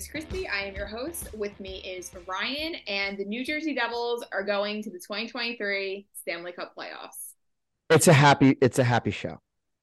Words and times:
is 0.00 0.08
Christy. 0.08 0.48
I 0.48 0.62
am 0.62 0.74
your 0.74 0.86
host. 0.86 1.28
With 1.34 1.60
me 1.60 1.82
is 1.84 2.10
Ryan, 2.26 2.76
and 2.86 3.18
the 3.18 3.24
New 3.26 3.44
Jersey 3.44 3.74
Devils 3.74 4.24
are 4.32 4.42
going 4.42 4.82
to 4.84 4.88
the 4.88 4.96
2023 4.96 6.06
Stanley 6.14 6.52
Cup 6.52 6.72
playoffs. 6.74 7.34
It's 7.90 8.08
a 8.08 8.12
happy. 8.14 8.56
It's 8.62 8.78
a 8.78 8.84
happy 8.84 9.10
show. 9.10 9.38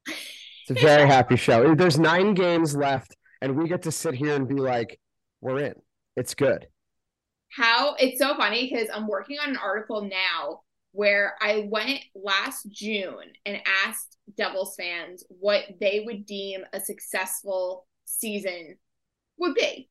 It's 0.07 0.71
a 0.71 0.73
very 0.73 1.07
happy 1.15 1.35
show. 1.35 1.75
There's 1.75 1.99
nine 1.99 2.33
games 2.33 2.75
left, 2.75 3.15
and 3.43 3.55
we 3.55 3.67
get 3.67 3.83
to 3.83 3.91
sit 3.91 4.15
here 4.15 4.33
and 4.33 4.47
be 4.47 4.55
like, 4.55 4.99
"We're 5.39 5.59
in. 5.59 5.75
It's 6.15 6.33
good." 6.33 6.65
How 7.49 7.93
it's 7.99 8.17
so 8.17 8.35
funny 8.35 8.71
because 8.71 8.89
I'm 8.91 9.07
working 9.07 9.37
on 9.37 9.49
an 9.51 9.57
article 9.57 10.01
now 10.01 10.61
where 10.93 11.35
I 11.39 11.67
went 11.69 11.99
last 12.15 12.67
June 12.71 13.33
and 13.45 13.61
asked 13.85 14.17
Devils 14.35 14.75
fans 14.79 15.23
what 15.27 15.65
they 15.79 16.01
would 16.07 16.25
deem 16.25 16.61
a 16.73 16.79
successful 16.79 17.85
season 18.05 18.77
would 19.37 19.53
be. 19.53 19.89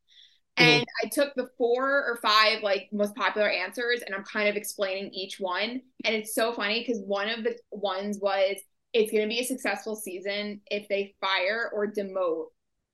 Mm-hmm. 0.58 0.68
And 0.70 0.86
I 1.04 1.08
took 1.08 1.34
the 1.34 1.48
four 1.58 1.86
or 1.86 2.18
five 2.22 2.62
like 2.62 2.88
most 2.92 3.14
popular 3.14 3.48
answers 3.48 4.02
and 4.04 4.14
I'm 4.14 4.24
kind 4.24 4.48
of 4.48 4.56
explaining 4.56 5.12
each 5.12 5.38
one. 5.38 5.82
And 6.04 6.14
it's 6.14 6.34
so 6.34 6.52
funny 6.52 6.80
because 6.80 7.02
one 7.02 7.28
of 7.28 7.44
the 7.44 7.56
ones 7.70 8.18
was 8.20 8.56
it's 8.92 9.12
going 9.12 9.24
to 9.24 9.28
be 9.28 9.40
a 9.40 9.44
successful 9.44 9.96
season 9.96 10.62
if 10.70 10.88
they 10.88 11.14
fire 11.20 11.70
or 11.74 11.86
demote 11.92 12.46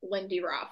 Lindy 0.03 0.43
Ruff. 0.43 0.69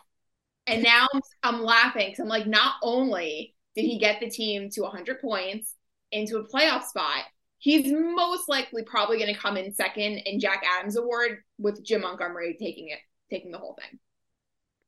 And 0.66 0.82
now 0.84 1.06
I'm 1.42 1.62
laughing 1.62 2.08
because 2.10 2.20
I'm 2.20 2.28
like, 2.28 2.46
not 2.46 2.74
only 2.82 3.54
did 3.76 3.82
he 3.82 3.98
get 3.98 4.20
the 4.20 4.28
team 4.28 4.70
to 4.70 4.82
100 4.82 5.20
points 5.20 5.74
into 6.10 6.38
a 6.38 6.48
playoff 6.48 6.84
spot, 6.84 7.24
he's 7.58 7.92
most 7.92 8.48
likely 8.48 8.82
probably 8.82 9.18
going 9.18 9.32
to 9.32 9.40
come 9.40 9.56
in 9.56 9.72
second 9.72 10.18
in 10.18 10.40
Jack 10.40 10.64
Adams 10.66 10.96
Award 10.96 11.38
with 11.58 11.84
Jim 11.84 12.00
Montgomery 12.00 12.56
taking 12.58 12.88
it, 12.88 12.98
taking 13.30 13.52
the 13.52 13.58
whole 13.58 13.78
thing. 13.78 14.00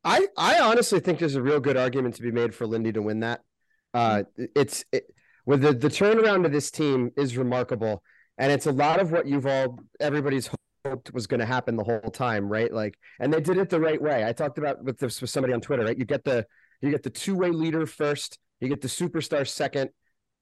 I 0.05 0.27
I 0.37 0.59
honestly 0.61 1.01
think 1.01 1.19
there's 1.19 1.35
a 1.35 1.43
real 1.43 1.61
good 1.61 1.77
argument 1.77 2.17
to 2.17 2.23
be 2.23 2.33
made 2.33 2.55
for 2.55 2.67
Lindy 2.67 2.93
to 2.93 3.03
win 3.03 3.21
that. 3.21 3.41
Uh, 3.95 4.25
it's 4.37 4.85
it, 4.93 5.05
with 5.47 5.63
the 5.63 5.73
the 5.73 5.89
turnaround 5.89 6.45
of 6.45 6.53
this 6.53 6.71
team 6.71 7.11
is 7.17 7.37
remarkable, 7.37 8.03
and 8.39 8.51
it's 8.53 8.67
a 8.67 8.73
lot 8.73 9.01
of 9.01 9.13
what 9.13 9.27
you've 9.27 9.47
all 9.47 9.79
everybody's 10.01 10.51
hoped 10.85 11.13
was 11.13 11.27
going 11.27 11.41
to 11.41 11.47
happen 11.47 11.77
the 11.77 11.85
whole 11.85 12.11
time, 12.11 12.49
right? 12.49 12.73
Like, 12.73 12.99
and 13.21 13.33
they 13.33 13.41
did 13.41 13.57
it 13.57 13.71
the 13.71 13.81
right 13.81 14.01
way. 14.01 14.25
I 14.25 14.33
talked 14.33 14.59
about 14.59 14.83
with 14.83 14.99
this 14.99 15.21
with 15.21 15.31
somebody 15.31 15.53
on 15.53 15.61
Twitter, 15.61 15.85
right? 15.85 15.99
You 15.99 16.05
get 16.05 16.25
the 16.25 16.47
you 16.81 16.91
get 16.91 17.03
the 17.03 17.11
two 17.11 17.37
way 17.37 17.51
leader 17.51 17.87
first, 17.87 18.39
you 18.61 18.69
get 18.69 18.81
the 18.81 18.89
superstar 18.89 19.47
second, 19.47 19.91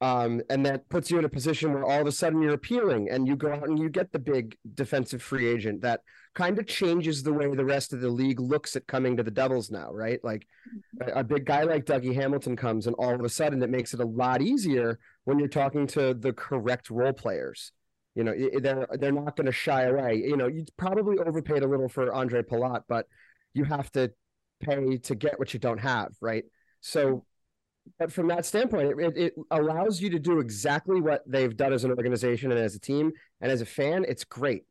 um, 0.00 0.40
and 0.48 0.64
that 0.64 0.88
puts 0.88 1.10
you 1.10 1.18
in 1.18 1.24
a 1.24 1.28
position 1.28 1.74
where 1.74 1.84
all 1.84 2.00
of 2.00 2.06
a 2.06 2.12
sudden 2.12 2.40
you're 2.40 2.54
appealing 2.54 3.10
and 3.10 3.28
you 3.28 3.36
go 3.36 3.52
out 3.52 3.68
and 3.68 3.78
you 3.78 3.90
get 3.90 4.12
the 4.12 4.18
big 4.18 4.56
defensive 4.74 5.22
free 5.22 5.46
agent 5.46 5.82
that 5.82 6.00
kind 6.34 6.58
of 6.58 6.66
changes 6.66 7.22
the 7.22 7.32
way 7.32 7.52
the 7.54 7.64
rest 7.64 7.92
of 7.92 8.00
the 8.00 8.08
league 8.08 8.40
looks 8.40 8.76
at 8.76 8.86
coming 8.86 9.16
to 9.16 9.22
the 9.22 9.30
Devils 9.30 9.70
now, 9.70 9.92
right? 9.92 10.22
Like 10.22 10.46
mm-hmm. 10.68 11.16
a, 11.16 11.20
a, 11.20 11.24
big 11.24 11.44
guy 11.44 11.64
like 11.64 11.86
Dougie 11.86 12.14
Hamilton 12.14 12.56
comes 12.56 12.86
and 12.86 12.94
all 12.96 13.14
of 13.14 13.24
a 13.24 13.28
sudden 13.28 13.62
it 13.62 13.70
makes 13.70 13.94
it 13.94 14.00
a 14.00 14.04
lot 14.04 14.40
easier 14.40 14.98
when 15.24 15.38
you're 15.38 15.48
talking 15.48 15.86
to 15.88 16.14
the 16.14 16.32
correct 16.32 16.90
role 16.90 17.12
players. 17.12 17.72
You 18.14 18.24
know, 18.24 18.34
they're 18.60 18.88
they're 18.98 19.12
not 19.12 19.36
going 19.36 19.46
to 19.46 19.52
shy 19.52 19.82
away. 19.84 20.16
You 20.16 20.36
know, 20.36 20.48
you 20.48 20.64
probably 20.76 21.18
overpaid 21.18 21.62
a 21.62 21.68
little 21.68 21.88
for 21.88 22.12
Andre 22.12 22.42
Palat, 22.42 22.82
but 22.88 23.06
you 23.54 23.64
have 23.64 23.90
to 23.92 24.12
pay 24.60 24.98
to 24.98 25.14
get 25.14 25.38
what 25.38 25.54
you 25.54 25.60
don't 25.60 25.78
have, 25.78 26.08
right? 26.20 26.44
So 26.80 27.06
mm-hmm. 27.06 27.90
but 28.00 28.12
from 28.12 28.26
that 28.28 28.46
standpoint, 28.46 29.00
it, 29.00 29.16
it 29.16 29.34
allows 29.50 30.00
you 30.00 30.10
to 30.10 30.18
do 30.18 30.40
exactly 30.40 31.00
what 31.00 31.22
they've 31.24 31.56
done 31.56 31.72
as 31.72 31.84
an 31.84 31.90
organization 31.92 32.50
and 32.50 32.60
as 32.60 32.74
a 32.74 32.80
team 32.80 33.12
and 33.40 33.50
as 33.50 33.60
a 33.60 33.66
fan. 33.66 34.04
It's 34.08 34.24
great. 34.24 34.64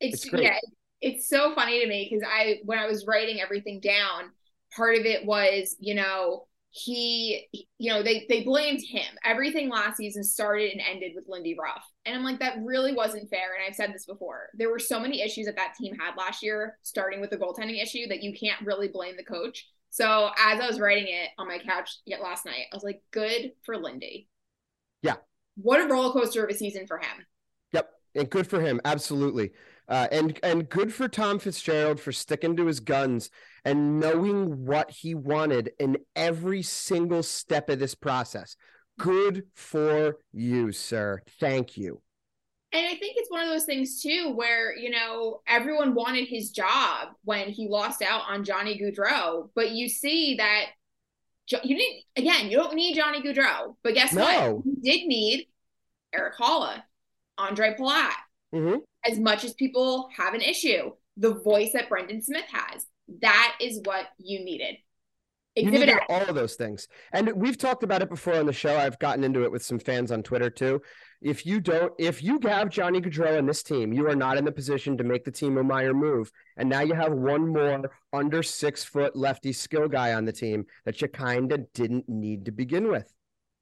It's, 0.00 0.24
it's 0.24 0.34
yeah, 0.34 0.58
it's 1.00 1.28
so 1.28 1.54
funny 1.54 1.80
to 1.80 1.86
me 1.86 2.08
because 2.10 2.26
I 2.28 2.60
when 2.64 2.78
I 2.78 2.86
was 2.86 3.06
writing 3.06 3.40
everything 3.40 3.80
down, 3.80 4.30
part 4.74 4.96
of 4.96 5.04
it 5.04 5.24
was 5.24 5.76
you 5.78 5.94
know 5.94 6.46
he 6.72 7.48
you 7.78 7.92
know 7.92 8.00
they 8.00 8.26
they 8.28 8.44
blamed 8.44 8.80
him 8.80 9.12
everything 9.24 9.68
last 9.68 9.96
season 9.96 10.22
started 10.22 10.70
and 10.70 10.80
ended 10.80 11.10
with 11.16 11.24
lindy 11.26 11.56
ruff 11.60 11.84
and 12.06 12.14
i'm 12.14 12.22
like 12.22 12.38
that 12.38 12.58
really 12.62 12.94
wasn't 12.94 13.28
fair 13.28 13.56
and 13.56 13.64
i've 13.66 13.74
said 13.74 13.92
this 13.92 14.06
before 14.06 14.50
there 14.54 14.70
were 14.70 14.78
so 14.78 15.00
many 15.00 15.20
issues 15.20 15.46
that 15.46 15.56
that 15.56 15.74
team 15.74 15.92
had 15.96 16.14
last 16.16 16.44
year 16.44 16.78
starting 16.82 17.20
with 17.20 17.28
the 17.28 17.36
goaltending 17.36 17.82
issue 17.82 18.06
that 18.06 18.22
you 18.22 18.32
can't 18.32 18.64
really 18.64 18.86
blame 18.86 19.16
the 19.16 19.24
coach 19.24 19.66
so 19.90 20.30
as 20.38 20.60
I 20.60 20.66
was 20.68 20.78
writing 20.78 21.08
it 21.08 21.30
on 21.36 21.48
my 21.48 21.58
couch 21.58 21.98
yet 22.06 22.22
last 22.22 22.46
night, 22.46 22.66
I 22.72 22.76
was 22.76 22.84
like, 22.84 23.02
good 23.10 23.52
for 23.64 23.76
Lindy. 23.76 24.28
Yeah. 25.02 25.16
What 25.56 25.80
a 25.80 25.92
roller 25.92 26.12
coaster 26.12 26.44
of 26.44 26.50
a 26.50 26.54
season 26.54 26.86
for 26.86 26.98
him. 26.98 27.26
Yep. 27.72 27.90
And 28.14 28.30
good 28.30 28.46
for 28.46 28.60
him. 28.60 28.80
Absolutely. 28.84 29.50
Uh, 29.90 30.06
and 30.12 30.38
and 30.44 30.68
good 30.68 30.94
for 30.94 31.08
Tom 31.08 31.40
Fitzgerald 31.40 31.98
for 31.98 32.12
sticking 32.12 32.56
to 32.56 32.66
his 32.66 32.78
guns 32.78 33.28
and 33.64 33.98
knowing 33.98 34.64
what 34.64 34.88
he 34.88 35.16
wanted 35.16 35.72
in 35.80 35.98
every 36.14 36.62
single 36.62 37.24
step 37.24 37.68
of 37.68 37.80
this 37.80 37.96
process. 37.96 38.54
Good 39.00 39.46
for 39.54 40.18
you, 40.32 40.70
sir. 40.70 41.22
Thank 41.40 41.76
you. 41.76 42.00
And 42.72 42.86
I 42.86 42.90
think 42.90 43.14
it's 43.16 43.30
one 43.32 43.42
of 43.42 43.48
those 43.48 43.64
things 43.64 44.00
too, 44.00 44.32
where 44.32 44.76
you 44.76 44.90
know 44.90 45.40
everyone 45.48 45.94
wanted 45.94 46.28
his 46.28 46.50
job 46.50 47.08
when 47.24 47.48
he 47.48 47.66
lost 47.66 48.00
out 48.00 48.22
on 48.28 48.44
Johnny 48.44 48.80
Gaudreau, 48.80 49.50
but 49.56 49.72
you 49.72 49.88
see 49.88 50.36
that 50.36 50.66
you 51.48 51.76
didn't. 51.76 52.04
Again, 52.14 52.48
you 52.48 52.56
don't 52.56 52.74
need 52.74 52.94
Johnny 52.94 53.22
Gaudreau, 53.22 53.74
but 53.82 53.94
guess 53.94 54.12
no. 54.12 54.22
what? 54.22 54.66
You 54.66 54.76
did 54.80 55.08
need 55.08 55.48
Erik 56.14 56.36
Haula, 56.36 56.84
Andre 57.36 57.74
Palat. 57.74 58.12
Mm-hmm. 58.54 58.78
As 59.04 59.18
much 59.18 59.44
as 59.44 59.54
people 59.54 60.08
have 60.16 60.34
an 60.34 60.40
issue, 60.40 60.90
the 61.16 61.34
voice 61.34 61.72
that 61.72 61.88
Brendan 61.88 62.22
Smith 62.22 62.44
has, 62.50 62.84
that 63.22 63.56
is 63.60 63.80
what 63.84 64.06
you 64.18 64.44
needed. 64.44 64.76
Exhibit 65.56 65.80
you 65.80 65.86
needed 65.86 66.02
all 66.08 66.22
of 66.22 66.34
those 66.34 66.54
things, 66.54 66.86
and 67.12 67.32
we've 67.34 67.58
talked 67.58 67.82
about 67.82 68.02
it 68.02 68.08
before 68.08 68.34
on 68.34 68.46
the 68.46 68.52
show. 68.52 68.76
I've 68.76 68.98
gotten 69.00 69.24
into 69.24 69.42
it 69.42 69.50
with 69.50 69.64
some 69.64 69.80
fans 69.80 70.12
on 70.12 70.22
Twitter 70.22 70.48
too 70.48 70.80
if 71.20 71.44
you 71.44 71.60
don't, 71.60 71.92
if 71.98 72.22
you 72.22 72.38
have 72.44 72.70
Johnny 72.70 73.00
Gaudreau 73.00 73.38
in 73.38 73.46
this 73.46 73.62
team, 73.62 73.92
you 73.92 74.08
are 74.08 74.16
not 74.16 74.38
in 74.38 74.44
the 74.44 74.52
position 74.52 74.96
to 74.96 75.04
make 75.04 75.24
the 75.24 75.32
Timo 75.32 75.64
Meier 75.64 75.92
move. 75.92 76.30
And 76.56 76.68
now 76.68 76.80
you 76.80 76.94
have 76.94 77.12
one 77.12 77.48
more 77.48 77.90
under 78.12 78.42
six 78.42 78.84
foot 78.84 79.14
lefty 79.14 79.52
skill 79.52 79.88
guy 79.88 80.14
on 80.14 80.24
the 80.24 80.32
team 80.32 80.64
that 80.84 81.00
you 81.02 81.08
kind 81.08 81.52
of 81.52 81.70
didn't 81.74 82.08
need 82.08 82.46
to 82.46 82.52
begin 82.52 82.88
with. 82.88 83.12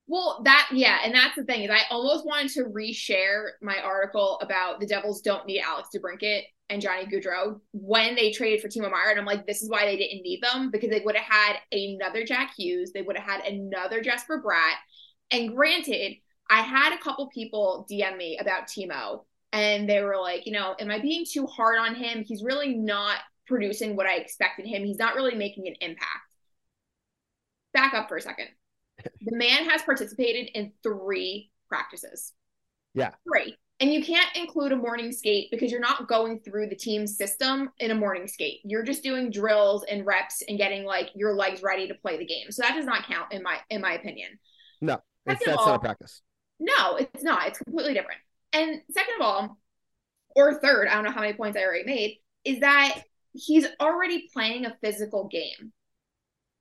Well, 0.09 0.41
that 0.45 0.71
yeah, 0.73 1.01
and 1.05 1.15
that's 1.15 1.37
the 1.37 1.45
thing 1.45 1.65
is 1.65 1.71
I 1.71 1.83
almost 1.91 2.25
wanted 2.25 2.51
to 2.53 2.65
reshare 2.65 3.51
my 3.61 3.79
article 3.79 4.39
about 4.41 4.81
the 4.81 4.87
Devils 4.87 5.21
don't 5.21 5.47
need 5.47 5.61
Alex 5.61 5.91
DeBrincat 5.95 6.45
and 6.71 6.81
Johnny 6.81 7.05
Gaudreau 7.05 7.61
when 7.73 8.15
they 8.15 8.33
traded 8.33 8.63
for 8.63 8.69
Timo 8.69 8.91
Meier, 8.91 9.11
and 9.11 9.21
I'm 9.21 9.27
like, 9.27 9.47
this 9.47 9.63
is 9.63 9.69
why 9.69 9.85
they 9.85 9.99
didn't 9.99 10.23
need 10.23 10.43
them 10.43 10.71
because 10.71 10.89
they 10.89 11.03
would 11.05 11.15
have 11.15 11.31
had 11.31 11.57
another 11.73 12.25
Jack 12.25 12.55
Hughes, 12.57 12.93
they 12.93 13.03
would 13.03 13.19
have 13.19 13.29
had 13.29 13.53
another 13.53 14.01
Jesper 14.03 14.43
Bratt, 14.43 14.77
and 15.31 15.55
granted, 15.55 16.17
I 16.51 16.63
had 16.63 16.95
a 16.95 17.03
couple 17.03 17.29
people 17.29 17.87
DM 17.91 18.17
me 18.17 18.39
about 18.41 18.67
Timo, 18.67 19.25
and 19.53 19.87
they 19.89 20.01
were 20.01 20.17
like, 20.17 20.47
you 20.47 20.53
know, 20.53 20.75
am 20.81 20.91
I 20.91 21.01
being 21.01 21.27
too 21.31 21.47
hard 21.47 21.79
on 21.79 21.95
him? 21.95 22.25
He's 22.27 22.43
really 22.43 22.75
not 22.75 23.19
producing 23.47 23.95
what 23.95 24.07
I 24.07 24.17
expected 24.17 24.67
him. 24.67 24.85
He's 24.85 24.99
not 24.99 25.15
really 25.15 25.35
making 25.35 25.69
an 25.69 25.75
impact. 25.83 26.09
Back 27.75 27.93
up 27.93 28.09
for 28.09 28.17
a 28.17 28.23
second. 28.23 28.49
The 29.21 29.37
man 29.37 29.69
has 29.69 29.83
participated 29.83 30.51
in 30.55 30.73
three 30.83 31.51
practices. 31.69 32.33
Yeah. 32.95 33.11
Three. 33.27 33.57
And 33.81 33.93
you 33.93 34.03
can't 34.03 34.29
include 34.35 34.73
a 34.73 34.77
morning 34.77 35.13
skate 35.13 35.53
because 35.53 35.71
you're 35.71 35.81
not 35.81 36.09
going 36.09 36.41
through 36.41 36.69
the 36.69 36.75
team 36.75 37.07
system 37.07 37.71
in 37.79 37.93
a 37.93 37.95
morning 37.95 38.27
skate. 38.27 38.61
You're 38.65 38.83
just 38.83 39.05
doing 39.05 39.31
drills 39.31 39.85
and 39.89 40.05
reps 40.05 40.43
and 40.49 40.59
getting 40.59 40.85
like 40.85 41.11
your 41.15 41.35
legs 41.35 41.63
ready 41.63 41.87
to 41.87 41.95
play 41.95 42.19
the 42.19 42.27
game. 42.27 42.51
So 42.51 42.63
that 42.63 42.75
does 42.75 42.87
not 42.87 43.07
count 43.07 43.33
in 43.33 43.43
my 43.43 43.59
in 43.71 43.81
my 43.81 43.93
opinion. 43.93 44.31
No, 44.81 45.01
that's 45.25 45.47
not 45.47 45.77
a 45.77 45.79
practice. 45.79 46.23
No, 46.59 46.97
it's 46.97 47.23
not. 47.23 47.47
It's 47.47 47.59
completely 47.59 47.95
different. 47.95 48.21
And 48.53 48.81
second 48.91 49.15
of 49.21 49.23
all, 49.23 49.59
or 50.35 50.61
third, 50.61 50.89
I 50.89 50.95
don't 50.95 51.05
know 51.05 51.13
how 51.13 51.21
many 51.21 51.35
points 51.35 51.57
I 51.57 51.63
already 51.63 51.85
made, 51.85 52.19
is 52.45 52.61
that 52.61 53.03
he's 53.33 53.67
already 53.81 54.29
playing 54.33 54.67
a 54.67 54.77
physical 54.83 55.29
game. 55.29 55.73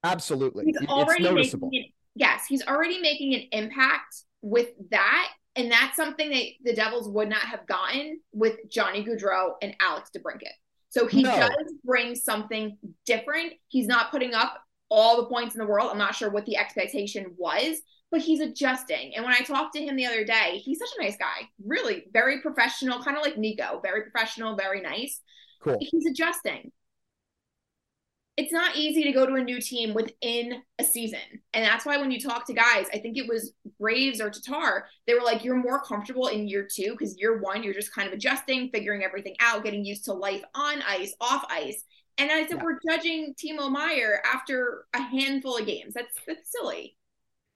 Absolutely. 0.03 0.65
He's 0.65 0.87
already 0.87 1.23
noticeable. 1.23 1.69
Making 1.71 1.87
an, 1.87 1.93
yes, 2.17 2.45
he's 2.47 2.65
already 2.65 2.99
making 2.99 3.33
an 3.35 3.43
impact 3.51 4.23
with 4.41 4.69
that. 4.91 5.29
And 5.55 5.71
that's 5.71 5.95
something 5.95 6.29
that 6.29 6.45
the 6.63 6.73
Devils 6.73 7.09
would 7.09 7.29
not 7.29 7.41
have 7.41 7.65
gotten 7.65 8.19
with 8.31 8.57
Johnny 8.69 9.03
Gaudreau 9.03 9.53
and 9.61 9.75
Alex 9.79 10.11
DeBrincat. 10.15 10.53
So 10.89 11.07
he 11.07 11.23
no. 11.23 11.35
does 11.35 11.73
bring 11.83 12.15
something 12.15 12.77
different. 13.05 13.53
He's 13.67 13.87
not 13.87 14.11
putting 14.11 14.33
up 14.33 14.61
all 14.89 15.17
the 15.17 15.27
points 15.27 15.55
in 15.55 15.59
the 15.59 15.65
world. 15.65 15.89
I'm 15.91 15.97
not 15.97 16.15
sure 16.15 16.29
what 16.29 16.45
the 16.45 16.57
expectation 16.57 17.35
was, 17.37 17.81
but 18.11 18.21
he's 18.21 18.39
adjusting. 18.39 19.13
And 19.15 19.25
when 19.25 19.33
I 19.33 19.39
talked 19.39 19.75
to 19.75 19.83
him 19.83 19.95
the 19.95 20.05
other 20.05 20.23
day, 20.23 20.61
he's 20.63 20.79
such 20.79 20.89
a 20.97 21.03
nice 21.03 21.17
guy, 21.17 21.49
really 21.65 22.05
very 22.13 22.41
professional, 22.41 23.03
kind 23.03 23.17
of 23.17 23.23
like 23.23 23.37
Nico, 23.37 23.79
very 23.83 24.03
professional, 24.03 24.55
very 24.55 24.81
nice. 24.81 25.19
Cool. 25.61 25.77
He's 25.79 26.05
adjusting. 26.05 26.71
It's 28.37 28.51
not 28.51 28.75
easy 28.75 29.03
to 29.03 29.11
go 29.11 29.25
to 29.25 29.33
a 29.33 29.43
new 29.43 29.59
team 29.59 29.95
within 29.95 30.61
a 30.77 30.83
season. 30.83 31.19
And 31.53 31.65
that's 31.65 31.87
why 31.87 31.97
when 31.97 32.11
you 32.11 32.21
talk 32.21 32.45
to 32.45 32.53
guys, 32.53 32.85
I 32.93 32.99
think 32.99 33.17
it 33.17 33.27
was 33.27 33.51
Graves 33.81 34.21
or 34.21 34.29
Tatar, 34.29 34.85
they 35.07 35.15
were 35.15 35.23
like, 35.23 35.43
you're 35.43 35.55
more 35.55 35.81
comfortable 35.81 36.27
in 36.27 36.47
year 36.47 36.67
two 36.71 36.91
because 36.91 37.17
year 37.17 37.39
one, 37.39 37.63
you're 37.63 37.73
just 37.73 37.93
kind 37.93 38.07
of 38.07 38.13
adjusting, 38.13 38.69
figuring 38.71 39.03
everything 39.03 39.35
out, 39.39 39.63
getting 39.63 39.83
used 39.83 40.05
to 40.05 40.13
life 40.13 40.43
on 40.53 40.83
ice, 40.87 41.15
off 41.19 41.45
ice. 41.49 41.83
And 42.19 42.31
I 42.31 42.45
said, 42.47 42.57
yeah. 42.57 42.63
we're 42.63 42.79
judging 42.87 43.33
Timo 43.43 43.71
Meier 43.71 44.21
after 44.23 44.85
a 44.93 45.01
handful 45.01 45.57
of 45.57 45.65
games. 45.65 45.93
That's 45.93 46.13
that's 46.27 46.51
silly. 46.51 46.95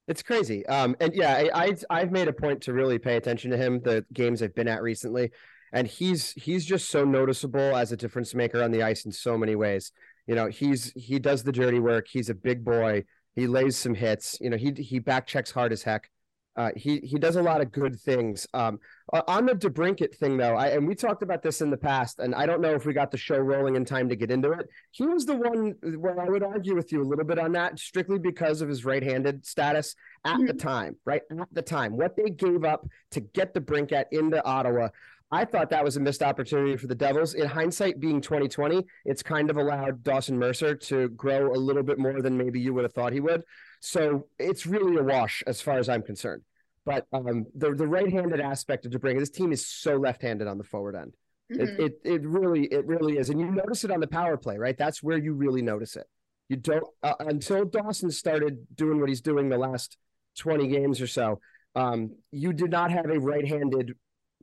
It's 0.08 0.24
crazy. 0.24 0.66
Um, 0.66 0.96
and 1.00 1.14
yeah, 1.14 1.48
I, 1.54 1.76
I 1.90 2.00
have 2.00 2.12
made 2.12 2.28
a 2.28 2.34
point 2.34 2.62
to 2.64 2.74
really 2.74 3.00
pay 3.00 3.18
attention 3.18 3.52
to 3.52 3.58
him 3.58 3.82
the 3.82 4.06
games 4.12 4.42
I've 4.42 4.56
been 4.56 4.68
at 4.68 4.82
recently, 4.82 5.32
and 5.72 5.88
he's 5.88 6.32
he's 6.32 6.66
just 6.66 6.90
so 6.90 7.06
noticeable 7.06 7.76
as 7.76 7.92
a 7.92 7.98
difference 7.98 8.36
maker 8.36 8.64
on 8.64 8.72
the 8.72 8.84
ice 8.84 9.06
in 9.06 9.12
so 9.12 9.38
many 9.38 9.56
ways. 9.56 9.92
You 10.28 10.36
know, 10.36 10.48
he's 10.48 10.92
he 10.96 11.20
does 11.20 11.44
the 11.44 11.52
dirty 11.52 11.80
work. 11.80 12.08
He's 12.10 12.30
a 12.30 12.36
big 12.36 12.64
boy. 12.64 13.06
He 13.36 13.48
lays 13.48 13.78
some 13.78 13.96
hits. 13.96 14.38
You 14.42 14.50
know, 14.50 14.58
he 14.58 14.72
he 14.72 15.00
back 15.00 15.28
checks 15.28 15.52
hard 15.52 15.72
as 15.72 15.84
heck. 15.84 16.10
Uh, 16.58 16.70
he 16.76 17.00
he 17.00 17.18
does 17.18 17.38
a 17.38 17.42
lot 17.42 17.62
of 17.62 17.72
good 17.72 17.98
things. 17.98 18.46
Um, 18.54 18.80
on 19.28 19.46
the 19.46 19.54
DeBrincat 19.54 20.16
thing, 20.16 20.36
though, 20.36 20.56
I, 20.56 20.68
and 20.68 20.86
we 20.86 20.96
talked 20.96 21.24
about 21.24 21.42
this 21.42 21.62
in 21.62 21.70
the 21.70 21.78
past, 21.78 22.20
and 22.20 22.36
I 22.36 22.46
don't 22.46 22.60
know 22.60 22.74
if 22.74 22.86
we 22.86 22.94
got 22.94 23.10
the 23.10 23.18
show 23.18 23.38
rolling 23.38 23.78
in 23.78 23.86
time 23.86 24.10
to 24.10 24.18
get 24.18 24.32
into 24.32 24.52
it. 24.52 24.68
He 24.92 25.06
was 25.06 25.26
the 25.26 25.36
one 25.36 25.76
where 25.98 26.20
I 26.20 26.28
would 26.28 26.44
argue 26.44 26.76
with 26.76 26.92
you 26.92 27.02
a 27.02 27.08
little 27.08 27.24
bit 27.24 27.40
on 27.40 27.54
that, 27.54 27.80
strictly 27.80 28.20
because 28.20 28.62
of 28.62 28.68
his 28.68 28.84
right-handed 28.84 29.46
status 29.46 29.96
at 30.26 30.40
the 30.46 30.54
time, 30.54 30.98
right 31.06 31.22
at 31.32 31.48
the 31.54 31.62
time. 31.62 31.96
What 31.96 32.18
they 32.18 32.30
gave 32.30 32.66
up 32.66 32.86
to 33.12 33.22
get 33.22 33.54
DeBrincat 33.54 34.06
into 34.12 34.44
Ottawa, 34.44 34.90
I 35.32 35.46
thought 35.46 35.70
that 35.70 35.84
was 35.84 35.96
a 35.96 36.00
missed 36.02 36.22
opportunity 36.22 36.76
for 36.76 36.88
the 36.88 36.96
Devils. 36.96 37.36
In 37.36 37.48
hindsight, 37.48 38.00
being 38.00 38.20
2020, 38.20 38.86
it's 39.06 39.24
kind 39.24 39.50
of 39.50 39.58
allowed 39.58 40.04
Dawson 40.04 40.38
Mercer 40.38 40.76
to 40.76 41.08
grow 41.10 41.54
a 41.54 41.56
little 41.56 41.84
bit 41.84 41.98
more 41.98 42.22
than 42.22 42.38
maybe 42.38 42.60
you 42.60 42.74
would 42.74 42.84
have 42.84 42.94
thought 42.94 43.14
he 43.14 43.22
would. 43.22 43.44
So 43.80 44.28
it's 44.38 44.66
really 44.66 44.98
a 44.98 45.04
wash 45.04 45.42
as 45.48 45.62
far 45.62 45.78
as 45.78 45.88
I'm 45.88 46.02
concerned. 46.02 46.44
But 46.86 47.06
um, 47.14 47.46
the 47.56 47.74
the 47.74 47.88
right-handed 47.88 48.42
aspect 48.42 48.86
of 48.86 48.92
DeBrincat, 48.92 49.20
this 49.20 49.30
team 49.30 49.52
is 49.52 49.66
so 49.66 49.96
left-handed 49.98 50.48
on 50.48 50.58
the 50.58 50.64
forward 50.64 50.96
end. 50.96 51.14
Mm-hmm. 51.52 51.62
It, 51.62 51.80
it 51.80 51.94
it 52.04 52.22
really 52.24 52.66
it 52.66 52.86
really 52.86 53.18
is, 53.18 53.30
and 53.30 53.40
you 53.40 53.52
notice 53.52 53.84
it 53.84 53.92
on 53.92 54.00
the 54.00 54.08
power 54.08 54.36
play, 54.36 54.58
right? 54.58 54.78
That's 54.78 55.04
where 55.04 55.18
you 55.18 55.34
really 55.34 55.62
notice 55.62 55.96
it. 55.96 56.08
You 56.50 56.58
don't 56.58 56.84
uh, 57.04 57.14
until 57.20 57.66
Dawson 57.66 58.10
started 58.10 58.66
doing 58.76 59.00
what 59.00 59.10
he's 59.10 59.22
doing 59.22 59.48
the 59.48 59.58
last 59.58 59.98
20 60.40 60.68
games 60.68 61.00
or 61.00 61.08
so. 61.08 61.40
Um, 61.76 62.16
you 62.32 62.52
did 62.52 62.72
not 62.72 62.92
have 62.92 63.10
a 63.10 63.20
right-handed 63.20 63.94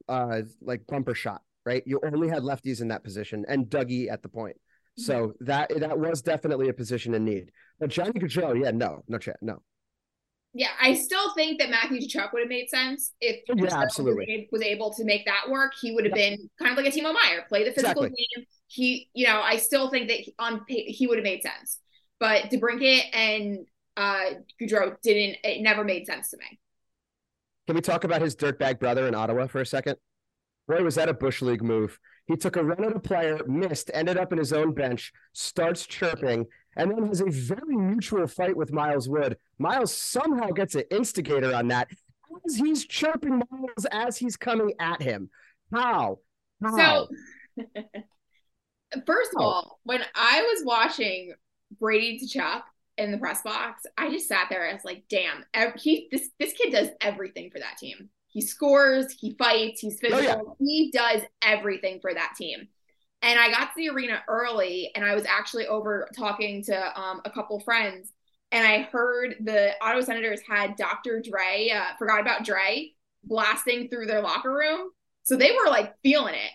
uh, 0.09 0.43
like 0.61 0.87
bumper 0.87 1.15
shot, 1.15 1.43
right? 1.65 1.83
You 1.87 2.01
only 2.05 2.29
had 2.29 2.43
lefties 2.43 2.81
in 2.81 2.89
that 2.89 3.05
position, 3.05 3.45
and 3.49 3.67
Dougie 3.67 4.11
at 4.11 4.23
the 4.23 4.29
point. 4.29 4.57
So 4.99 5.35
that 5.41 5.71
that 5.79 5.97
was 5.99 6.23
definitely 6.23 6.69
a 6.69 6.73
position 6.73 7.15
in 7.15 7.25
need. 7.25 7.53
But 7.79 7.91
Johnny 7.91 8.13
Gaudreau, 8.13 8.61
yeah, 8.61 8.73
no, 8.73 9.05
no, 9.07 9.19
no. 9.41 9.63
Yeah, 10.55 10.71
I 10.81 10.95
still 10.95 11.33
think 11.35 11.61
that 11.61 11.71
Matthew 11.71 12.01
Tkachuk 12.01 12.33
would 12.33 12.41
have 12.41 12.49
made 12.49 12.69
sense 12.69 13.13
if 13.21 13.43
yeah, 13.47 13.81
absolutely 13.81 14.49
was 14.51 14.63
able 14.63 14.93
to 14.95 15.05
make 15.05 15.25
that 15.27 15.49
work. 15.49 15.73
He 15.81 15.93
would 15.93 16.05
have 16.05 16.15
been 16.15 16.37
kind 16.59 16.73
of 16.73 16.83
like 16.83 16.93
a 16.93 16.97
Timo 16.97 17.15
Meier, 17.15 17.45
play 17.49 17.65
the 17.65 17.73
physical 17.73 18.03
exactly. 18.03 18.27
game. 18.35 18.47
He, 18.67 19.11
you 19.15 19.27
know, 19.27 19.41
I 19.41 19.59
still 19.59 19.89
think 19.89 20.09
that 20.09 20.21
on 20.39 20.65
he 20.67 21.07
would 21.07 21.19
have 21.19 21.25
made 21.25 21.43
sense, 21.43 21.79
but 22.19 22.51
DeBrincat 22.51 23.03
and 23.13 23.67
uh 23.97 24.31
Gaudreau 24.61 24.97
didn't. 25.03 25.37
It 25.45 25.63
never 25.63 25.85
made 25.85 26.07
sense 26.07 26.31
to 26.31 26.39
me. 26.39 26.59
Can 27.69 27.75
we 27.75 27.83
talk 27.83 28.05
about 28.05 28.23
his 28.23 28.35
dirtbag 28.35 28.79
brother 28.79 29.07
in 29.07 29.15
Ottawa 29.15 29.47
for 29.47 29.61
a 29.61 29.67
second? 29.67 29.97
Boy, 30.67 30.83
was 30.83 30.95
that 30.95 31.11
a 31.11 31.13
Bush 31.13 31.43
League 31.43 31.63
move. 31.63 31.99
He 32.25 32.35
took 32.35 32.57
a 32.57 32.65
run 32.65 32.83
at 32.83 32.97
a 32.97 32.99
player, 32.99 33.43
missed, 33.47 33.91
ended 33.93 34.17
up 34.17 34.33
in 34.33 34.39
his 34.39 34.55
own 34.55 34.73
bench, 34.73 35.13
starts 35.35 35.87
chirping, 35.87 36.47
and 36.77 36.91
then 36.91 37.09
has 37.09 37.21
a 37.21 37.27
very 37.27 37.77
mutual 37.77 38.27
fight 38.27 38.57
with 38.57 38.73
Miles 38.73 39.07
Wood. 39.07 39.37
Miles 39.59 39.95
somehow 39.95 40.49
gets 40.49 40.77
an 40.77 40.85
instigator 40.91 41.55
on 41.55 41.69
that 41.69 41.89
as 42.47 42.57
he's 42.57 42.87
chirping 42.87 43.43
Miles 43.51 43.85
as 43.93 44.17
he's 44.17 44.39
coming 44.39 44.73
at 44.81 45.03
him. 45.03 45.29
How? 45.71 46.21
How? 46.65 47.07
So, 47.59 47.65
first 49.07 49.33
of 49.37 49.43
all, 49.43 49.79
when 49.83 50.01
I 50.15 50.41
was 50.41 50.65
watching 50.65 51.35
Brady 51.79 52.19
Tkachuk 52.19 52.63
in 52.99 53.13
the 53.13 53.19
press 53.19 53.43
box, 53.43 53.85
I 53.97 54.11
just 54.11 54.29
sat 54.29 54.49
there. 54.51 54.69
I 54.69 54.75
was 54.75 54.85
like, 54.85 55.05
"Damn, 55.09 55.45
he 55.77 56.09
this 56.11 56.29
this 56.39 56.53
kid 56.53 56.73
does 56.73 56.89
everything 57.01 57.51
for 57.51 57.59
that 57.59 57.79
team." 57.79 58.11
He 58.31 58.43
scores, 58.43 59.11
he 59.13 59.35
fights, 59.39 59.81
he's 59.81 59.99
physical. 59.99 60.21
Oh, 60.21 60.57
yeah. 60.61 60.67
He 60.67 60.91
does 60.93 61.23
everything 61.43 61.99
for 62.01 62.13
that 62.13 62.35
team. 62.37 62.69
And 63.23 63.41
I 63.41 63.51
got 63.51 63.69
to 63.69 63.73
the 63.75 63.89
arena 63.89 64.23
early 64.29 64.93
and 64.95 65.05
I 65.05 65.15
was 65.15 65.25
actually 65.25 65.67
over 65.67 66.09
talking 66.17 66.63
to 66.65 67.01
um, 67.01 67.21
a 67.25 67.31
couple 67.31 67.59
friends 67.61 68.13
and 68.53 68.67
I 68.67 68.83
heard 68.83 69.37
the 69.41 69.73
Ottawa 69.83 70.03
Senators 70.03 70.41
had 70.49 70.77
Dr. 70.77 71.21
Dre, 71.21 71.71
uh, 71.71 71.97
forgot 71.99 72.21
about 72.21 72.45
Dre, 72.45 72.93
blasting 73.25 73.89
through 73.89 74.07
their 74.07 74.23
locker 74.23 74.53
room. 74.53 74.91
So 75.25 75.37
they 75.37 75.53
were 75.53 75.71
like 75.71 75.95
feeling 76.03 76.35
it 76.35 76.53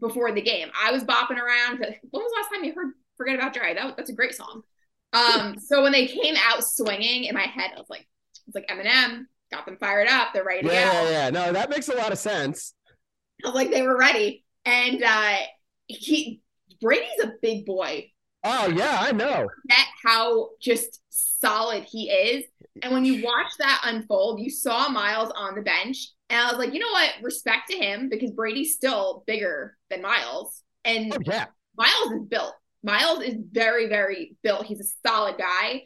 before 0.00 0.32
the 0.32 0.42
game. 0.42 0.68
I 0.80 0.92
was 0.92 1.04
bopping 1.04 1.38
around. 1.38 1.78
When 1.78 1.90
was 2.12 2.32
the 2.32 2.40
last 2.40 2.54
time 2.54 2.64
you 2.64 2.74
heard 2.74 2.92
Forget 3.16 3.36
About 3.36 3.52
Dre? 3.52 3.74
That, 3.74 3.96
that's 3.96 4.10
a 4.10 4.14
great 4.14 4.34
song. 4.34 4.62
Um, 5.14 5.58
so 5.58 5.82
when 5.82 5.92
they 5.92 6.06
came 6.06 6.34
out 6.36 6.64
swinging 6.64 7.24
in 7.24 7.34
my 7.34 7.42
head, 7.42 7.70
I 7.74 7.78
was 7.78 7.88
like, 7.88 8.06
it's 8.46 8.54
like 8.54 8.68
Eminem, 8.68 9.26
got 9.50 9.64
them 9.64 9.78
fired 9.78 10.08
up. 10.08 10.28
They're 10.34 10.44
ready 10.44 10.66
yeah. 10.66 10.92
Yeah, 10.92 11.10
yeah, 11.10 11.30
no, 11.30 11.52
that 11.52 11.70
makes 11.70 11.88
a 11.88 11.94
lot 11.94 12.12
of 12.12 12.18
sense. 12.18 12.74
I 13.44 13.48
was 13.48 13.54
like, 13.54 13.70
they 13.70 13.82
were 13.82 13.96
ready. 13.96 14.44
And 14.64 15.02
uh 15.02 15.36
he 15.86 16.40
Brady's 16.80 17.22
a 17.22 17.32
big 17.40 17.64
boy. 17.64 18.10
Oh 18.42 18.68
yeah, 18.68 18.98
I 19.00 19.12
know. 19.12 19.48
That 19.68 19.88
how 20.04 20.50
just 20.60 21.00
solid 21.08 21.84
he 21.84 22.10
is. 22.10 22.44
And 22.82 22.92
when 22.92 23.04
you 23.04 23.24
watch 23.24 23.52
that 23.58 23.82
unfold, 23.84 24.40
you 24.40 24.50
saw 24.50 24.88
Miles 24.88 25.32
on 25.36 25.54
the 25.54 25.62
bench, 25.62 26.08
and 26.28 26.40
I 26.40 26.50
was 26.50 26.58
like, 26.58 26.74
you 26.74 26.80
know 26.80 26.90
what? 26.90 27.10
Respect 27.22 27.70
to 27.70 27.76
him 27.76 28.08
because 28.08 28.32
Brady's 28.32 28.74
still 28.74 29.22
bigger 29.26 29.76
than 29.90 30.02
Miles. 30.02 30.62
And 30.84 31.14
oh, 31.14 31.18
yeah, 31.24 31.46
Miles 31.76 32.12
is 32.12 32.26
built. 32.28 32.54
Miles 32.84 33.22
is 33.22 33.34
very, 33.50 33.88
very 33.88 34.36
built. 34.42 34.66
He's 34.66 34.80
a 34.80 35.08
solid 35.08 35.36
guy. 35.38 35.84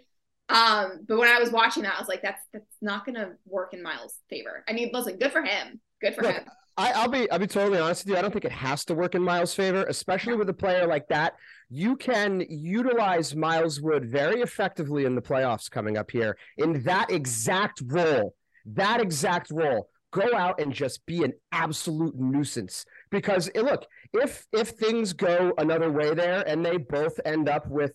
Um, 0.48 1.04
but 1.06 1.18
when 1.18 1.28
I 1.28 1.38
was 1.38 1.50
watching 1.50 1.84
that, 1.84 1.94
I 1.96 2.00
was 2.00 2.08
like, 2.08 2.22
that's 2.22 2.42
that's 2.52 2.76
not 2.82 3.06
gonna 3.06 3.32
work 3.46 3.72
in 3.72 3.82
Miles' 3.82 4.18
favor. 4.28 4.64
I 4.68 4.72
mean, 4.72 4.90
listen, 4.92 5.16
good 5.16 5.32
for 5.32 5.42
him. 5.42 5.80
Good 6.00 6.14
for 6.14 6.22
Look, 6.22 6.34
him. 6.34 6.44
I, 6.78 7.04
will 7.04 7.12
be 7.12 7.30
I'll 7.30 7.38
be 7.38 7.46
totally 7.46 7.78
honest 7.78 8.04
with 8.04 8.12
you. 8.12 8.18
I 8.18 8.22
don't 8.22 8.32
think 8.32 8.44
it 8.44 8.52
has 8.52 8.84
to 8.86 8.94
work 8.94 9.14
in 9.14 9.22
Miles' 9.22 9.54
favor, 9.54 9.84
especially 9.88 10.36
with 10.36 10.48
a 10.48 10.54
player 10.54 10.86
like 10.86 11.06
that. 11.08 11.34
You 11.68 11.96
can 11.96 12.44
utilize 12.48 13.36
Miles 13.36 13.80
Wood 13.80 14.08
very 14.10 14.40
effectively 14.40 15.04
in 15.04 15.14
the 15.14 15.22
playoffs 15.22 15.70
coming 15.70 15.96
up 15.98 16.10
here 16.10 16.38
in 16.56 16.82
that 16.84 17.10
exact 17.10 17.82
role. 17.84 18.34
That 18.64 19.00
exact 19.00 19.50
role. 19.50 19.88
Go 20.12 20.34
out 20.34 20.60
and 20.60 20.72
just 20.72 21.04
be 21.04 21.24
an 21.24 21.34
absolute 21.52 22.14
nuisance. 22.16 22.86
Because 23.10 23.50
eh, 23.55 23.60
look, 23.60 23.86
if 24.12 24.46
if 24.53 24.70
things 24.70 25.12
go 25.12 25.53
another 25.58 25.91
way 25.91 26.15
there 26.15 26.46
and 26.46 26.65
they 26.65 26.77
both 26.77 27.19
end 27.24 27.48
up 27.48 27.69
with, 27.69 27.93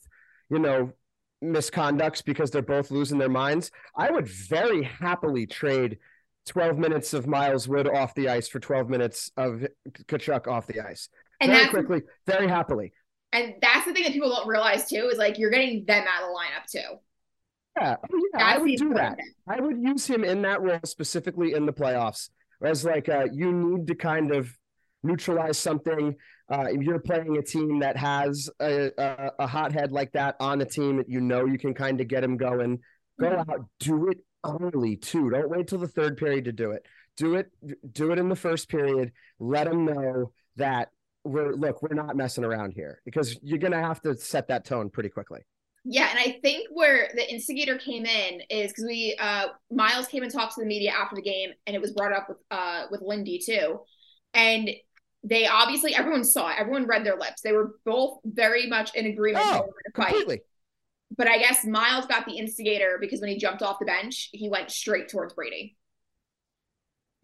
you 0.50 0.60
know, 0.60 0.92
misconducts 1.44 2.24
because 2.24 2.52
they're 2.52 2.62
both 2.62 2.92
losing 2.92 3.18
their 3.18 3.30
minds, 3.30 3.72
I 3.96 4.12
would 4.12 4.28
very 4.28 4.84
happily 4.84 5.46
trade 5.46 5.98
12 6.48 6.78
minutes 6.78 7.14
of 7.14 7.28
Miles 7.28 7.68
Wood 7.68 7.88
off 7.88 8.16
the 8.16 8.30
ice 8.30 8.48
for 8.48 8.60
12 8.60 8.90
minutes 8.90 9.32
of 9.38 9.66
Tkachuk 10.08 10.48
off 10.48 10.68
the 10.68 10.82
ice. 10.82 11.10
And 11.40 11.52
very 11.52 11.68
quickly, 11.68 12.02
very 12.26 12.48
happily. 12.48 12.94
And 13.32 13.56
that's 13.62 13.86
the 13.86 13.94
thing 13.94 14.04
that 14.04 14.14
people 14.14 14.30
don't 14.30 14.48
realize 14.48 14.88
too 14.88 15.10
is 15.12 15.18
like 15.18 15.38
you're 15.38 15.50
getting 15.50 15.86
them 15.86 16.06
out 16.08 16.24
of 16.24 16.30
the 16.30 16.36
lineup 16.36 16.66
too. 16.70 16.98
Yeah, 17.78 17.96
oh, 18.04 18.30
yeah, 18.36 18.46
I 18.46 18.58
would 18.60 18.78
do 18.78 18.94
that. 18.94 19.18
I 19.48 19.60
would 19.60 19.82
use 19.82 20.06
him 20.06 20.24
in 20.24 20.44
that 20.44 20.62
role 20.62 20.80
specifically 20.86 21.54
in 21.54 21.66
the 21.66 21.74
playoffs, 21.74 22.30
as 22.64 22.86
like 22.86 23.10
uh, 23.10 23.26
you 23.32 23.52
need 23.52 23.88
to 23.88 23.96
kind 23.96 24.32
of 24.32 24.56
neutralize 25.04 25.58
something. 25.58 26.16
Uh, 26.52 26.66
if 26.70 26.82
you're 26.82 27.00
playing 27.00 27.38
a 27.38 27.42
team 27.42 27.80
that 27.80 27.98
has 27.98 28.50
a, 28.62 28.92
a, 28.98 29.32
a 29.40 29.48
hothead 29.48 29.92
like 29.92 30.12
that 30.14 30.36
on 30.40 30.60
the 30.60 30.66
team, 30.66 31.04
you 31.08 31.22
know 31.22 31.46
you 31.46 31.58
can 31.58 31.74
kind 31.74 32.02
of 32.02 32.08
get 32.08 32.24
him 32.24 32.38
going. 32.38 32.80
Go 33.20 33.28
mm-hmm. 33.28 33.52
out, 33.52 33.66
do 33.80 34.10
it 34.10 34.18
early 34.46 34.96
too. 34.96 35.30
Don't 35.30 35.50
wait 35.50 35.68
till 35.68 35.80
the 35.80 35.88
third 35.88 36.18
period 36.18 36.46
to 36.46 36.52
do 36.52 36.72
it. 36.72 36.86
Do 37.18 37.36
it. 37.36 37.52
Do 37.92 38.12
it 38.12 38.20
in 38.20 38.30
the 38.30 38.36
first 38.36 38.70
period. 38.70 39.12
Let 39.40 39.68
them 39.68 39.86
know 39.86 40.32
that 40.56 40.90
we're 41.24 41.54
look. 41.54 41.82
We're 41.82 41.96
not 41.96 42.16
messing 42.16 42.44
around 42.44 42.72
here 42.72 43.02
because 43.06 43.38
you're 43.44 43.60
gonna 43.60 43.82
have 43.82 44.02
to 44.02 44.16
set 44.16 44.48
that 44.48 44.66
tone 44.66 44.90
pretty 44.90 45.10
quickly. 45.10 45.42
Yeah, 45.86 46.10
and 46.10 46.20
I 46.20 46.40
think 46.42 46.70
where 46.72 47.10
the 47.14 47.30
instigator 47.30 47.78
came 47.78 48.06
in 48.06 48.42
is 48.50 48.72
because 48.72 48.86
we 48.86 49.16
uh 49.20 49.48
Miles 49.70 50.08
came 50.08 50.24
and 50.24 50.32
talked 50.32 50.56
to 50.56 50.62
the 50.62 50.68
media 50.68 50.92
after 50.92 51.16
the 51.16 51.22
game, 51.22 51.52
and 51.68 51.76
it 51.76 51.82
was 51.82 51.92
brought 51.92 52.14
up 52.14 52.30
with 52.30 52.38
uh 52.52 52.86
with 52.90 53.02
Lindy 53.02 53.40
too, 53.40 53.82
and 54.34 54.70
they 55.24 55.48
obviously 55.48 55.96
everyone 55.96 56.24
saw 56.24 56.50
it. 56.50 56.56
Everyone 56.60 56.86
read 56.86 57.06
their 57.06 57.18
lips. 57.18 57.42
They 57.42 57.54
were 57.54 57.76
both 57.86 58.20
very 58.26 58.68
much 58.68 58.94
in 58.96 59.06
agreement. 59.06 59.46
Oh, 59.48 59.66
completely. 59.94 60.42
But 61.16 61.28
I 61.28 61.38
guess 61.38 61.66
Miles 61.66 62.06
got 62.08 62.26
the 62.26 62.38
instigator 62.38 62.98
because 63.00 63.22
when 63.22 63.30
he 63.30 63.38
jumped 63.38 63.62
off 63.62 63.78
the 63.80 63.86
bench, 63.86 64.30
he 64.34 64.50
went 64.50 64.72
straight 64.72 65.10
towards 65.10 65.34
Brady. 65.34 65.78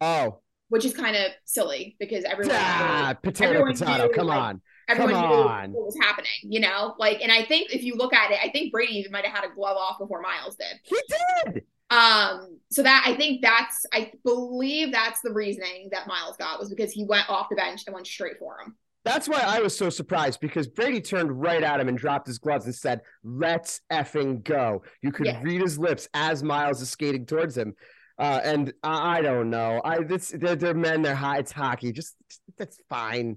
Oh. 0.00 0.40
Which 0.68 0.84
is 0.84 0.94
kind 0.94 1.16
of 1.16 1.32
silly 1.44 1.96
because 1.98 2.24
everyone. 2.24 2.54
Ah, 2.58 3.08
knew, 3.08 3.30
potato, 3.30 3.50
everyone 3.50 3.72
potato. 3.76 4.06
Knew, 4.06 4.12
come 4.12 4.26
like, 4.28 4.40
on. 4.40 4.60
Everyone 4.88 5.12
come 5.12 5.28
knew 5.28 5.36
on. 5.36 5.72
what 5.72 5.86
was 5.86 5.98
happening, 6.00 6.30
you 6.42 6.60
know? 6.60 6.94
Like, 6.98 7.20
and 7.20 7.32
I 7.32 7.44
think 7.44 7.74
if 7.74 7.82
you 7.82 7.96
look 7.96 8.14
at 8.14 8.30
it, 8.30 8.38
I 8.42 8.50
think 8.50 8.72
Brady 8.72 8.98
even 8.98 9.12
might 9.12 9.26
have 9.26 9.34
had 9.34 9.44
a 9.44 9.54
glove 9.54 9.76
off 9.76 9.98
before 9.98 10.22
Miles 10.22 10.56
did. 10.56 10.80
He 10.84 11.00
did. 11.44 11.64
Um, 11.90 12.58
so 12.70 12.82
that 12.82 13.02
I 13.06 13.14
think 13.16 13.42
that's 13.42 13.84
I 13.92 14.12
believe 14.24 14.92
that's 14.92 15.20
the 15.22 15.32
reasoning 15.32 15.88
that 15.92 16.06
Miles 16.06 16.36
got 16.36 16.58
was 16.60 16.70
because 16.70 16.92
he 16.92 17.04
went 17.04 17.28
off 17.28 17.48
the 17.50 17.56
bench 17.56 17.82
and 17.86 17.94
went 17.94 18.06
straight 18.06 18.38
for 18.38 18.58
him. 18.60 18.76
That's 19.04 19.28
why 19.28 19.40
I 19.44 19.60
was 19.60 19.76
so 19.76 19.88
surprised 19.90 20.40
because 20.40 20.68
Brady 20.68 21.00
turned 21.00 21.40
right 21.40 21.62
at 21.62 21.80
him 21.80 21.88
and 21.88 21.96
dropped 21.98 22.26
his 22.26 22.38
gloves 22.38 22.66
and 22.66 22.74
said, 22.74 23.00
"Let's 23.24 23.80
effing 23.90 24.44
go." 24.44 24.82
You 25.02 25.10
could 25.10 25.26
Yeah. 25.26 25.40
read 25.42 25.62
his 25.62 25.78
lips 25.78 26.08
as 26.14 26.42
Miles 26.42 26.80
is 26.80 26.90
skating 26.90 27.26
towards 27.26 27.56
him. 27.56 27.74
Uh, 28.18 28.40
and 28.44 28.72
I, 28.82 29.18
I 29.18 29.22
don't 29.22 29.48
know. 29.48 29.80
I 29.82 30.02
this 30.04 30.28
they're, 30.28 30.54
they're 30.54 30.74
men. 30.74 31.02
They're 31.02 31.14
high. 31.14 31.38
It's 31.38 31.50
hockey. 31.52 31.90
Just 31.92 32.14
that's 32.58 32.78
fine. 32.88 33.36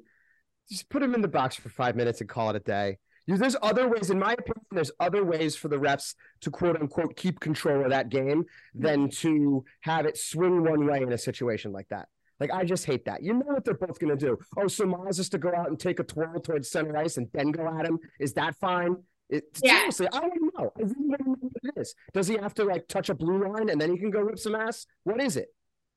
Just 0.69 0.89
put 0.89 1.01
him 1.01 1.15
in 1.15 1.21
the 1.21 1.27
box 1.27 1.55
for 1.55 1.69
five 1.69 1.95
minutes 1.95 2.19
and 2.21 2.29
call 2.29 2.49
it 2.49 2.55
a 2.57 2.59
day. 2.59 2.97
There's 3.27 3.55
other 3.61 3.87
ways, 3.87 4.09
in 4.09 4.19
my 4.19 4.33
opinion. 4.33 4.65
There's 4.71 4.91
other 4.99 5.23
ways 5.23 5.55
for 5.55 5.69
the 5.69 5.77
refs 5.77 6.15
to 6.41 6.51
quote 6.51 6.79
unquote 6.79 7.15
keep 7.15 7.39
control 7.39 7.83
of 7.83 7.89
that 7.91 8.09
game 8.09 8.45
than 8.73 9.07
mm-hmm. 9.07 9.27
to 9.27 9.65
have 9.81 10.05
it 10.05 10.17
swing 10.17 10.63
one 10.63 10.85
way 10.85 11.01
in 11.01 11.13
a 11.13 11.17
situation 11.17 11.71
like 11.71 11.87
that. 11.89 12.07
Like 12.39 12.51
I 12.51 12.65
just 12.65 12.85
hate 12.85 13.05
that. 13.05 13.23
You 13.23 13.33
know 13.33 13.45
what 13.45 13.63
they're 13.63 13.73
both 13.73 13.99
going 13.99 14.17
to 14.17 14.25
do. 14.25 14.37
Oh, 14.57 14.67
so 14.67 14.85
Miles 14.85 15.19
is 15.19 15.29
to 15.29 15.37
go 15.37 15.53
out 15.55 15.69
and 15.69 15.79
take 15.79 15.99
a 15.99 16.03
twirl 16.03 16.39
towards 16.41 16.69
center 16.69 16.97
ice 16.97 17.17
and 17.17 17.27
then 17.33 17.51
go 17.51 17.67
at 17.67 17.85
him. 17.85 17.99
Is 18.19 18.33
that 18.33 18.55
fine? 18.55 18.97
It, 19.29 19.45
Yeah. 19.63 19.77
Seriously, 19.79 20.07
I 20.11 20.19
don't 20.19 20.57
know. 20.57 20.71
I 20.77 20.81
really 20.81 21.17
don't 21.17 21.27
know 21.27 21.35
what 21.39 21.75
it 21.75 21.81
is. 21.81 21.95
Does 22.13 22.27
he 22.27 22.35
have 22.35 22.53
to 22.55 22.65
like 22.65 22.87
touch 22.87 23.09
a 23.09 23.15
blue 23.15 23.47
line 23.47 23.69
and 23.69 23.79
then 23.79 23.91
he 23.91 23.97
can 23.97 24.11
go 24.11 24.19
rip 24.19 24.39
some 24.39 24.55
ass? 24.55 24.85
What 25.03 25.21
is 25.21 25.37
it? 25.37 25.47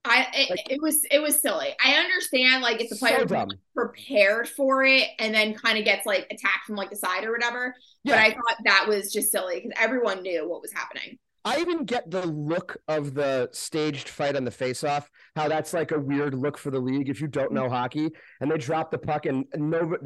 I 0.08 0.26
it, 0.34 0.50
Like- 0.50 0.70
it 0.70 0.80
was 0.80 1.04
it 1.10 1.20
was 1.20 1.40
silly. 1.40 1.74
I 1.84 1.94
understand 1.94 2.62
like 2.62 2.80
if 2.80 2.88
the 2.90 2.96
player 2.96 3.26
So 3.28 3.46
prepared 3.74 4.48
for 4.48 4.84
it 4.84 5.08
and 5.18 5.34
then 5.34 5.54
kind 5.54 5.78
of 5.78 5.84
gets 5.84 6.06
like 6.06 6.26
attacked 6.30 6.66
from 6.66 6.76
like 6.76 6.90
the 6.90 6.96
side 6.96 7.24
or 7.24 7.32
whatever. 7.32 7.74
But 8.04 8.12
Yeah. 8.12 8.22
I 8.22 8.30
thought 8.30 8.56
that 8.64 8.86
was 8.88 9.12
just 9.12 9.30
silly 9.30 9.56
because 9.56 9.72
everyone 9.78 10.22
knew 10.22 10.48
what 10.48 10.62
was 10.62 10.72
happening. 10.72 11.18
I 11.44 11.60
even 11.60 11.84
get 11.84 12.10
the 12.10 12.26
look 12.26 12.76
of 12.88 13.14
the 13.14 13.48
staged 13.52 14.08
fight 14.08 14.34
on 14.34 14.44
the 14.44 14.50
face-off. 14.50 15.08
How 15.36 15.46
that's 15.46 15.72
like 15.72 15.92
a 15.92 15.98
weird 15.98 16.34
look 16.34 16.58
for 16.58 16.72
the 16.72 16.80
league 16.80 17.08
if 17.08 17.20
you 17.20 17.28
don't 17.28 17.52
know 17.52 17.68
hockey, 17.68 18.10
and 18.40 18.50
they 18.50 18.58
drop 18.58 18.90
the 18.90 18.98
puck 18.98 19.26
and 19.26 19.44
no, 19.54 19.96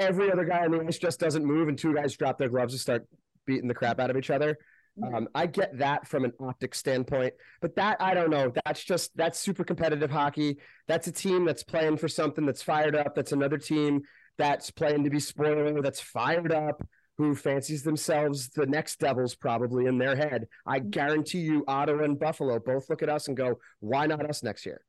every 0.00 0.32
other 0.32 0.44
guy 0.44 0.64
on 0.64 0.72
the 0.72 0.80
ice 0.84 0.98
just 0.98 1.20
doesn't 1.20 1.44
move, 1.44 1.68
and 1.68 1.78
two 1.78 1.94
guys 1.94 2.16
drop 2.16 2.38
their 2.38 2.48
gloves 2.48 2.74
and 2.74 2.80
start 2.80 3.06
beating 3.46 3.68
the 3.68 3.74
crap 3.74 4.00
out 4.00 4.10
of 4.10 4.16
each 4.16 4.30
other. 4.30 4.58
Um, 5.02 5.28
I 5.34 5.46
get 5.46 5.76
that 5.78 6.06
from 6.06 6.24
an 6.24 6.32
optic 6.38 6.74
standpoint, 6.74 7.34
but 7.60 7.74
that 7.76 7.96
I 8.00 8.14
don't 8.14 8.30
know. 8.30 8.52
That's 8.64 8.84
just 8.84 9.16
that's 9.16 9.38
super 9.38 9.64
competitive 9.64 10.10
hockey. 10.10 10.58
That's 10.86 11.08
a 11.08 11.12
team 11.12 11.44
that's 11.44 11.64
playing 11.64 11.96
for 11.96 12.06
something 12.06 12.46
that's 12.46 12.62
fired 12.62 12.94
up. 12.94 13.14
That's 13.14 13.32
another 13.32 13.58
team 13.58 14.02
that's 14.38 14.70
playing 14.70 15.04
to 15.04 15.10
be 15.10 15.18
spoiler. 15.18 15.82
That's 15.82 16.00
fired 16.00 16.52
up. 16.52 16.86
Who 17.18 17.34
fancies 17.34 17.82
themselves 17.82 18.48
the 18.50 18.66
next 18.66 18.98
Devils 18.98 19.34
probably 19.34 19.86
in 19.86 19.98
their 19.98 20.16
head? 20.16 20.46
I 20.66 20.80
guarantee 20.80 21.40
you, 21.40 21.64
Ottawa 21.66 22.04
and 22.04 22.18
Buffalo 22.18 22.58
both 22.58 22.88
look 22.88 23.02
at 23.02 23.08
us 23.08 23.28
and 23.28 23.36
go, 23.36 23.58
"Why 23.80 24.06
not 24.06 24.28
us 24.28 24.42
next 24.42 24.64
year?" 24.66 24.80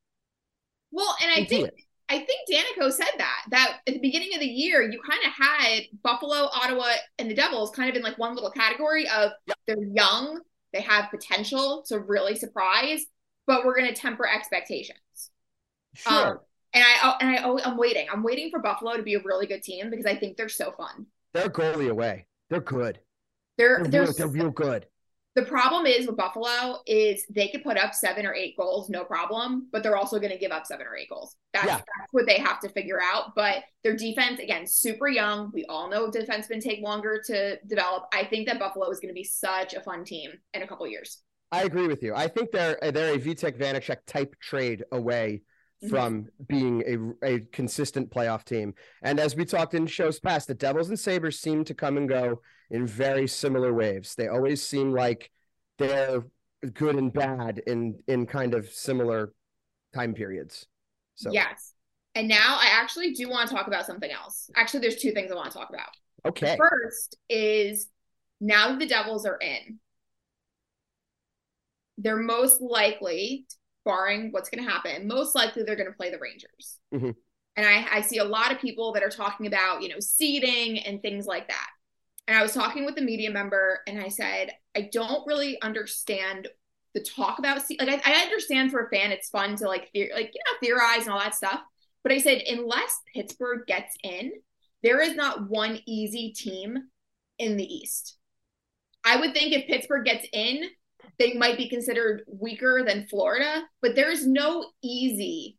Well, 0.92 1.16
and 1.22 1.32
I 1.32 1.46
think. 1.46 1.72
I 2.08 2.20
think 2.20 2.48
Danico 2.52 2.92
said 2.92 3.10
that 3.18 3.46
that 3.50 3.80
at 3.88 3.94
the 3.94 4.00
beginning 4.00 4.34
of 4.36 4.40
the 4.40 4.46
year 4.48 4.84
you 4.84 5.00
kind 5.02 5.22
of 5.26 5.32
had 5.32 5.84
Buffalo, 6.04 6.50
Ottawa, 6.54 6.92
and 7.18 7.30
the 7.30 7.34
Devils 7.34 7.72
kind 7.72 7.90
of 7.90 7.96
in 7.96 8.04
like 8.04 8.18
one 8.20 8.36
little 8.36 8.52
category 8.52 9.08
of 9.10 9.32
they're 9.66 9.84
young, 9.84 10.42
they 10.72 10.82
have 10.82 11.10
potential 11.10 11.84
to 11.88 12.00
really 12.00 12.36
surprise, 12.36 13.06
but 13.48 13.66
we're 13.66 13.76
going 13.76 13.92
to 13.92 14.00
temper 14.00 14.28
expectations. 14.28 15.00
Sure. 15.96 16.28
Um, 16.28 16.40
and 16.74 16.84
I 16.84 17.18
and 17.22 17.30
I 17.30 17.44
oh, 17.44 17.60
I'm 17.64 17.78
waiting. 17.78 18.08
I'm 18.12 18.22
waiting 18.22 18.50
for 18.52 18.60
Buffalo 18.60 18.98
to 18.98 19.04
be 19.04 19.16
a 19.16 19.22
really 19.24 19.48
good 19.48 19.64
team 19.64 19.90
because 19.90 20.06
I 20.06 20.16
think 20.16 20.38
they're 20.38 20.50
so 20.50 20.74
fun. 20.74 21.08
they're 21.34 21.50
goalie 21.50 21.90
away. 21.90 22.28
They're 22.50 22.60
good. 22.60 23.00
They're 23.58 23.80
They're, 23.80 23.88
they're, 23.88 24.04
real, 24.04 24.14
they're 24.14 24.28
real 24.28 24.52
good. 24.52 24.86
The 25.36 25.44
problem 25.44 25.86
is 25.86 26.08
with 26.08 26.15
Buffalo 26.15 26.80
is 26.88 27.25
they 27.30 27.50
could 27.50 27.62
put 27.63 27.77
up 27.77 27.94
seven 27.94 28.25
or 28.25 28.34
eight 28.34 28.56
goals, 28.58 28.89
no 28.89 29.04
problem, 29.04 29.68
but 29.72 29.84
they're 29.84 29.98
also 29.98 30.18
going 30.18 30.32
to 30.32 30.38
give 30.38 30.51
up 30.51 30.65
seven 30.65 30.88
or 30.88 30.96
eight 30.96 31.10
goals. 31.10 31.36
That's, 31.54 31.65
Yeah. 31.68 31.75
that's 31.77 32.12
what 32.12 32.25
they 32.25 32.38
have 32.39 32.62
to 32.62 32.70
figure 32.70 33.00
out. 33.04 33.36
But 33.36 33.63
their 33.84 33.98
defense, 33.98 34.39
again, 34.39 34.65
super 34.65 35.10
young. 35.10 35.51
We 35.54 35.65
all 35.65 35.89
know 35.89 36.10
defensemen 36.10 36.62
take 36.62 36.82
longer 36.82 37.22
to 37.25 37.60
develop. 37.68 38.06
I 38.13 38.24
think 38.24 38.48
that 38.48 38.60
Buffalo 38.60 38.89
is 38.89 39.00
going 39.00 39.10
to 39.10 39.13
be 39.13 39.25
such 39.25 39.74
a 39.74 39.82
fun 39.82 40.06
team 40.06 40.32
in 40.54 40.63
a 40.63 40.68
couple 40.68 40.88
years. 40.88 41.22
I 41.51 41.63
agree 41.63 41.88
with 41.88 42.01
you. 42.01 42.15
I 42.15 42.27
think 42.27 42.51
they're 42.51 42.77
they're 42.82 43.15
a 43.15 43.20
Vitek 43.20 43.58
Vanacek 43.58 43.98
type 44.08 44.36
trade 44.42 44.84
away. 44.92 45.42
Mm-hmm. 45.84 45.89
from 45.94 46.27
being 46.48 47.15
a, 47.22 47.34
a 47.36 47.39
consistent 47.51 48.10
playoff 48.10 48.46
team. 48.46 48.74
And 49.03 49.20
as 49.20 49.36
we 49.36 49.44
talked 49.44 49.74
in 49.74 49.88
shows 49.88 50.22
past, 50.22 50.48
the 50.48 50.53
Devils 50.53 50.88
and 50.88 50.98
Sabres 50.98 51.41
seem 51.41 51.65
to 51.65 51.74
come 51.74 51.98
and 51.98 52.08
go 52.08 52.41
in 52.72 52.88
very 52.88 53.27
similar 53.27 53.74
waves. 53.74 54.15
They 54.15 54.29
always 54.29 54.65
seem 54.65 54.94
like 54.94 55.32
they're 55.77 56.24
good 56.74 56.96
and 56.96 57.12
bad 57.12 57.62
in 57.67 58.00
in 58.08 58.25
kind 58.25 58.53
of 58.53 58.70
similar 58.70 59.34
time 59.94 60.13
periods. 60.13 60.65
So 61.15 61.32
Yes. 61.34 61.74
And 62.15 62.29
now 62.29 62.58
I 62.60 62.70
actually 62.72 63.12
do 63.12 63.27
want 63.29 63.50
to 63.50 63.55
talk 63.55 63.67
about 63.67 63.86
something 63.86 64.10
else. 64.10 64.50
Actually, 64.55 64.79
there's 64.79 64.96
two 64.96 65.12
things 65.12 65.29
I 65.29 65.36
want 65.36 65.51
to 65.51 65.58
talk 65.58 65.70
about. 65.70 65.89
okay. 66.25 66.58
First 66.58 67.17
is 67.29 67.89
now 68.39 68.70
that 68.70 68.79
the 68.79 68.88
Devils 68.88 69.25
are 69.25 69.38
in, 69.38 69.79
they're 71.98 72.15
most 72.15 72.62
likely, 72.62 73.46
barring 73.86 74.32
what's 74.32 74.50
going 74.50 74.63
to 74.63 74.70
happen, 74.70 75.08
most 75.08 75.36
likely 75.36 75.63
they're 75.63 75.75
going 75.75 75.89
to 75.89 75.96
play 75.96 76.12
the 76.12 76.20
Rangers. 76.20 76.80
Mhm. 76.94 77.15
And 77.56 77.65
I, 77.65 77.88
I 77.89 78.01
see 78.01 78.18
a 78.18 78.24
lot 78.25 78.51
of 78.51 78.60
people 78.60 78.92
that 78.94 79.04
are 79.04 79.10
talking 79.10 79.48
about, 79.48 79.82
you 79.82 79.88
know, 79.89 80.00
seeding 80.00 80.80
and 80.80 81.01
things 81.01 81.25
like 81.25 81.48
that. 81.48 81.70
And 82.27 82.38
I 82.38 82.42
was 82.42 82.54
talking 82.54 82.86
with 82.86 82.98
a 82.98 83.01
media 83.01 83.32
member 83.32 83.80
and 83.88 84.00
I 84.00 84.10
said, 84.10 84.51
I 84.75 84.89
don't 84.92 85.25
really 85.27 85.62
understand 85.62 86.50
the 86.94 87.01
talk 87.01 87.39
about 87.39 87.62
se- 87.62 87.77
like 87.80 88.08
I, 88.08 88.13
I 88.13 88.24
understand 88.24 88.72
for 88.72 88.86
a 88.86 88.89
fan 88.89 89.12
it's 89.12 89.30
fun 89.30 89.58
to 89.58 89.68
like 89.68 89.89
like 89.94 89.94
you 89.94 90.10
know 90.13 90.58
theorize 90.62 91.04
and 91.04 91.10
all 91.10 91.20
that 91.20 91.36
stuff. 91.36 91.62
But 92.04 92.13
I 92.13 92.20
said 92.20 92.42
unless 92.48 93.00
Pittsburgh 93.13 93.68
gets 93.68 93.96
in, 94.04 94.32
there 94.82 95.01
is 95.01 95.15
not 95.15 95.50
one 95.50 95.80
easy 95.86 96.32
team 96.32 96.77
in 97.38 97.58
the 97.58 97.65
East. 97.65 98.18
I 99.04 99.18
would 99.18 99.34
think 99.34 99.54
if 99.54 99.68
Pittsburgh 99.68 100.06
gets 100.06 100.25
in, 100.32 100.63
they 101.20 101.34
might 101.34 101.58
be 101.58 101.70
considered 101.70 102.24
weaker 102.28 102.84
than 102.86 103.08
Florida, 103.08 103.64
but 103.82 103.96
there 103.96 104.12
is 104.12 104.26
no 104.26 104.66
easy 104.84 105.58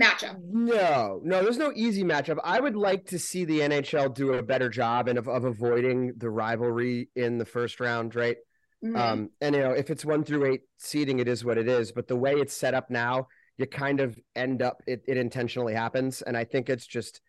matchup. 0.00 0.36
No, 0.42 1.20
no, 1.22 1.42
there's 1.42 1.58
no 1.58 1.72
easy 1.74 2.02
matchup. 2.04 2.38
I 2.42 2.60
would 2.60 2.76
like 2.76 3.06
to 3.06 3.18
see 3.18 3.44
the 3.44 3.60
NHL 3.60 4.14
do 4.14 4.34
a 4.34 4.42
better 4.42 4.68
job 4.68 5.08
and 5.08 5.18
of, 5.18 5.28
of 5.28 5.44
avoiding 5.44 6.14
the 6.16 6.30
rivalry 6.30 7.08
in 7.14 7.38
the 7.38 7.44
first 7.44 7.78
round, 7.80 8.14
right? 8.14 8.36
Mhm. 8.82 8.96
Um, 8.98 9.30
and 9.40 9.54
you 9.54 9.60
know, 9.60 9.72
if 9.72 9.90
it's 9.90 10.04
one 10.04 10.24
through 10.24 10.46
eight 10.52 10.62
seating, 10.78 11.18
it 11.18 11.28
is 11.28 11.44
what 11.44 11.58
it 11.58 11.68
is. 11.68 11.92
But 11.92 12.08
the 12.08 12.16
way 12.16 12.32
it's 12.32 12.54
set 12.54 12.74
up 12.74 12.90
now, 12.90 13.28
you 13.58 13.66
kind 13.66 14.00
of 14.00 14.18
end 14.34 14.62
up 14.62 14.82
it, 14.86 15.02
it 15.06 15.16
intentionally 15.16 15.74
happens, 15.74 16.22
and 16.22 16.36
I 16.36 16.44
think 16.44 16.68
it's 16.68 16.86
just 16.86 17.20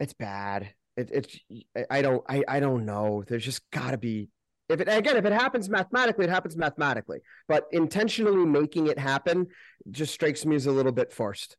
it's 0.00 0.14
bad. 0.14 0.72
It, 0.96 1.10
it's 1.12 1.38
I- 1.76 1.98
I 1.98 2.02
don't 2.02 2.22
I 2.28 2.44
I 2.48 2.60
don't 2.60 2.86
know. 2.86 3.24
There's 3.26 3.44
just 3.44 3.68
got 3.70 3.90
to 3.90 3.98
be 3.98 4.30
if 4.68 4.80
it 4.80 4.88
again 4.88 5.16
if 5.16 5.24
it 5.24 5.32
happens 5.32 5.68
mathematically, 5.68 6.24
it 6.24 6.30
happens 6.30 6.56
mathematically. 6.56 7.20
But 7.48 7.66
intentionally 7.72 8.44
making 8.44 8.86
it 8.88 8.98
happen 8.98 9.48
just 9.90 10.12
strikes 10.12 10.44
me 10.44 10.56
as 10.56 10.66
a 10.66 10.72
little 10.72 10.92
bit 10.92 11.12
forced. 11.12 11.56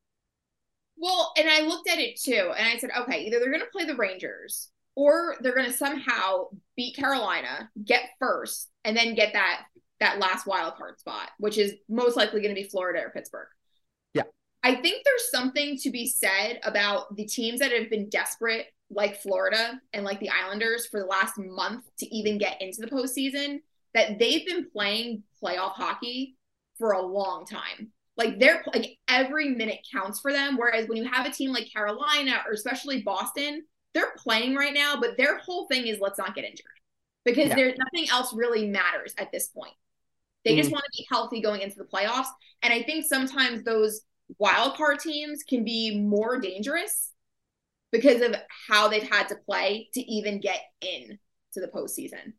Well, 0.97 1.31
and 1.37 1.47
I 1.49 1.61
looked 1.61 1.89
at 1.89 1.99
it 1.99 2.19
too, 2.19 2.51
and 2.57 2.67
I 2.67 2.77
said, 2.77 2.89
okay, 3.01 3.25
either 3.25 3.39
they're 3.39 3.51
going 3.51 3.61
to 3.61 3.67
play 3.71 3.85
the 3.85 3.95
Rangers 3.95 4.71
or 4.95 5.35
they're 5.41 5.53
going 5.53 5.71
to 5.71 5.77
somehow 5.77 6.47
beat 6.75 6.95
Carolina, 6.95 7.69
get 7.85 8.01
first, 8.19 8.69
and 8.83 8.97
then 8.97 9.13
get 9.13 9.33
that 9.33 9.63
that 9.99 10.19
last 10.19 10.45
wild 10.45 10.75
card 10.75 10.99
spot, 10.99 11.29
which 11.39 11.57
is 11.57 11.73
most 11.89 12.17
likely 12.17 12.41
going 12.41 12.53
to 12.53 12.61
be 12.61 12.67
Florida 12.67 12.99
or 12.99 13.09
Pittsburgh. 13.09 13.47
Yeah. 14.13 14.23
I 14.63 14.75
think 14.75 15.03
there's 15.03 15.31
something 15.31 15.77
to 15.77 15.89
be 15.91 16.07
said 16.07 16.59
about 16.63 17.15
the 17.15 17.25
teams 17.25 17.59
that 17.59 17.71
have 17.71 17.89
been 17.89 18.09
desperate, 18.09 18.67
like 18.89 19.21
Florida 19.21 19.81
and 19.93 20.05
like 20.05 20.19
the 20.19 20.29
Islanders, 20.29 20.87
for 20.87 20.99
the 20.99 21.05
last 21.05 21.33
month 21.37 21.83
to 21.99 22.15
even 22.15 22.37
get 22.37 22.61
into 22.61 22.81
the 22.81 22.87
postseason. 22.87 23.59
That 23.93 24.19
they've 24.19 24.45
been 24.45 24.69
playing 24.69 25.23
playoff 25.41 25.71
hockey 25.73 26.35
for 26.77 26.91
a 26.91 27.01
long 27.01 27.45
time. 27.45 27.91
Like 28.15 28.39
they're 28.39 28.63
like 28.73 28.97
every 29.07 29.49
minute 29.49 29.79
counts 29.91 30.19
for 30.19 30.31
them. 30.31 30.57
Whereas 30.57 30.87
when 30.87 30.97
you 30.97 31.09
have 31.09 31.25
a 31.25 31.31
team 31.31 31.51
like 31.51 31.71
Carolina 31.73 32.43
or 32.45 32.51
especially 32.51 33.01
Boston, 33.01 33.63
they're 33.93 34.13
playing 34.17 34.55
right 34.55 34.73
now, 34.73 34.99
but 34.99 35.17
their 35.17 35.37
whole 35.39 35.67
thing 35.67 35.87
is 35.87 35.99
let's 35.99 36.19
not 36.19 36.35
get 36.35 36.43
injured 36.43 36.65
because 37.25 37.47
Yeah. 37.47 37.55
there's 37.55 37.77
nothing 37.77 38.09
else 38.09 38.33
really 38.33 38.67
matters 38.67 39.13
at 39.17 39.31
this 39.31 39.47
point. 39.47 39.73
They 40.45 40.55
just 40.55 40.69
Mhm. 40.69 40.73
want 40.73 40.85
to 40.85 40.97
be 40.97 41.07
healthy 41.09 41.41
going 41.41 41.61
into 41.61 41.77
the 41.77 41.85
playoffs. 41.85 42.27
And 42.61 42.71
I 42.71 42.83
think 42.83 43.05
sometimes 43.05 43.63
those 43.63 44.01
wild 44.37 44.75
card 44.75 44.99
teams 44.99 45.43
can 45.43 45.63
be 45.63 45.99
more 45.99 46.39
dangerous 46.39 47.13
because 47.91 48.21
of 48.21 48.35
how 48.67 48.87
they've 48.87 49.09
had 49.09 49.27
to 49.29 49.35
play 49.45 49.89
to 49.93 50.01
even 50.01 50.39
get 50.39 50.61
in 50.81 51.17
to 51.53 51.61
the 51.61 51.67
postseason. 51.67 52.33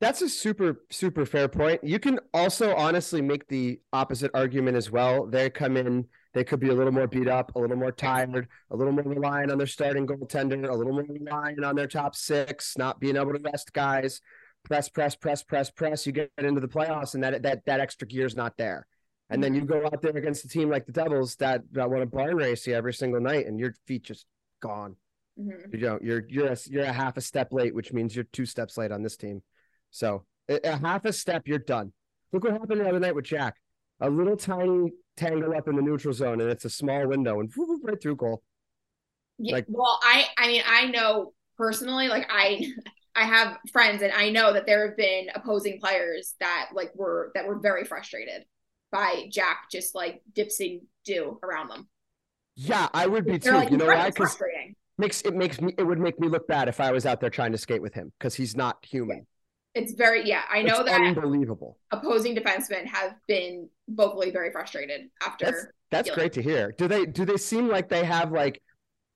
That's 0.00 0.22
a 0.22 0.28
super, 0.28 0.82
super 0.90 1.26
fair 1.26 1.46
point. 1.46 1.84
You 1.84 1.98
can 1.98 2.20
also 2.32 2.74
honestly 2.74 3.20
make 3.20 3.46
the 3.48 3.80
opposite 3.92 4.30
argument 4.32 4.76
as 4.78 4.90
well. 4.90 5.26
They 5.26 5.50
come 5.50 5.76
in, 5.76 6.06
they 6.32 6.42
could 6.42 6.58
be 6.58 6.70
a 6.70 6.74
little 6.74 6.92
more 6.92 7.06
beat 7.06 7.28
up, 7.28 7.54
a 7.54 7.58
little 7.58 7.76
more 7.76 7.92
tired, 7.92 8.48
a 8.70 8.76
little 8.76 8.94
more 8.94 9.04
reliant 9.04 9.52
on 9.52 9.58
their 9.58 9.66
starting 9.66 10.06
goaltender, 10.06 10.68
a 10.68 10.74
little 10.74 10.94
more 10.94 11.04
reliant 11.06 11.62
on 11.62 11.76
their 11.76 11.86
top 11.86 12.16
six, 12.16 12.78
not 12.78 12.98
being 12.98 13.16
able 13.16 13.34
to 13.34 13.40
rest 13.40 13.74
guys. 13.74 14.22
Press, 14.64 14.88
press, 14.88 15.14
press, 15.16 15.42
press, 15.42 15.70
press. 15.70 16.06
You 16.06 16.12
get 16.12 16.30
into 16.38 16.60
the 16.60 16.68
playoffs, 16.68 17.14
and 17.14 17.22
that 17.22 17.42
that 17.42 17.64
that 17.66 17.80
extra 17.80 18.06
gear 18.06 18.26
is 18.26 18.36
not 18.36 18.56
there. 18.58 18.86
And 19.30 19.42
then 19.42 19.54
you 19.54 19.62
go 19.62 19.84
out 19.86 20.02
there 20.02 20.16
against 20.16 20.44
a 20.44 20.48
team 20.48 20.68
like 20.68 20.86
the 20.86 20.92
Devils 20.92 21.36
that, 21.36 21.62
that 21.72 21.88
want 21.88 22.02
to 22.02 22.06
barn 22.06 22.36
race 22.36 22.66
you 22.66 22.74
every 22.74 22.92
single 22.92 23.20
night, 23.20 23.46
and 23.46 23.58
your 23.58 23.74
feet 23.86 24.02
just 24.02 24.26
gone. 24.60 24.96
Mhm. 25.38 25.72
You 25.72 25.78
don't. 25.78 26.02
You're 26.02 26.24
you're 26.28 26.52
a, 26.52 26.56
you're 26.66 26.84
a 26.84 26.92
half 26.92 27.16
a 27.16 27.20
step 27.20 27.52
late, 27.52 27.74
which 27.74 27.92
means 27.92 28.14
you're 28.14 28.26
two 28.32 28.46
steps 28.46 28.76
late 28.76 28.92
on 28.92 29.02
this 29.02 29.16
team. 29.16 29.42
So 29.90 30.24
a, 30.48 30.60
a 30.68 30.76
half 30.76 31.04
a 31.04 31.12
step, 31.12 31.42
you're 31.46 31.58
done. 31.58 31.92
Look 32.32 32.44
what 32.44 32.52
happened 32.52 32.80
the 32.80 32.88
other 32.88 33.00
night 33.00 33.14
with 33.14 33.24
Jack. 33.24 33.56
A 34.00 34.08
little 34.08 34.36
tiny 34.36 34.92
tangle 35.16 35.54
up 35.56 35.68
in 35.68 35.76
the 35.76 35.82
neutral 35.82 36.14
zone, 36.14 36.40
and 36.40 36.50
it's 36.50 36.64
a 36.64 36.70
small 36.70 37.06
window, 37.06 37.40
and 37.40 37.50
whoop, 37.54 37.68
whoop, 37.68 37.80
right 37.84 38.00
through 38.00 38.16
goal. 38.16 38.42
Yeah, 39.38 39.54
Like- 39.56 39.66
well, 39.68 39.98
I 40.02 40.26
I 40.38 40.46
mean, 40.46 40.62
I 40.66 40.86
know 40.86 41.32
personally, 41.56 42.08
like 42.08 42.26
I 42.30 42.64
I 43.14 43.24
have 43.24 43.58
friends 43.72 44.02
and 44.02 44.12
I 44.12 44.30
know 44.30 44.52
that 44.52 44.66
there 44.66 44.86
have 44.86 44.96
been 44.96 45.28
opposing 45.34 45.80
players 45.80 46.34
that 46.40 46.70
like 46.74 46.92
were 46.94 47.32
that 47.34 47.46
were 47.46 47.58
very 47.58 47.84
frustrated 47.84 48.44
by 48.92 49.26
Jack 49.30 49.64
just 49.70 49.94
like 49.94 50.22
dipsing 50.32 50.82
do 51.04 51.38
around 51.42 51.68
them. 51.68 51.88
Yeah, 52.62 52.88
I 52.92 53.06
would 53.06 53.24
be 53.24 53.38
too. 53.38 53.52
like 53.52 53.70
you 53.70 53.78
know 53.78 53.86
why? 53.86 54.10
Because 54.10 54.38
makes 54.98 55.22
it 55.22 55.34
makes 55.34 55.60
me 55.60 55.74
it 55.78 55.82
would 55.82 55.98
make 55.98 56.20
me 56.20 56.28
look 56.28 56.46
bad 56.46 56.68
if 56.68 56.78
I 56.78 56.92
was 56.92 57.06
out 57.06 57.20
there 57.20 57.30
trying 57.30 57.52
to 57.52 57.58
skate 57.58 57.80
with 57.80 57.94
him 57.94 58.12
because 58.18 58.34
he's 58.34 58.54
not 58.54 58.84
human. 58.84 59.26
It's 59.74 59.92
very 59.92 60.28
yeah, 60.28 60.42
I 60.50 60.62
know 60.62 60.80
It's 60.80 60.90
that 60.90 61.00
unbelievable. 61.00 61.78
opposing 61.90 62.36
defensemen 62.36 62.84
have 62.86 63.14
been 63.26 63.68
vocally 63.88 64.30
very 64.30 64.50
frustrated 64.52 65.08
after 65.22 65.46
That's 65.46 65.66
that's 65.90 66.10
great 66.10 66.32
to 66.34 66.42
hear. 66.42 66.72
Do 66.76 66.86
they 66.86 67.06
do 67.06 67.24
they 67.24 67.38
seem 67.38 67.68
like 67.68 67.88
they 67.88 68.04
have 68.04 68.30
like 68.30 68.60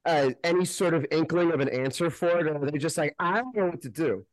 uh, 0.07 0.31
any 0.43 0.65
sort 0.65 0.95
of 0.95 1.07
inkling 1.11 1.53
of 1.53 1.61
an 1.61 1.69
answer 1.69 2.11
for 2.11 2.39
it, 2.41 2.47
or 2.47 2.63
are 2.63 2.71
they 2.71 2.79
just 2.79 2.97
like 2.97 3.15
I 3.19 3.41
don't 3.41 3.57
know 3.57 3.67
what 3.67 3.83
to 3.83 3.89
do? 3.91 4.25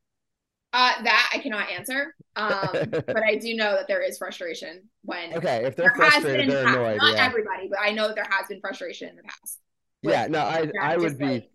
Uh 0.73 1.03
that 1.03 1.31
I 1.33 1.39
cannot 1.39 1.69
answer. 1.69 2.15
Um 2.35 2.89
but 2.91 3.23
I 3.23 3.35
do 3.35 3.55
know 3.55 3.73
that 3.75 3.87
there 3.87 4.01
is 4.01 4.17
frustration 4.17 4.89
when 5.03 5.33
Okay, 5.33 5.65
if 5.65 5.75
there 5.75 5.89
they're 5.95 5.95
has 5.99 6.23
frustrated, 6.23 6.47
been 6.47 6.47
they're 6.47 6.63
not, 6.63 6.75
annoyed. 6.75 6.97
not 6.97 7.15
yeah, 7.15 7.25
everybody, 7.25 7.67
but 7.69 7.79
I 7.81 7.91
know 7.91 8.07
that 8.07 8.15
there 8.15 8.27
has 8.29 8.47
been 8.47 8.59
frustration 8.61 9.09
in 9.09 9.15
the 9.15 9.23
past. 9.23 9.59
yeah. 10.01 10.27
No, 10.27 10.39
I 10.41 10.71
I 10.79 10.97
would 10.97 11.17
be 11.17 11.25
like, 11.25 11.51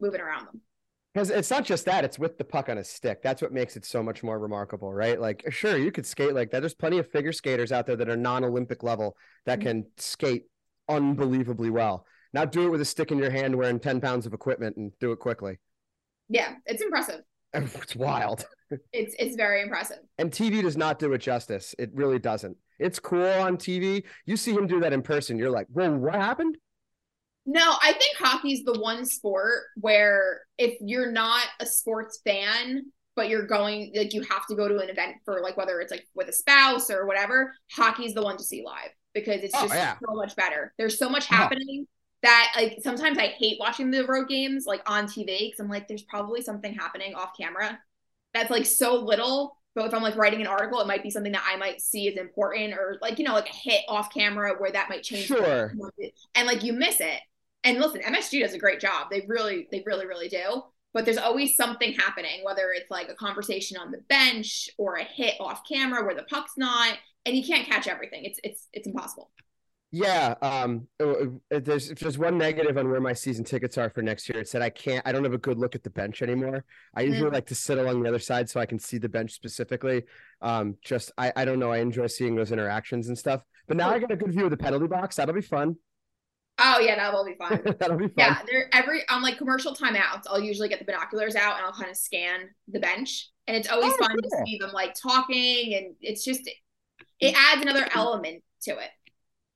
moving 0.00 0.20
around 0.20 0.46
them. 0.46 0.60
because 1.14 1.30
it's 1.30 1.50
not 1.50 1.64
just 1.64 1.84
that; 1.86 2.04
it's 2.04 2.18
with 2.18 2.36
the 2.38 2.44
puck 2.44 2.68
on 2.68 2.78
a 2.78 2.84
stick. 2.84 3.22
That's 3.22 3.40
what 3.42 3.52
makes 3.52 3.76
it 3.76 3.84
so 3.84 4.02
much 4.02 4.22
more 4.22 4.38
remarkable, 4.38 4.92
right? 4.92 5.20
Like, 5.20 5.44
sure, 5.50 5.76
you 5.76 5.90
could 5.92 6.06
skate 6.06 6.34
like 6.34 6.50
that. 6.50 6.60
There's 6.60 6.74
plenty 6.74 6.98
of 6.98 7.10
figure 7.10 7.32
skaters 7.32 7.72
out 7.72 7.86
there 7.86 7.96
that 7.96 8.08
are 8.08 8.16
non-Olympic 8.16 8.82
level 8.82 9.16
that 9.46 9.60
Mhm. 9.60 9.62
can 9.62 9.86
skate 9.96 10.44
unbelievably 10.88 11.70
well. 11.70 12.06
Now 12.32 12.44
do 12.44 12.66
it 12.66 12.70
with 12.70 12.80
a 12.80 12.84
stick 12.84 13.10
in 13.12 13.18
your 13.18 13.30
hand, 13.30 13.56
wearing 13.56 13.80
ten 13.80 14.00
pounds 14.00 14.26
of 14.26 14.34
equipment, 14.34 14.76
and 14.76 14.92
do 15.00 15.12
it 15.12 15.18
quickly. 15.18 15.58
Yeah, 16.28 16.54
it's 16.66 16.82
impressive. 16.82 17.22
It's 17.64 17.96
wild. 17.96 18.46
It's 18.92 19.14
it's 19.18 19.36
very 19.36 19.62
impressive. 19.62 19.98
And 20.18 20.30
TV 20.30 20.62
does 20.62 20.76
not 20.76 20.98
do 20.98 21.12
it 21.12 21.18
justice. 21.18 21.74
It 21.78 21.90
really 21.94 22.18
doesn't. 22.18 22.56
It's 22.78 22.98
cool 22.98 23.24
on 23.26 23.56
TV. 23.56 24.04
You 24.26 24.36
see 24.36 24.52
him 24.52 24.66
do 24.66 24.80
that 24.80 24.92
in 24.92 25.02
person, 25.02 25.38
you're 25.38 25.50
like, 25.50 25.66
whoa, 25.68 25.90
what 25.92 26.14
happened? 26.14 26.56
No, 27.46 27.76
I 27.80 27.92
think 27.92 28.16
hockey's 28.18 28.64
the 28.64 28.78
one 28.80 29.06
sport 29.06 29.62
where 29.76 30.40
if 30.58 30.76
you're 30.80 31.12
not 31.12 31.44
a 31.60 31.66
sports 31.66 32.20
fan, 32.26 32.86
but 33.14 33.28
you're 33.28 33.46
going 33.46 33.92
like 33.94 34.12
you 34.12 34.22
have 34.22 34.46
to 34.48 34.56
go 34.56 34.66
to 34.68 34.78
an 34.78 34.90
event 34.90 35.16
for 35.24 35.40
like 35.40 35.56
whether 35.56 35.80
it's 35.80 35.92
like 35.92 36.06
with 36.14 36.28
a 36.28 36.32
spouse 36.32 36.90
or 36.90 37.06
whatever, 37.06 37.54
hockey's 37.72 38.14
the 38.14 38.22
one 38.22 38.36
to 38.36 38.42
see 38.44 38.64
live 38.64 38.90
because 39.14 39.42
it's 39.42 39.54
Oh, 39.56 39.62
just 39.62 39.74
yeah. 39.74 39.94
so 40.06 40.14
much 40.14 40.34
better. 40.34 40.74
There's 40.76 40.98
so 40.98 41.08
much 41.08 41.26
happening 41.26 41.86
that 42.26 42.52
like 42.56 42.78
sometimes 42.82 43.18
I 43.18 43.28
hate 43.28 43.58
watching 43.60 43.90
the 43.90 44.04
road 44.04 44.28
games 44.28 44.66
like 44.66 44.82
on 44.90 45.06
TV 45.06 45.38
because 45.50 45.60
I'm 45.60 45.68
like, 45.68 45.88
there's 45.88 46.02
probably 46.02 46.42
something 46.42 46.74
happening 46.74 47.14
off 47.14 47.36
camera 47.38 47.78
that's 48.34 48.50
like 48.50 48.66
so 48.66 48.96
little. 48.96 49.56
But 49.74 49.86
if 49.86 49.94
I'm 49.94 50.02
like 50.02 50.16
writing 50.16 50.40
an 50.40 50.46
article, 50.46 50.80
it 50.80 50.86
might 50.86 51.02
be 51.02 51.10
something 51.10 51.32
that 51.32 51.46
I 51.46 51.56
might 51.56 51.80
see 51.80 52.08
as 52.08 52.16
important 52.16 52.74
or 52.74 52.98
like, 53.02 53.18
you 53.18 53.24
know, 53.24 53.34
like 53.34 53.48
a 53.48 53.54
hit 53.54 53.82
off 53.88 54.12
camera 54.12 54.54
where 54.58 54.72
that 54.72 54.88
might 54.88 55.02
change 55.02 55.26
Sure. 55.26 55.72
and 56.34 56.46
like 56.46 56.62
you 56.64 56.72
miss 56.72 57.00
it. 57.00 57.20
And 57.62 57.78
listen, 57.78 58.00
MSG 58.00 58.40
does 58.42 58.54
a 58.54 58.58
great 58.58 58.80
job. 58.80 59.08
They 59.10 59.24
really, 59.28 59.68
they 59.70 59.82
really, 59.86 60.06
really 60.06 60.28
do. 60.28 60.62
But 60.94 61.04
there's 61.04 61.18
always 61.18 61.56
something 61.56 61.92
happening, 61.92 62.40
whether 62.42 62.72
it's 62.74 62.90
like 62.90 63.10
a 63.10 63.14
conversation 63.14 63.76
on 63.76 63.90
the 63.90 63.98
bench 64.08 64.70
or 64.78 64.96
a 64.96 65.04
hit 65.04 65.34
off 65.40 65.60
camera 65.68 66.04
where 66.04 66.14
the 66.14 66.22
puck's 66.22 66.52
not, 66.56 66.96
and 67.26 67.36
you 67.36 67.44
can't 67.44 67.66
catch 67.66 67.86
everything. 67.86 68.24
It's 68.24 68.40
it's 68.42 68.68
it's 68.72 68.86
impossible. 68.86 69.30
Yeah. 69.92 70.34
Um, 70.42 70.88
uh, 71.00 71.06
uh, 71.54 71.60
there's 71.60 71.90
if 71.90 72.00
there's 72.00 72.18
one 72.18 72.36
negative 72.36 72.76
on 72.76 72.90
where 72.90 73.00
my 73.00 73.12
season 73.12 73.44
tickets 73.44 73.78
are 73.78 73.88
for 73.88 74.02
next 74.02 74.28
year. 74.28 74.40
It 74.40 74.48
said 74.48 74.60
I 74.60 74.68
can't. 74.70 75.06
I 75.06 75.12
don't 75.12 75.24
have 75.24 75.32
a 75.32 75.38
good 75.38 75.58
look 75.58 75.74
at 75.74 75.84
the 75.84 75.90
bench 75.90 76.22
anymore. 76.22 76.64
I 76.94 77.02
usually 77.02 77.30
Mm. 77.30 77.34
like 77.34 77.46
to 77.46 77.54
sit 77.54 77.78
along 77.78 78.02
the 78.02 78.08
other 78.08 78.18
side 78.18 78.50
so 78.50 78.60
I 78.60 78.66
can 78.66 78.78
see 78.78 78.98
the 78.98 79.08
bench 79.08 79.32
specifically. 79.32 80.02
Um, 80.42 80.76
just 80.84 81.12
I 81.16 81.32
I 81.36 81.44
don't 81.44 81.58
know. 81.60 81.70
I 81.70 81.78
enjoy 81.78 82.08
seeing 82.08 82.34
those 82.34 82.52
interactions 82.52 83.08
and 83.08 83.16
stuff. 83.16 83.42
But 83.68 83.76
now 83.76 83.90
I 83.90 83.98
got 83.98 84.10
a 84.10 84.16
good 84.16 84.32
view 84.32 84.44
of 84.44 84.50
the 84.50 84.56
penalty 84.56 84.86
box. 84.86 85.16
That'll 85.16 85.34
be 85.34 85.40
fun. 85.40 85.76
Oh 86.58 86.78
yeah, 86.80 86.96
that 86.96 87.12
will 87.12 87.24
be 87.24 87.34
fun. 87.38 87.62
That'll 87.78 87.96
be 87.98 88.06
fun. 88.08 88.14
yeah, 88.16 88.38
there 88.50 88.68
every 88.72 89.02
on 89.08 89.22
like 89.22 89.38
commercial 89.38 89.74
timeouts, 89.74 90.22
I'll 90.28 90.40
usually 90.40 90.68
get 90.68 90.78
the 90.78 90.84
binoculars 90.84 91.36
out 91.36 91.56
and 91.58 91.64
I'll 91.66 91.72
kind 91.72 91.90
of 91.90 91.96
scan 91.96 92.48
the 92.68 92.80
bench, 92.80 93.30
and 93.46 93.56
it's 93.56 93.68
always 93.68 93.92
Oh, 94.00 94.06
fun 94.06 94.16
to 94.16 94.30
see 94.44 94.58
them 94.58 94.70
like 94.72 94.94
talking, 95.00 95.74
and 95.74 95.94
it's 96.00 96.24
just 96.24 96.50
it 97.20 97.34
adds 97.36 97.62
another 97.62 97.86
element 97.94 98.42
to 98.62 98.72
it. 98.72 98.90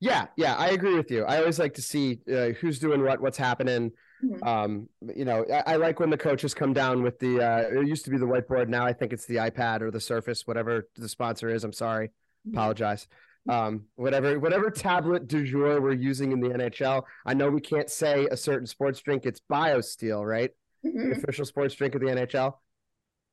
Yeah, 0.00 0.26
yeah, 0.36 0.54
I 0.56 0.70
agree 0.70 0.94
with 0.94 1.10
you. 1.10 1.24
I 1.24 1.38
always 1.38 1.58
like 1.58 1.74
to 1.74 1.82
see 1.82 2.20
uh, 2.32 2.48
who's 2.60 2.78
doing 2.78 3.02
what, 3.02 3.20
what's 3.20 3.36
happening. 3.36 3.92
Mhm. 4.24 4.46
Um, 4.46 4.88
you 5.14 5.24
know, 5.24 5.44
I, 5.52 5.74
I 5.74 5.76
like 5.76 6.00
when 6.00 6.10
the 6.10 6.16
coaches 6.18 6.52
come 6.54 6.72
down 6.72 7.02
with 7.02 7.18
the. 7.18 7.40
Uh, 7.42 7.80
it 7.80 7.86
used 7.86 8.04
to 8.04 8.10
be 8.10 8.16
the 8.18 8.26
whiteboard. 8.26 8.68
Now 8.68 8.84
I 8.86 8.92
think 8.92 9.12
it's 9.12 9.26
the 9.26 9.36
iPad 9.36 9.80
or 9.82 9.90
the 9.90 10.00
Surface, 10.00 10.46
whatever 10.46 10.88
the 10.96 11.08
sponsor 11.08 11.48
is. 11.50 11.64
I'm 11.64 11.72
sorry, 11.72 12.08
Mm-hmm. 12.46 12.56
apologize. 12.56 13.06
Um, 13.48 13.84
whatever, 13.96 14.38
whatever 14.38 14.70
tablet 14.70 15.26
du 15.28 15.44
jour 15.44 15.80
we're 15.80 15.92
using 15.92 16.32
in 16.32 16.40
the 16.40 16.48
NHL. 16.50 17.02
I 17.26 17.32
know 17.34 17.48
we 17.50 17.60
can't 17.62 17.88
say 17.90 18.26
a 18.30 18.36
certain 18.36 18.66
sports 18.66 19.00
drink. 19.00 19.24
It's 19.26 19.40
BioSteel, 19.50 20.24
right? 20.26 20.50
The 20.82 20.90
Mhm. 20.90 21.16
official 21.18 21.44
sports 21.46 21.74
drink 21.74 21.94
of 21.94 22.00
the 22.02 22.08
NHL. 22.08 22.58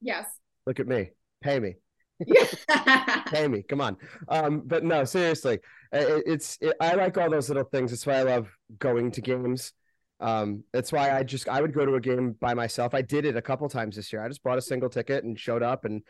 Yes. 0.01 0.25
Look 0.65 0.80
at 0.80 0.88
me, 0.88 1.12
pay 1.41 1.60
me. 1.60 1.75
Yeah. 2.25 3.21
pay 3.27 3.47
me 3.47 3.62
come 3.63 3.82
on. 3.82 3.97
Um 4.27 4.62
but 4.65 4.84
no 4.84 5.03
seriously 5.06 5.60
i- 5.93 5.97
i- 5.97 6.23
it's 6.25 6.58
it, 6.62 6.75
i 6.82 6.95
like 6.95 7.17
all 7.17 7.30
those 7.30 7.49
little 7.49 7.63
things. 7.63 7.91
That's 7.91 8.06
why 8.06 8.15
i 8.15 8.23
love 8.23 8.49
going 8.80 9.12
to 9.12 9.21
games. 9.21 9.73
Um 10.19 10.63
that's 10.73 10.91
why 10.91 11.12
i 11.15 11.23
just 11.23 11.47
i 11.47 11.62
would 11.62 11.73
go 11.73 11.86
to 11.86 11.95
a 11.95 12.01
game 12.01 12.32
by 12.39 12.53
myself. 12.56 12.93
I 12.95 13.01
did 13.03 13.25
it 13.25 13.36
a 13.38 13.41
couple 13.41 13.69
times 13.69 13.95
this 13.95 14.12
year. 14.12 14.23
I 14.23 14.27
just 14.30 14.41
bought 14.43 14.58
a 14.58 14.62
single 14.62 14.89
ticket 14.89 15.23
and 15.23 15.39
showed 15.39 15.62
up 15.63 15.86
and 15.86 16.01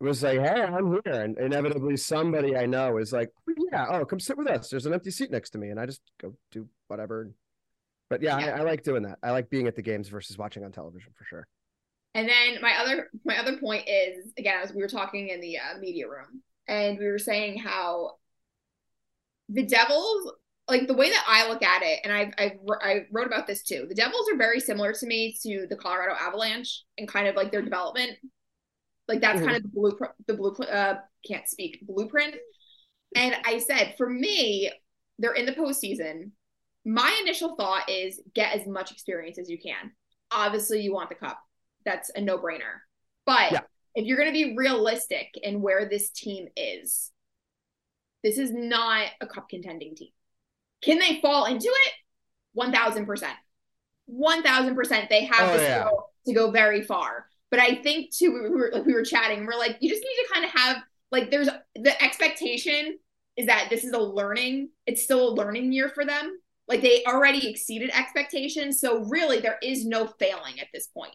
was 0.00 0.22
like 0.22 0.38
hey 0.40 0.62
i'm 0.62 0.92
here. 0.92 1.12
And 1.12 1.36
inevitably 1.38 1.96
somebody 1.96 2.56
i 2.56 2.66
know 2.66 2.98
is 2.98 3.12
like 3.12 3.30
"Oh, 3.50 3.54
yeah 3.72 3.86
oh 3.90 4.04
come 4.04 4.20
sit 4.20 4.38
with 4.38 4.46
us. 4.48 4.70
There's 4.70 4.86
an 4.86 4.94
empty 4.94 5.10
seat 5.10 5.30
next 5.32 5.50
to 5.50 5.58
me. 5.58 5.70
And 5.70 5.80
i 5.80 5.86
just 5.86 6.02
go 6.20 6.34
do 6.52 6.68
whatever. 6.88 7.32
But 8.10 8.22
yeah, 8.22 8.38
Yeah. 8.38 8.54
I, 8.56 8.60
I 8.60 8.62
like 8.62 8.84
doing 8.84 9.02
that. 9.04 9.18
I 9.22 9.32
like 9.32 9.50
being 9.50 9.66
at 9.66 9.76
the 9.76 9.82
games 9.82 10.08
versus 10.08 10.38
watching 10.38 10.64
on 10.64 10.72
television 10.72 11.12
for 11.16 11.24
sure 11.24 11.46
And 12.14 12.28
then 12.28 12.60
my 12.62 12.74
other 12.78 13.10
my 13.24 13.38
other 13.38 13.58
point 13.58 13.84
is 13.88 14.32
again 14.38 14.60
as 14.62 14.72
we 14.72 14.82
were 14.82 14.88
talking 14.88 15.28
in 15.28 15.40
the 15.40 15.58
uh, 15.58 15.78
media 15.78 16.08
room 16.08 16.42
and 16.66 16.98
we 16.98 17.06
were 17.06 17.18
saying 17.18 17.58
how 17.58 18.12
the 19.48 19.62
Devils 19.64 20.32
like 20.68 20.86
the 20.86 20.94
way 20.94 21.10
that 21.10 21.24
I 21.26 21.48
look 21.48 21.62
at 21.62 21.82
it 21.82 22.00
and 22.04 22.12
I've, 22.12 22.32
I've 22.38 22.58
I 22.82 23.06
wrote 23.10 23.26
about 23.26 23.46
this 23.46 23.62
too. 23.62 23.86
The 23.88 23.94
Devils 23.94 24.28
are 24.32 24.36
very 24.36 24.60
similar 24.60 24.92
to 24.92 25.06
me 25.06 25.36
to 25.42 25.66
the 25.68 25.76
Colorado 25.76 26.14
Avalanche 26.14 26.84
and 26.98 27.08
kind 27.08 27.26
of 27.26 27.36
like 27.36 27.50
their 27.50 27.62
development. 27.62 28.12
Like 29.06 29.20
that's 29.20 29.40
Mhm. 29.40 29.44
kind 29.44 29.56
of 29.56 29.62
the 29.62 29.68
blueprint 29.68 30.12
the 30.26 30.34
blue 30.34 30.52
uh 30.52 31.00
can't 31.26 31.48
speak 31.48 31.78
blueprint. 31.82 32.36
And 33.16 33.34
I 33.44 33.58
said 33.58 33.94
for 33.96 34.08
me 34.08 34.70
they're 35.18 35.34
in 35.34 35.46
the 35.46 35.52
postseason. 35.52 36.32
My 36.84 37.18
initial 37.22 37.54
thought 37.56 37.88
is 37.88 38.20
get 38.34 38.54
as 38.54 38.66
much 38.66 38.92
experience 38.92 39.38
as 39.38 39.48
you 39.48 39.58
can. 39.58 39.92
Obviously 40.30 40.80
you 40.82 40.92
want 40.92 41.08
the 41.08 41.14
cup 41.14 41.38
that's 41.88 42.10
a 42.14 42.20
no-brainer. 42.20 42.80
But 43.24 43.52
Yeah. 43.52 43.60
if 43.94 44.04
you're 44.06 44.18
going 44.18 44.28
to 44.28 44.32
be 44.32 44.56
realistic 44.56 45.28
in 45.42 45.62
where 45.62 45.88
this 45.88 46.10
team 46.10 46.48
is, 46.56 47.10
this 48.22 48.38
is 48.38 48.52
not 48.52 49.06
a 49.20 49.26
cup 49.26 49.48
contending 49.48 49.94
team. 49.94 50.10
Can 50.82 50.98
they 50.98 51.20
fall 51.20 51.46
into 51.46 51.68
it? 51.68 51.92
1000%. 52.56 53.36
1000% 54.10 55.08
they 55.08 55.24
have 55.24 55.50
Oh, 55.50 55.56
the 55.56 55.62
yeah. 55.62 55.80
skill 55.84 56.10
to 56.26 56.32
go 56.34 56.50
very 56.50 56.82
far. 56.82 57.26
But 57.50 57.60
I 57.60 57.76
think 57.76 58.14
too 58.14 58.32
we 58.32 58.50
were 58.50 58.70
like 58.72 58.84
we 58.84 58.92
were 58.94 59.04
chatting, 59.04 59.46
we're 59.46 59.58
like 59.58 59.78
you 59.80 59.88
just 59.88 60.02
need 60.02 60.26
to 60.26 60.32
kind 60.32 60.44
of 60.44 60.50
have 60.52 60.76
like 61.10 61.30
there's 61.30 61.48
the 61.74 62.02
expectation 62.02 62.98
is 63.36 63.46
that 63.46 63.68
this 63.70 63.84
is 63.84 63.92
a 63.92 63.98
learning, 63.98 64.70
it's 64.86 65.02
still 65.02 65.28
a 65.28 65.34
learning 65.34 65.72
year 65.72 65.88
for 65.88 66.04
them. 66.04 66.38
Like 66.66 66.82
they 66.82 67.04
already 67.06 67.48
exceeded 67.48 67.90
expectations, 67.94 68.80
so 68.80 69.04
really 69.04 69.40
there 69.40 69.58
is 69.62 69.86
no 69.86 70.06
failing 70.06 70.60
at 70.60 70.66
this 70.74 70.86
point. 70.88 71.14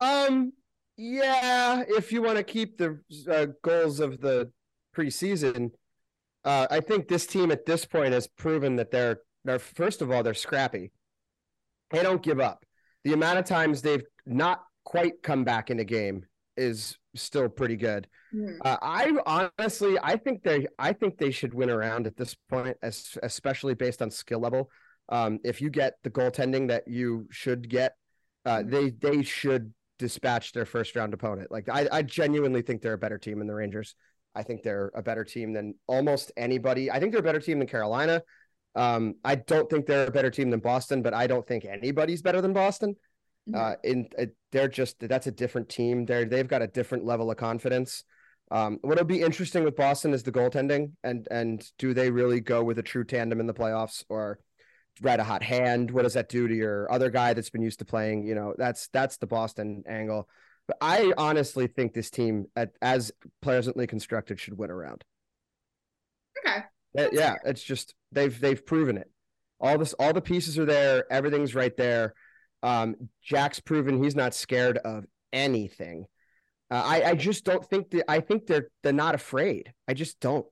Um, 0.00 0.52
yeah, 0.96 1.84
if 1.88 2.12
you 2.12 2.22
want 2.22 2.36
to 2.38 2.44
keep 2.44 2.78
the 2.78 3.00
uh, 3.30 3.46
goals 3.62 4.00
of 4.00 4.20
the 4.20 4.50
preseason, 4.96 5.70
uh, 6.44 6.66
I 6.70 6.80
think 6.80 7.08
this 7.08 7.26
team 7.26 7.50
at 7.50 7.66
this 7.66 7.84
point 7.84 8.12
has 8.12 8.26
proven 8.26 8.76
that 8.76 8.90
they're 8.90 9.20
they're 9.44 9.58
first 9.58 10.02
of 10.02 10.10
all 10.10 10.22
they're 10.22 10.34
scrappy. 10.34 10.90
They 11.90 12.02
don't 12.02 12.22
give 12.22 12.40
up. 12.40 12.64
The 13.04 13.12
amount 13.14 13.38
of 13.38 13.44
times 13.46 13.82
they've 13.82 14.04
not 14.26 14.62
quite 14.84 15.22
come 15.22 15.44
back 15.44 15.70
in 15.70 15.80
a 15.80 15.84
game 15.84 16.24
is 16.56 16.96
still 17.14 17.48
pretty 17.48 17.76
good. 17.76 18.06
Mhm. 18.34 18.58
Uh, 18.64 18.76
I 18.82 19.50
honestly, 19.58 19.96
I 20.02 20.16
think 20.16 20.42
they, 20.42 20.66
I 20.78 20.92
think 20.92 21.18
they 21.18 21.30
should 21.30 21.54
win 21.54 21.70
around 21.70 22.06
at 22.06 22.16
this 22.16 22.36
point, 22.48 22.76
as 22.82 23.16
especially 23.22 23.74
based 23.74 24.02
on 24.02 24.10
skill 24.10 24.40
level. 24.40 24.70
Um, 25.08 25.40
if 25.42 25.60
you 25.60 25.70
get 25.70 25.94
the 26.04 26.10
goaltending 26.10 26.68
that 26.68 26.86
you 26.86 27.26
should 27.30 27.68
get, 27.68 27.96
uh, 28.44 28.58
Mm-hmm. 28.58 28.70
they 28.70 28.90
they 28.90 29.22
should 29.22 29.72
dispatch 30.00 30.52
their 30.52 30.64
first 30.64 30.96
round 30.96 31.14
opponent. 31.14 31.52
Like 31.52 31.68
I, 31.68 31.86
I 31.92 32.02
genuinely 32.02 32.62
think 32.62 32.82
they're 32.82 32.94
a 32.94 32.98
better 32.98 33.18
team 33.18 33.38
than 33.38 33.46
the 33.46 33.54
Rangers. 33.54 33.94
I 34.34 34.42
think 34.42 34.62
they're 34.62 34.90
a 34.94 35.02
better 35.02 35.24
team 35.24 35.52
than 35.52 35.74
almost 35.86 36.32
anybody. 36.36 36.90
I 36.90 36.98
think 36.98 37.12
they're 37.12 37.20
a 37.20 37.24
better 37.24 37.40
team 37.40 37.58
than 37.58 37.68
Carolina. 37.68 38.22
Um, 38.74 39.14
I 39.24 39.34
don't 39.34 39.68
think 39.68 39.86
they're 39.86 40.06
a 40.06 40.10
better 40.10 40.30
team 40.30 40.50
than 40.50 40.60
Boston, 40.60 41.02
but 41.02 41.12
I 41.12 41.26
don't 41.26 41.46
think 41.46 41.64
anybody's 41.64 42.22
better 42.22 42.40
than 42.40 42.52
Boston. 42.52 42.96
Mhm. 43.48 43.56
Uh, 43.56 43.76
in 43.84 44.08
uh, 44.18 44.26
they're 44.52 44.68
just 44.68 45.00
that's 45.00 45.26
a 45.26 45.32
different 45.32 45.68
team. 45.68 46.06
They're 46.06 46.24
they've 46.24 46.48
got 46.48 46.62
a 46.62 46.66
different 46.66 47.04
level 47.04 47.30
of 47.30 47.36
confidence. 47.36 48.04
Um, 48.50 48.78
what'll 48.82 49.04
be 49.04 49.22
interesting 49.22 49.64
with 49.64 49.76
Boston 49.76 50.12
is 50.12 50.22
the 50.22 50.32
goaltending, 50.32 50.92
and 51.04 51.26
and 51.30 51.64
do 51.78 51.94
they 51.94 52.10
really 52.10 52.40
go 52.40 52.64
with 52.64 52.78
a 52.78 52.82
true 52.82 53.04
tandem 53.04 53.40
in 53.40 53.46
the 53.46 53.54
playoffs, 53.54 54.04
or 54.08 54.38
ride 55.00 55.20
a 55.20 55.24
hot 55.24 55.42
hand? 55.42 55.90
What 55.90 56.02
does 56.02 56.14
that 56.14 56.28
do 56.28 56.48
to 56.48 56.54
your 56.54 56.90
other 56.92 57.10
guy 57.10 57.34
that's 57.34 57.50
been 57.50 57.62
used 57.62 57.78
to 57.80 57.84
playing? 57.84 58.26
You 58.26 58.34
know, 58.34 58.54
that's 58.56 58.88
that's 58.92 59.16
the 59.16 59.26
Boston 59.26 59.84
angle. 59.88 60.28
But 60.66 60.78
I 60.80 61.12
honestly 61.16 61.66
think 61.66 61.94
this 61.94 62.10
team, 62.10 62.46
at, 62.54 62.70
as 62.80 63.10
pleasantly 63.42 63.86
constructed, 63.86 64.38
should 64.38 64.56
win 64.56 64.70
around. 64.70 65.04
Okay. 66.38 66.64
That's 66.94 67.14
yeah, 67.14 67.36
it's 67.44 67.62
just 67.62 67.94
they've 68.12 68.38
they've 68.38 68.64
proven 68.64 68.96
it. 68.96 69.10
All 69.60 69.78
this, 69.78 69.92
all 69.94 70.12
the 70.12 70.20
pieces 70.20 70.58
are 70.58 70.64
there. 70.64 71.04
Everything's 71.10 71.54
right 71.54 71.76
there. 71.76 72.14
Um, 72.62 72.96
Jack's 73.22 73.60
proven 73.60 74.02
he's 74.02 74.16
not 74.16 74.34
scared 74.34 74.78
of 74.78 75.06
anything. 75.32 76.06
Uh, 76.70 76.82
I 76.84 77.02
I 77.10 77.14
just 77.14 77.44
don't 77.44 77.64
think 77.64 77.90
that. 77.90 78.10
I 78.10 78.20
think 78.20 78.46
they're 78.46 78.68
they're 78.82 78.92
not 78.92 79.14
afraid. 79.14 79.72
I 79.88 79.94
just 79.94 80.20
don't. 80.20 80.46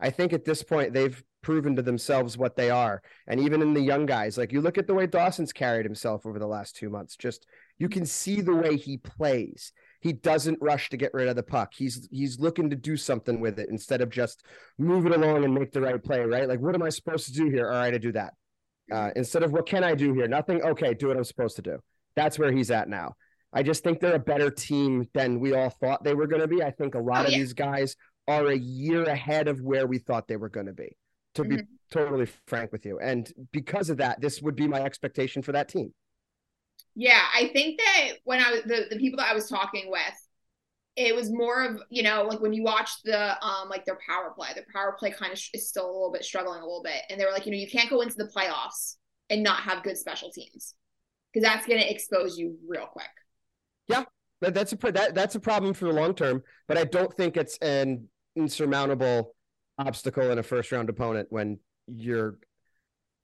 I 0.00 0.10
think 0.10 0.32
at 0.32 0.44
this 0.44 0.62
point 0.62 0.92
they've 0.92 1.22
proven 1.44 1.76
to 1.76 1.82
themselves 1.82 2.36
what 2.36 2.56
they 2.56 2.70
are, 2.70 3.00
and 3.28 3.38
even 3.38 3.62
in 3.62 3.74
the 3.74 3.80
young 3.80 4.06
guys, 4.06 4.36
like 4.36 4.52
you 4.52 4.60
look 4.60 4.78
at 4.78 4.86
the 4.88 4.94
way 4.94 5.06
Dawson's 5.06 5.52
carried 5.52 5.84
himself 5.86 6.26
over 6.26 6.38
the 6.40 6.46
last 6.46 6.74
two 6.74 6.90
months. 6.90 7.16
Just 7.16 7.46
you 7.78 7.88
can 7.88 8.04
see 8.06 8.40
the 8.40 8.54
way 8.56 8.76
he 8.76 8.96
plays. 8.96 9.72
He 10.00 10.12
doesn't 10.12 10.58
rush 10.60 10.90
to 10.90 10.96
get 10.96 11.14
rid 11.14 11.28
of 11.28 11.36
the 11.36 11.42
puck. 11.42 11.72
He's 11.76 12.08
he's 12.10 12.40
looking 12.40 12.70
to 12.70 12.76
do 12.76 12.96
something 12.96 13.40
with 13.40 13.58
it 13.58 13.68
instead 13.70 14.00
of 14.00 14.10
just 14.10 14.44
move 14.78 15.06
it 15.06 15.12
along 15.12 15.44
and 15.44 15.54
make 15.54 15.70
the 15.70 15.80
right 15.82 16.02
play. 16.02 16.20
Right? 16.20 16.48
Like 16.48 16.60
what 16.60 16.74
am 16.74 16.82
I 16.82 16.88
supposed 16.88 17.26
to 17.26 17.32
do 17.32 17.48
here? 17.50 17.70
All 17.70 17.78
right, 17.78 17.94
I 17.94 17.98
do 17.98 18.12
that. 18.12 18.34
Uh, 18.92 19.10
instead 19.16 19.42
of 19.42 19.52
what 19.52 19.66
can 19.66 19.84
I 19.84 19.94
do 19.94 20.12
here? 20.14 20.26
Nothing. 20.28 20.62
Okay, 20.62 20.94
do 20.94 21.08
what 21.08 21.16
I'm 21.16 21.24
supposed 21.24 21.56
to 21.56 21.62
do. 21.62 21.78
That's 22.16 22.38
where 22.38 22.52
he's 22.52 22.70
at 22.70 22.88
now. 22.88 23.14
I 23.52 23.62
just 23.62 23.84
think 23.84 24.00
they're 24.00 24.16
a 24.16 24.18
better 24.18 24.50
team 24.50 25.08
than 25.14 25.40
we 25.40 25.54
all 25.54 25.70
thought 25.70 26.02
they 26.04 26.14
were 26.14 26.26
going 26.26 26.42
to 26.42 26.48
be. 26.48 26.62
I 26.62 26.70
think 26.72 26.94
a 26.94 26.98
lot 26.98 27.24
Oh, 27.24 27.26
of 27.26 27.32
yeah. 27.32 27.38
these 27.38 27.52
guys 27.54 27.96
are 28.26 28.46
a 28.48 28.56
year 28.56 29.04
ahead 29.04 29.48
of 29.48 29.60
where 29.60 29.86
we 29.86 29.98
thought 29.98 30.26
they 30.28 30.36
were 30.36 30.48
going 30.48 30.66
to 30.66 30.72
be. 30.72 30.96
To 31.34 31.44
be 31.44 31.58
Mhm. 31.58 31.66
totally 31.90 32.26
frank 32.46 32.70
with 32.72 32.86
you, 32.86 32.98
and 33.00 33.32
because 33.52 33.90
of 33.90 33.96
that, 33.98 34.20
this 34.20 34.40
would 34.40 34.54
be 34.56 34.68
my 34.68 34.80
expectation 34.80 35.42
for 35.42 35.52
that 35.52 35.68
team. 35.68 35.92
Yeah, 36.94 37.20
I 37.34 37.48
think 37.48 37.78
that 37.78 38.18
when 38.24 38.40
I 38.40 38.52
was 38.52 38.62
the, 38.62 38.86
the 38.90 38.96
people 38.98 39.18
that 39.18 39.30
I 39.30 39.34
was 39.34 39.48
talking 39.48 39.90
with, 39.90 40.00
it 40.96 41.14
was 41.14 41.32
more 41.32 41.64
of, 41.64 41.82
you 41.90 42.02
know, 42.04 42.24
like 42.24 42.40
when 42.40 42.52
you 42.52 42.62
watch 42.62 42.90
the 43.04 43.44
um 43.44 43.68
like 43.68 43.84
their 43.84 43.98
power 44.08 44.32
play, 44.36 44.48
their 44.54 44.66
power 44.74 44.96
play 44.98 45.10
kind 45.10 45.32
of 45.32 45.38
sh- 45.38 45.50
is 45.54 45.68
still 45.68 45.86
a 45.86 45.92
little 45.92 46.12
bit 46.12 46.24
struggling 46.24 46.60
a 46.60 46.64
little 46.66 46.82
bit. 46.84 47.02
And 47.10 47.20
they 47.20 47.24
were 47.24 47.32
like, 47.32 47.46
you 47.46 47.52
know, 47.52 47.58
you 47.58 47.70
can't 47.70 47.90
go 47.90 48.00
into 48.02 48.16
the 48.16 48.30
playoffs 48.36 48.96
and 49.30 49.42
not 49.42 49.60
have 49.62 49.82
good 49.82 49.98
special 49.98 50.30
teams. 50.30 50.74
Because 51.32 51.48
that's 51.48 51.66
gonna 51.66 51.82
expose 51.82 52.38
you 52.38 52.58
real 52.68 52.86
quick. 52.86 53.06
That, 54.40 54.54
that's 54.54 54.72
a 54.72 54.76
that 54.92 55.14
that's 55.14 55.34
a 55.36 55.40
problem 55.40 55.74
for 55.74 55.86
the 55.86 55.92
long 55.92 56.14
term, 56.14 56.42
but 56.68 56.76
I 56.76 56.84
don't 56.84 57.12
think 57.16 57.36
it's 57.36 57.56
an 57.58 58.08
insurmountable 58.36 59.33
obstacle 59.78 60.30
in 60.30 60.38
a 60.38 60.42
first 60.42 60.70
round 60.72 60.88
opponent 60.88 61.28
when 61.30 61.58
you're 61.86 62.38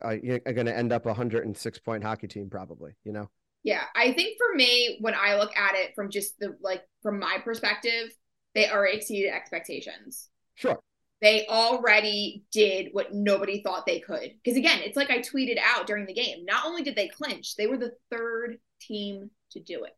uh, 0.05 0.17
you're 0.23 0.39
going 0.41 0.67
to 0.67 0.77
end 0.77 0.93
up 0.93 1.07
a 1.07 1.15
hundred 1.15 1.45
and 1.45 1.57
six 1.57 1.79
point 1.79 2.03
hockey 2.03 2.27
team, 2.27 2.49
probably. 2.51 2.93
You 3.05 3.13
know. 3.13 3.31
Yeah, 3.63 3.83
I 3.95 4.13
think 4.13 4.39
for 4.39 4.57
me, 4.57 4.97
when 5.01 5.15
I 5.15 5.37
look 5.37 5.55
at 5.57 5.75
it 5.75 5.93
from 5.95 6.11
just 6.11 6.39
the 6.39 6.57
like 6.63 6.83
from 7.03 7.19
my 7.19 7.39
perspective, 7.45 8.11
they 8.55 8.71
already 8.71 8.97
exceeded 8.97 9.33
expectations. 9.33 10.29
Sure. 10.55 10.79
They 11.21 11.47
already 11.47 12.45
did 12.51 12.89
what 12.93 13.13
nobody 13.13 13.63
thought 13.63 13.85
they 13.85 14.01
could. 14.01 14.33
Because 14.43 14.57
again, 14.57 14.81
it's 14.83 14.97
like 14.97 15.11
I 15.11 15.19
tweeted 15.19 15.59
out 15.63 15.87
during 15.87 16.07
the 16.07 16.15
game. 16.15 16.47
Not 16.47 16.65
only 16.65 16.83
did 16.83 16.97
they 16.97 17.09
clinch, 17.09 17.57
they 17.57 17.67
were 17.67 17.77
the 17.77 17.93
third 18.11 18.57
team 18.81 19.31
to 19.51 19.61
do 19.61 19.85
it. 19.85 19.93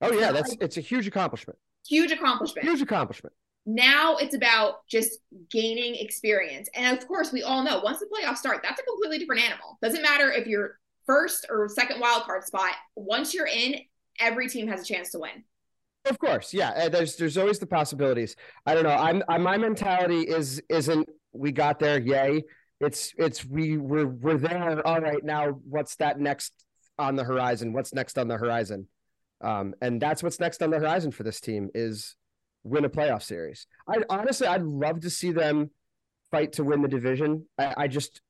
Oh 0.00 0.12
yeah, 0.12 0.30
that's 0.30 0.50
like- 0.50 0.62
it's 0.62 0.76
a 0.76 0.80
huge 0.80 1.08
accomplishment. 1.08 1.58
Huge 1.88 2.12
accomplishment. 2.12 2.66
Huge 2.66 2.80
accomplishment. 2.80 3.34
Now 3.66 4.16
it's 4.16 4.34
about 4.34 4.86
just 4.88 5.18
gaining 5.50 5.94
experience. 5.94 6.68
And 6.74 6.96
of 6.96 7.06
course, 7.08 7.32
we 7.32 7.42
all 7.42 7.62
know 7.62 7.80
once 7.80 7.98
the 7.98 8.06
playoffs 8.06 8.38
start, 8.38 8.60
that's 8.62 8.80
a 8.80 8.84
completely 8.84 9.18
different 9.18 9.42
animal. 9.42 9.78
Doesn't 9.82 10.02
matter 10.02 10.30
if 10.30 10.46
you're 10.46 10.78
first 11.06 11.46
or 11.48 11.68
second 11.68 12.00
wild 12.00 12.24
card 12.24 12.44
spot. 12.44 12.72
Once 12.96 13.32
you're 13.32 13.46
in, 13.46 13.76
every 14.20 14.48
team 14.48 14.68
has 14.68 14.82
a 14.82 14.84
chance 14.84 15.10
to 15.10 15.18
win. 15.18 15.44
Of 16.06 16.18
course, 16.18 16.52
yeah. 16.52 16.70
uh, 16.70 16.88
There's 16.90 17.16
there's 17.16 17.38
always 17.38 17.58
the 17.58 17.66
possibilities. 17.66 18.36
I 18.66 18.74
don't 18.74 18.82
know. 18.82 18.90
I'm, 18.90 19.22
i 19.28 19.38
my 19.38 19.56
mentality 19.56 20.20
is 20.20 20.60
isn't 20.68 21.08
we 21.32 21.50
got 21.50 21.78
there, 21.78 21.98
yay. 21.98 22.44
It's 22.80 23.14
it's 23.16 23.44
we 23.44 23.78
we're 23.78 24.06
we're 24.06 24.36
there. 24.36 24.86
All 24.86 25.00
right, 25.00 25.24
now 25.24 25.58
what's 25.68 25.96
that 25.96 26.20
next 26.20 26.52
on 26.98 27.16
the 27.16 27.24
horizon? 27.24 27.72
What's 27.72 27.94
next 27.94 28.18
on 28.18 28.28
the 28.28 28.36
horizon? 28.36 28.88
Um, 29.40 29.74
and 29.80 30.00
that's 30.00 30.22
what's 30.22 30.40
next 30.40 30.62
on 30.62 30.70
the 30.70 30.78
horizon 30.78 31.10
for 31.10 31.22
this 31.22 31.40
team 31.40 31.70
is 31.74 32.16
win 32.64 32.84
a 32.84 32.88
playoff 32.88 33.22
series. 33.22 33.66
I 33.88 33.98
honestly 34.10 34.46
I'd 34.46 34.62
love 34.62 35.00
to 35.00 35.10
see 35.10 35.30
them 35.30 35.70
fight 36.30 36.54
to 36.54 36.64
win 36.64 36.82
the 36.82 36.88
division. 36.88 37.46
I, 37.58 37.74
I 37.76 37.88
just 37.88 38.20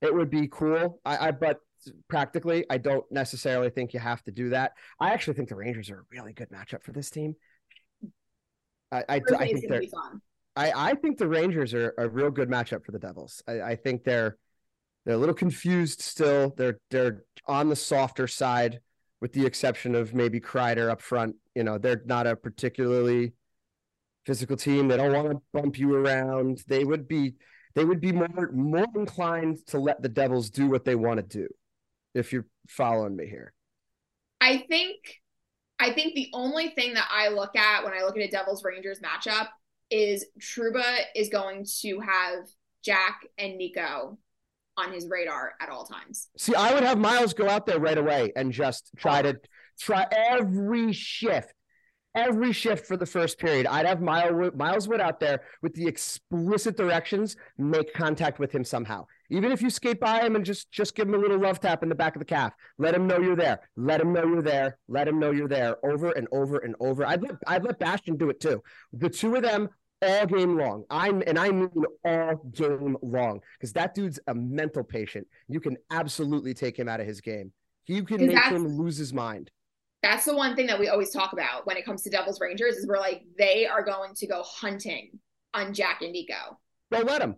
it 0.00 0.14
would 0.14 0.30
be 0.30 0.48
cool. 0.48 1.00
I, 1.04 1.28
I 1.28 1.30
but 1.32 1.58
practically 2.08 2.64
I 2.70 2.78
don't 2.78 3.04
necessarily 3.10 3.70
think 3.70 3.94
you 3.94 4.00
have 4.00 4.22
to 4.24 4.30
do 4.30 4.50
that. 4.50 4.72
I 5.00 5.12
actually 5.12 5.34
think 5.34 5.48
the 5.48 5.56
Rangers 5.56 5.90
are 5.90 6.00
a 6.00 6.04
really 6.10 6.32
good 6.32 6.50
matchup 6.50 6.82
for 6.82 6.92
this 6.92 7.10
team. 7.10 7.34
I 8.92 9.04
I, 9.08 9.20
I 9.38 9.46
think 9.46 9.68
they're. 9.68 9.82
I, 10.56 10.72
I 10.74 10.94
think 10.94 11.18
the 11.18 11.28
Rangers 11.28 11.74
are 11.74 11.92
a 11.98 12.08
real 12.08 12.30
good 12.30 12.48
matchup 12.48 12.84
for 12.84 12.92
the 12.92 12.98
Devils. 12.98 13.42
I, 13.46 13.60
I 13.60 13.76
think 13.76 14.04
they're 14.04 14.38
they're 15.04 15.14
a 15.14 15.18
little 15.18 15.34
confused 15.34 16.00
still. 16.00 16.54
They're 16.56 16.78
they're 16.90 17.24
on 17.46 17.68
the 17.68 17.76
softer 17.76 18.26
side, 18.26 18.80
with 19.20 19.32
the 19.32 19.44
exception 19.44 19.94
of 19.94 20.14
maybe 20.14 20.40
Kreider 20.40 20.90
up 20.90 21.02
front. 21.02 21.36
You 21.54 21.64
know, 21.64 21.78
they're 21.78 22.02
not 22.06 22.26
a 22.26 22.36
particularly 22.36 23.34
physical 24.26 24.56
team. 24.56 24.88
They 24.88 24.96
don't 24.96 25.12
want 25.12 25.30
to 25.30 25.40
bump 25.52 25.78
you 25.78 25.94
around. 25.94 26.62
They 26.66 26.84
would 26.84 27.08
be 27.08 27.34
they 27.74 27.84
would 27.84 28.00
be 28.00 28.12
more 28.12 28.50
more 28.52 28.86
inclined 28.94 29.66
to 29.68 29.78
let 29.78 30.02
the 30.02 30.08
Devils 30.08 30.50
do 30.50 30.68
what 30.68 30.84
they 30.84 30.94
want 30.94 31.18
to 31.18 31.38
do. 31.38 31.48
If 32.14 32.32
you're 32.32 32.46
following 32.68 33.16
me 33.16 33.26
here. 33.26 33.52
I 34.40 34.64
think 34.68 34.96
I 35.78 35.92
think 35.92 36.14
the 36.14 36.30
only 36.32 36.70
thing 36.70 36.94
that 36.94 37.08
I 37.10 37.28
look 37.28 37.54
at 37.56 37.84
when 37.84 37.92
I 37.92 38.02
look 38.02 38.16
at 38.16 38.22
a 38.22 38.30
Devils 38.30 38.64
Rangers 38.64 39.00
matchup 39.00 39.48
is 39.90 40.26
Trouba 40.40 41.00
is 41.14 41.28
going 41.28 41.66
to 41.82 42.00
have 42.00 42.46
Jack 42.84 43.20
and 43.38 43.56
Nico 43.56 44.18
on 44.76 44.92
his 44.92 45.08
radar 45.08 45.54
at 45.60 45.68
all 45.68 45.84
times. 45.84 46.28
See, 46.36 46.54
I 46.54 46.74
would 46.74 46.82
have 46.82 46.98
Miles 46.98 47.34
go 47.34 47.48
out 47.48 47.66
there 47.66 47.80
right 47.80 47.96
away 47.96 48.32
and 48.36 48.52
just 48.52 48.90
try 48.96 49.20
oh. 49.20 49.32
to 49.32 49.40
try 49.80 50.06
every 50.12 50.92
shift, 50.92 51.52
every 52.16 52.52
shift 52.52 52.86
for 52.86 52.96
the 52.96 53.06
first 53.06 53.38
period. 53.38 53.66
I'd 53.66 53.86
have 53.86 54.00
Miles 54.00 54.52
Miles 54.56 54.88
Wood 54.88 55.00
out 55.00 55.20
there 55.20 55.42
with 55.62 55.74
the 55.74 55.86
explicit 55.86 56.76
directions, 56.76 57.36
make 57.58 57.92
contact 57.94 58.38
with 58.38 58.50
him 58.50 58.64
somehow. 58.64 59.06
Even 59.30 59.52
if 59.52 59.60
you 59.60 59.70
skate 59.70 60.00
by 60.00 60.20
him 60.20 60.34
and 60.34 60.44
just 60.44 60.72
just 60.72 60.94
give 60.94 61.06
him 61.06 61.14
a 61.14 61.18
little 61.18 61.38
love 61.38 61.60
tap 61.60 61.82
in 61.82 61.88
the 61.88 61.94
back 61.94 62.16
of 62.16 62.20
the 62.20 62.24
calf, 62.24 62.52
let 62.78 62.94
him 62.94 63.06
know 63.06 63.18
you're 63.18 63.36
there. 63.36 63.60
Let 63.76 64.00
him 64.00 64.12
know 64.12 64.26
you're 64.26 64.42
there. 64.42 64.78
Let 64.88 65.06
him 65.06 65.20
know 65.20 65.30
you're 65.30 65.48
there. 65.48 65.76
Over 65.84 66.10
and 66.12 66.26
over 66.32 66.58
and 66.58 66.74
over. 66.80 67.06
I'd 67.06 67.22
let 67.22 67.36
I'd 67.46 67.64
let 67.64 67.78
Bastian 67.78 68.16
do 68.16 68.30
it 68.30 68.40
too. 68.40 68.62
The 68.92 69.10
two 69.10 69.36
of 69.36 69.42
them 69.42 69.68
all 70.02 70.26
game 70.26 70.58
long. 70.58 70.84
I'm 70.90 71.22
and 71.26 71.38
I 71.38 71.50
mean 71.50 71.70
all 72.04 72.36
game 72.52 72.96
long 73.02 73.40
because 73.58 73.72
that 73.74 73.94
dude's 73.94 74.20
a 74.26 74.34
mental 74.34 74.84
patient. 74.84 75.26
You 75.48 75.60
can 75.60 75.76
absolutely 75.90 76.54
take 76.54 76.78
him 76.78 76.88
out 76.88 77.00
of 77.00 77.06
his 77.06 77.20
game. 77.20 77.52
You 77.86 78.04
can 78.04 78.26
make 78.26 78.44
him 78.44 78.66
lose 78.66 78.96
his 78.96 79.12
mind. 79.12 79.50
That's 80.10 80.24
the 80.24 80.36
one 80.36 80.54
thing 80.56 80.66
that 80.68 80.78
we 80.78 80.88
always 80.88 81.10
talk 81.10 81.32
about 81.32 81.66
when 81.66 81.76
it 81.76 81.84
comes 81.84 82.02
to 82.02 82.10
Devils 82.10 82.40
Rangers 82.40 82.76
is 82.76 82.86
we're 82.86 82.98
like 82.98 83.22
they 83.38 83.66
are 83.66 83.82
going 83.84 84.14
to 84.14 84.26
go 84.26 84.42
hunting 84.44 85.18
on 85.54 85.72
Jack 85.74 86.02
and 86.02 86.12
Nico. 86.12 86.58
Don't 86.90 87.06
let 87.06 87.20
them. 87.20 87.36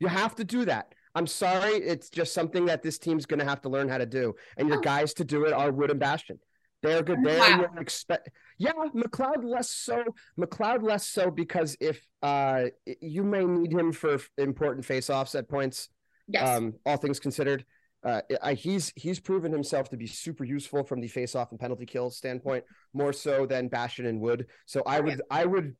You 0.00 0.06
have 0.08 0.34
to 0.36 0.44
do 0.44 0.64
that. 0.66 0.94
I'm 1.14 1.26
sorry, 1.26 1.74
it's 1.74 2.10
just 2.10 2.34
something 2.34 2.66
that 2.66 2.82
this 2.82 2.98
team's 2.98 3.24
going 3.26 3.38
to 3.38 3.44
have 3.44 3.60
to 3.62 3.68
learn 3.68 3.88
how 3.88 3.98
to 3.98 4.06
do. 4.06 4.34
And 4.56 4.68
your 4.68 4.78
Oh. 4.78 4.82
guys 4.82 5.14
to 5.14 5.24
do 5.24 5.44
it 5.44 5.52
are 5.52 5.70
Wood 5.72 5.90
and 5.90 6.00
Bastian. 6.00 6.38
They're 6.82 7.02
good. 7.02 7.18
They're 7.24 7.56
your 7.56 7.70
expect. 7.78 8.28
Yeah, 8.58 8.72
McLeod 8.94 9.42
less 9.42 9.70
so. 9.70 10.04
McLeod 10.38 10.82
less 10.82 11.06
so 11.06 11.30
because 11.30 11.76
if 11.80 12.04
uh 12.22 12.66
you 13.00 13.24
may 13.24 13.44
need 13.44 13.72
him 13.72 13.92
for 13.92 14.18
important 14.38 14.84
face-offs 14.84 15.34
at 15.34 15.48
points. 15.48 15.88
Yes. 16.26 16.48
um, 16.56 16.74
all 16.86 16.96
things 16.96 17.20
considered. 17.20 17.64
Uh, 18.04 18.20
he's 18.54 18.92
he's 18.96 19.18
proven 19.18 19.50
himself 19.50 19.88
to 19.88 19.96
be 19.96 20.06
super 20.06 20.44
useful 20.44 20.84
from 20.84 21.00
the 21.00 21.08
face-off 21.08 21.50
and 21.52 21.58
penalty 21.58 21.86
kill 21.86 22.10
standpoint, 22.10 22.62
more 22.92 23.12
so 23.12 23.46
than 23.46 23.68
Bastian 23.68 24.06
and 24.06 24.20
Wood. 24.20 24.46
So 24.66 24.82
I 24.86 25.00
would 25.00 25.22
I 25.30 25.46
would 25.46 25.74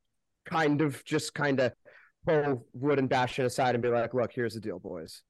kind 0.45 0.81
of 0.81 1.03
just 1.05 1.35
kind 1.35 1.59
of 1.59 1.73
pull 2.25 2.65
Wood 2.73 2.97
and 2.97 3.09
Bastian 3.09 3.45
aside 3.45 3.75
and 3.75 3.83
be 3.83 3.89
like, 3.89 4.13
look, 4.13 4.31
here's 4.33 4.55
the 4.55 4.59
deal, 4.59 4.79
boys. 4.79 5.21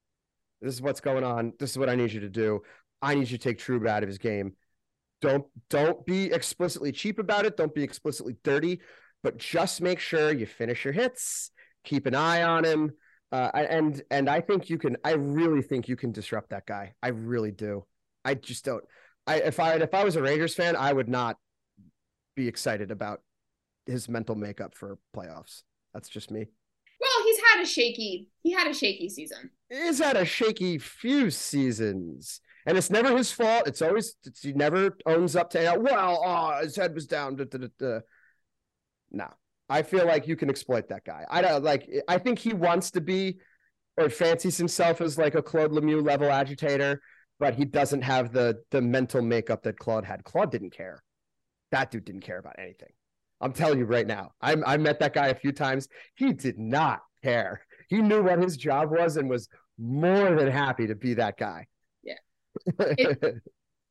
This 0.62 0.72
is 0.72 0.80
what's 0.80 1.00
going 1.00 1.22
on. 1.22 1.52
This 1.58 1.70
is 1.72 1.78
what 1.78 1.90
I 1.90 1.96
need 1.96 2.12
you 2.12 2.20
to 2.20 2.30
do. 2.30 2.62
I 3.02 3.14
need 3.14 3.30
you 3.30 3.36
to 3.36 3.44
take 3.44 3.58
Trouba 3.58 3.88
out 3.88 4.02
of 4.02 4.08
his 4.08 4.18
game. 4.18 4.54
Don't 5.20 5.44
don't 5.68 6.04
be 6.06 6.32
explicitly 6.32 6.92
cheap 6.92 7.18
about 7.18 7.44
it. 7.44 7.56
Don't 7.56 7.74
be 7.74 7.82
explicitly 7.82 8.36
dirty, 8.42 8.80
but 9.22 9.36
just 9.36 9.82
make 9.82 10.00
sure 10.00 10.32
you 10.32 10.46
finish 10.46 10.84
your 10.84 10.94
hits. 10.94 11.50
Keep 11.84 12.06
an 12.06 12.14
eye 12.14 12.42
on 12.42 12.64
him. 12.64 12.92
Uh, 13.32 13.50
and 13.54 14.02
and 14.10 14.30
I 14.30 14.40
think 14.40 14.70
you 14.70 14.78
can. 14.78 14.96
I 15.04 15.12
really 15.12 15.62
think 15.62 15.88
you 15.88 15.96
can 15.96 16.12
disrupt 16.12 16.50
that 16.50 16.66
guy. 16.66 16.94
I 17.02 17.08
really 17.08 17.50
do. 17.50 17.84
I 18.24 18.34
just 18.34 18.64
don't. 18.64 18.84
I 19.26 19.36
if 19.36 19.58
I 19.58 19.74
if 19.74 19.94
I 19.94 20.04
was 20.04 20.16
a 20.16 20.22
Rangers 20.22 20.54
fan, 20.54 20.76
I 20.76 20.92
would 20.92 21.08
not 21.08 21.36
be 22.36 22.46
excited 22.46 22.90
about 22.90 23.22
his 23.86 24.08
mental 24.08 24.36
makeup 24.36 24.74
for 24.74 24.98
playoffs. 25.14 25.62
That's 25.92 26.08
just 26.08 26.30
me. 26.30 26.46
Well, 27.00 27.24
he's 27.24 27.40
had 27.52 27.62
a 27.62 27.66
shaky. 27.66 28.30
He 28.42 28.52
had 28.52 28.68
a 28.68 28.74
shaky 28.74 29.08
season. 29.08 29.50
He's 29.68 29.98
had 29.98 30.16
a 30.16 30.24
shaky 30.24 30.78
few 30.78 31.30
seasons, 31.30 32.40
and 32.64 32.78
it's 32.78 32.90
never 32.90 33.16
his 33.16 33.32
fault. 33.32 33.66
It's 33.66 33.82
always 33.82 34.14
it's, 34.24 34.42
he 34.42 34.52
never 34.52 34.96
owns 35.04 35.34
up 35.34 35.50
to. 35.50 35.76
Well, 35.78 36.22
oh, 36.24 36.62
his 36.62 36.76
head 36.76 36.94
was 36.94 37.06
down. 37.06 37.36
Da, 37.36 37.44
da, 37.44 37.66
da, 37.78 37.98
no, 39.10 39.28
I 39.68 39.82
feel 39.82 40.06
like 40.06 40.28
you 40.28 40.36
can 40.36 40.48
exploit 40.48 40.88
that 40.88 41.04
guy. 41.04 41.24
I 41.28 41.42
don't 41.42 41.64
like. 41.64 41.88
I 42.08 42.18
think 42.18 42.38
he 42.38 42.52
wants 42.52 42.90
to 42.92 43.00
be, 43.00 43.38
or 43.96 44.08
fancies 44.10 44.56
himself 44.56 45.00
as 45.00 45.18
like 45.18 45.34
a 45.34 45.42
Claude 45.42 45.72
Lemieux 45.72 46.04
level 46.04 46.30
agitator, 46.30 47.00
but 47.38 47.54
he 47.54 47.64
doesn't 47.64 48.02
have 48.02 48.32
the 48.32 48.62
the 48.70 48.80
mental 48.80 49.22
makeup 49.22 49.62
that 49.64 49.78
Claude 49.78 50.04
had. 50.04 50.24
Claude 50.24 50.50
didn't 50.50 50.70
care. 50.70 51.02
That 51.72 51.90
dude 51.90 52.04
didn't 52.04 52.20
care 52.20 52.38
about 52.38 52.56
anything. 52.58 52.90
I'm 53.40 53.52
telling 53.52 53.78
you 53.78 53.84
right 53.84 54.06
now. 54.06 54.32
I 54.40 54.56
I 54.64 54.76
met 54.76 55.00
that 55.00 55.14
guy 55.14 55.28
a 55.28 55.34
few 55.34 55.52
times. 55.52 55.88
He 56.14 56.32
did 56.32 56.58
not 56.58 57.00
care. 57.22 57.62
He 57.88 58.00
knew 58.02 58.22
what 58.22 58.40
his 58.40 58.56
job 58.56 58.90
was 58.90 59.16
and 59.16 59.28
was 59.28 59.48
more 59.78 60.34
than 60.34 60.50
happy 60.50 60.86
to 60.86 60.94
be 60.94 61.14
that 61.14 61.36
guy. 61.36 61.66
Yeah. 62.02 62.14
It, 62.78 63.42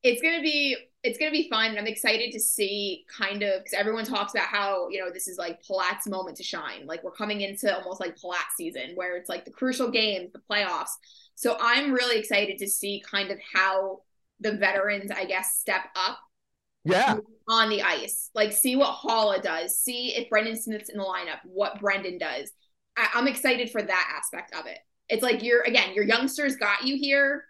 it's 0.02 0.22
gonna 0.22 0.42
be 0.42 0.76
it's 1.06 1.18
gonna 1.18 1.30
be 1.30 1.48
fun. 1.48 1.70
And 1.70 1.78
I'm 1.78 1.86
excited 1.86 2.32
to 2.32 2.40
see 2.40 3.04
kind 3.08 3.42
of 3.42 3.62
because 3.62 3.74
everyone 3.74 4.04
talks 4.04 4.34
about 4.34 4.48
how 4.48 4.88
you 4.90 4.98
know 4.98 5.10
this 5.10 5.28
is 5.28 5.38
like 5.38 5.62
Palat's 5.62 6.08
moment 6.08 6.36
to 6.38 6.42
shine. 6.42 6.84
Like 6.86 7.04
we're 7.04 7.12
coming 7.12 7.42
into 7.42 7.74
almost 7.74 8.00
like 8.00 8.16
Palat 8.16 8.44
season 8.56 8.92
where 8.96 9.16
it's 9.16 9.28
like 9.28 9.44
the 9.44 9.52
crucial 9.52 9.90
games, 9.90 10.32
the 10.32 10.40
playoffs. 10.50 10.90
So 11.36 11.56
I'm 11.60 11.92
really 11.92 12.18
excited 12.18 12.58
to 12.58 12.68
see 12.68 13.02
kind 13.08 13.30
of 13.30 13.38
how 13.54 14.00
the 14.40 14.52
veterans, 14.52 15.10
I 15.10 15.24
guess, 15.24 15.58
step 15.58 15.82
up. 15.94 16.18
Yeah. 16.84 17.18
On 17.48 17.68
the 17.68 17.82
ice, 17.82 18.30
like 18.34 18.52
see 18.52 18.76
what 18.76 18.96
Haula 18.96 19.42
does, 19.42 19.78
see 19.78 20.14
if 20.16 20.28
Brendan 20.28 20.56
Smith's 20.56 20.88
in 20.88 20.98
the 20.98 21.04
lineup, 21.04 21.38
what 21.44 21.80
Brendan 21.80 22.18
does. 22.18 22.50
I, 22.96 23.08
I'm 23.14 23.28
excited 23.28 23.70
for 23.70 23.82
that 23.82 24.14
aspect 24.16 24.54
of 24.54 24.66
it. 24.66 24.78
It's 25.08 25.22
like 25.22 25.42
you're 25.42 25.62
again, 25.62 25.94
your 25.94 26.04
youngsters 26.04 26.56
got 26.56 26.84
you 26.84 26.96
here. 26.96 27.44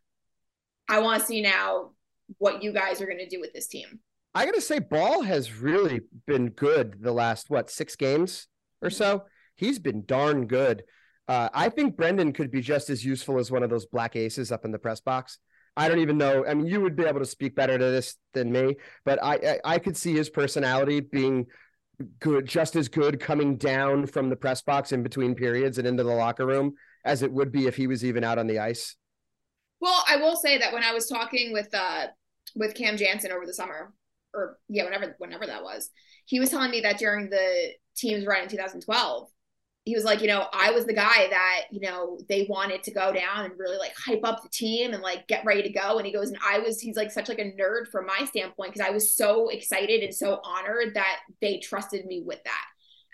I 0.88 1.01
want 1.01 1.21
to 1.21 1.27
see 1.27 1.42
now 1.42 1.92
what 2.38 2.62
you 2.62 2.72
guys 2.72 3.00
are 3.00 3.06
going 3.06 3.18
to 3.18 3.28
do 3.28 3.40
with 3.40 3.52
this 3.52 3.68
team. 3.68 4.00
I 4.34 4.44
got 4.44 4.54
to 4.54 4.60
say, 4.60 4.78
Ball 4.78 5.22
has 5.22 5.54
really 5.54 6.00
been 6.26 6.50
good 6.50 6.98
the 7.00 7.12
last, 7.12 7.48
what, 7.48 7.70
six 7.70 7.96
games 7.96 8.48
or 8.82 8.90
so? 8.90 9.24
He's 9.56 9.78
been 9.78 10.04
darn 10.04 10.46
good. 10.46 10.82
Uh, 11.28 11.48
I 11.54 11.70
think 11.70 11.96
Brendan 11.96 12.32
could 12.32 12.50
be 12.50 12.60
just 12.60 12.90
as 12.90 13.04
useful 13.04 13.38
as 13.38 13.50
one 13.50 13.62
of 13.62 13.70
those 13.70 13.86
black 13.86 14.14
aces 14.14 14.52
up 14.52 14.64
in 14.64 14.72
the 14.72 14.78
press 14.78 15.00
box. 15.00 15.38
I 15.76 15.88
don't 15.88 15.98
even 15.98 16.18
know. 16.18 16.44
I 16.46 16.54
mean, 16.54 16.66
you 16.66 16.80
would 16.80 16.96
be 16.96 17.04
able 17.04 17.20
to 17.20 17.26
speak 17.26 17.54
better 17.54 17.76
to 17.76 17.84
this 17.84 18.16
than 18.32 18.52
me, 18.52 18.76
but 19.04 19.22
I, 19.22 19.34
I, 19.34 19.60
I 19.74 19.78
could 19.78 19.96
see 19.96 20.14
his 20.14 20.30
personality 20.30 21.00
being 21.00 21.46
good, 22.20 22.46
just 22.46 22.76
as 22.76 22.88
good 22.88 23.20
coming 23.20 23.56
down 23.56 24.06
from 24.06 24.30
the 24.30 24.36
press 24.36 24.62
box 24.62 24.92
in 24.92 25.02
between 25.02 25.34
periods 25.34 25.78
and 25.78 25.86
into 25.86 26.02
the 26.02 26.14
locker 26.14 26.46
room 26.46 26.74
as 27.04 27.22
it 27.22 27.32
would 27.32 27.52
be 27.52 27.66
if 27.66 27.76
he 27.76 27.86
was 27.86 28.04
even 28.04 28.24
out 28.24 28.38
on 28.38 28.46
the 28.46 28.58
ice. 28.58 28.96
Well, 29.87 30.03
I 30.09 30.16
will 30.16 30.35
say 30.35 30.59
that 30.59 30.72
when 30.72 30.83
I 30.83 30.92
was 30.92 31.07
talking 31.07 31.53
with 31.53 31.72
uh 31.72 32.07
with 32.57 32.75
Cam 32.75 32.96
Janssen 32.96 33.31
over 33.31 33.46
the 33.46 33.55
summer, 33.55 33.94
or 34.35 34.59
yeah, 34.68 34.83
whenever 34.83 35.14
whenever 35.18 35.46
that 35.46 35.62
was, 35.62 35.90
he 36.25 36.40
was 36.40 36.51
telling 36.51 36.72
me 36.72 36.81
that 36.81 36.99
during 36.99 37.31
the 37.31 37.70
team's 37.96 38.27
run 38.27 38.42
in 38.42 38.49
2012, 38.49 39.29
he 39.85 39.94
was 39.94 40.03
like, 40.03 40.22
you 40.22 40.27
know, 40.27 40.49
I 40.53 40.72
was 40.72 40.87
the 40.87 40.92
guy 40.92 41.29
that, 41.31 41.66
you 41.70 41.79
know, 41.83 42.18
they 42.29 42.49
wanted 42.51 42.83
to 42.83 42.90
go 42.90 43.12
down 43.12 43.44
and 43.44 43.57
really 43.57 43.79
like 43.79 43.94
hype 43.96 44.25
up 44.25 44.42
the 44.42 44.49
team 44.49 44.92
and 44.92 45.05
like 45.05 45.29
get 45.29 45.44
ready 45.44 45.62
to 45.62 45.70
go. 45.70 45.99
And 45.99 46.05
he 46.05 46.12
goes, 46.12 46.31
and 46.31 46.38
I 46.44 46.59
was, 46.59 46.81
he's 46.81 46.96
like 46.96 47.12
such 47.12 47.29
like 47.29 47.38
a 47.38 47.53
nerd 47.53 47.87
from 47.92 48.07
my 48.07 48.25
standpoint 48.25 48.72
because 48.72 48.85
I 48.85 48.90
was 48.90 49.14
so 49.14 49.51
excited 49.51 50.03
and 50.03 50.12
so 50.12 50.40
honored 50.42 50.94
that 50.94 51.20
they 51.40 51.61
trusted 51.61 52.05
me 52.07 52.25
with 52.27 52.42
that. 52.42 52.64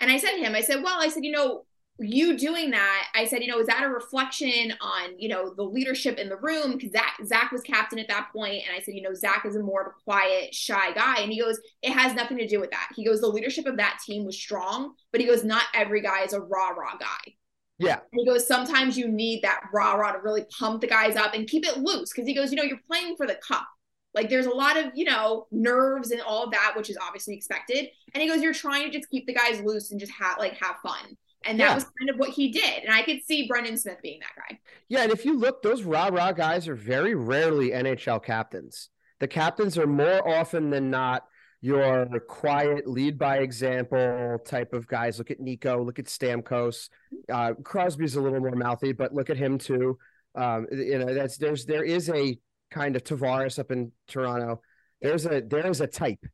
And 0.01 0.11
I 0.11 0.17
said 0.17 0.37
to 0.37 0.43
him, 0.43 0.55
I 0.55 0.63
said, 0.63 0.83
well, 0.83 0.99
I 0.99 1.09
said, 1.09 1.23
you 1.23 1.33
know, 1.33 1.67
you 2.03 2.37
doing 2.37 2.71
that, 2.71 3.09
I 3.15 3.27
said, 3.27 3.43
you 3.43 3.49
know, 3.49 3.59
is 3.59 3.67
that 3.67 3.83
a 3.83 3.89
reflection 3.89 4.75
on, 4.81 5.19
you 5.19 5.29
know, 5.29 5.53
the 5.55 5.63
leadership 5.63 6.19
in 6.19 6.29
the 6.29 6.37
room? 6.37 6.73
Because 6.73 6.93
Zach, 6.93 7.19
Zach 7.25 7.53
was 7.53 7.63
captain 7.63 7.99
at 7.99 8.09
that 8.09 8.31
point, 8.33 8.63
And 8.67 8.77
I 8.77 8.81
said, 8.81 8.95
you 8.95 9.03
know, 9.03 9.15
Zach 9.15 9.45
is 9.47 9.57
a 9.57 9.61
more 9.61 9.83
of 9.83 9.87
a 9.89 10.05
quiet, 10.05 10.55
shy 10.55 10.93
guy. 10.93 11.21
And 11.21 11.33
he 11.33 11.41
goes, 11.41 11.61
it 11.83 11.93
has 11.93 12.15
nothing 12.15 12.39
to 12.39 12.47
do 12.47 12.61
with 12.61 12.71
that. 12.71 12.89
He 12.95 13.05
goes, 13.05 13.21
the 13.21 13.29
leadership 13.29 13.67
of 13.67 13.77
that 13.77 14.01
team 14.05 14.25
was 14.25 14.37
strong, 14.37 14.95
but 15.11 15.21
he 15.21 15.27
goes, 15.27 15.45
not 15.45 15.65
every 15.75 16.01
guy 16.03 16.23
is 16.23 16.33
a 16.33 16.41
rah 16.41 16.71
rah 16.71 16.97
guy. 16.99 17.35
Yeah. 17.79 18.01
And 18.13 18.21
he 18.21 18.27
goes, 18.27 18.47
sometimes 18.47 18.97
you 18.97 19.09
need 19.09 19.43
that 19.43 19.63
rah 19.73 19.95
rah 19.95 20.13
to 20.13 20.19
really 20.21 20.45
pump 20.57 20.81
the 20.81 20.87
guys 20.87 21.17
up 21.17 21.35
and 21.35 21.49
keep 21.49 21.67
it 21.67 21.79
loose. 21.79 22.13
Cause 22.13 22.27
he 22.27 22.35
goes, 22.35 22.51
you 22.51 22.57
know, 22.57 22.63
you're 22.63 22.79
playing 22.87 23.17
for 23.17 23.27
the 23.27 23.39
cup. 23.47 23.67
Like 24.15 24.29
there's 24.29 24.47
a 24.47 24.51
lot 24.51 24.77
of, 24.77 24.93
you 24.95 25.05
know, 25.05 25.47
nerves 25.51 26.11
and 26.11 26.21
all 26.21 26.45
of 26.45 26.53
that, 26.53 26.75
which 26.77 26.91
is 26.91 26.99
obviously 27.01 27.35
expected. 27.35 27.89
And 28.15 28.23
he 28.23 28.29
goes, 28.29 28.43
you're 28.43 28.53
trying 28.53 28.85
to 28.85 28.91
just 28.97 29.11
keep 29.11 29.27
the 29.27 29.35
guys 29.35 29.61
loose 29.63 29.91
and 29.91 29.99
just 29.99 30.13
have 30.13 30.39
like 30.39 30.55
have 30.63 30.77
fun. 30.83 31.17
And 31.45 31.59
that 31.61 31.65
yeah. 31.65 31.75
was 31.75 31.85
kind 31.85 32.11
of 32.11 32.17
what 32.17 32.31
he 32.31 32.51
did. 32.51 32.85
And 32.85 32.93
I 32.93 33.03
could 33.03 33.23
see 33.25 33.47
Brendan 33.47 33.77
Smith 33.77 33.99
being 34.03 34.21
that 34.21 34.33
guy. 34.37 34.59
Yeah. 34.89 35.03
And 35.03 35.13
if 35.13 35.25
you 35.25 35.39
look, 35.39 35.63
those 35.63 35.83
rah 35.83 36.09
rah 36.09 36.33
guys 36.33 36.69
are 36.69 36.75
very 36.75 37.15
rarely 37.15 37.71
NHL 37.71 38.23
captains. 38.23 38.91
The 39.21 39.29
captains 39.29 39.79
are 39.79 39.87
more 39.87 40.27
often 40.29 40.71
than 40.71 40.91
not 40.91 41.25
your 41.63 42.07
quiet, 42.29 42.89
lead 42.89 43.17
by 43.17 43.39
example 43.39 44.39
type 44.45 44.73
of 44.73 44.89
guys. 44.89 45.19
Look 45.19 45.31
at 45.31 45.39
Nico, 45.39 45.83
look 45.83 46.01
at 46.01 46.07
Stamkos. 46.07 46.89
Uh, 47.33 47.55
Crosby's 47.63 48.17
a 48.17 48.21
little 48.21 48.41
more 48.41 48.57
mouthy, 48.57 48.93
but 48.93 49.15
look 49.15 49.31
at 49.31 49.37
him 49.37 49.59
too. 49.59 49.97
Um, 50.35 50.67
you 50.73 50.99
know, 50.99 51.15
that's 51.15 51.37
there's 51.37 51.65
there 51.65 51.85
is 51.85 52.11
a 52.11 52.37
kind 52.73 52.97
of 52.97 53.05
Tavares 53.05 53.61
up 53.61 53.71
in 53.71 53.93
Toronto. 54.09 54.61
There's 55.01 55.25
a 55.25 55.41
there 55.41 55.67
is 55.69 55.81
a 55.81 55.87
type. 55.87 56.25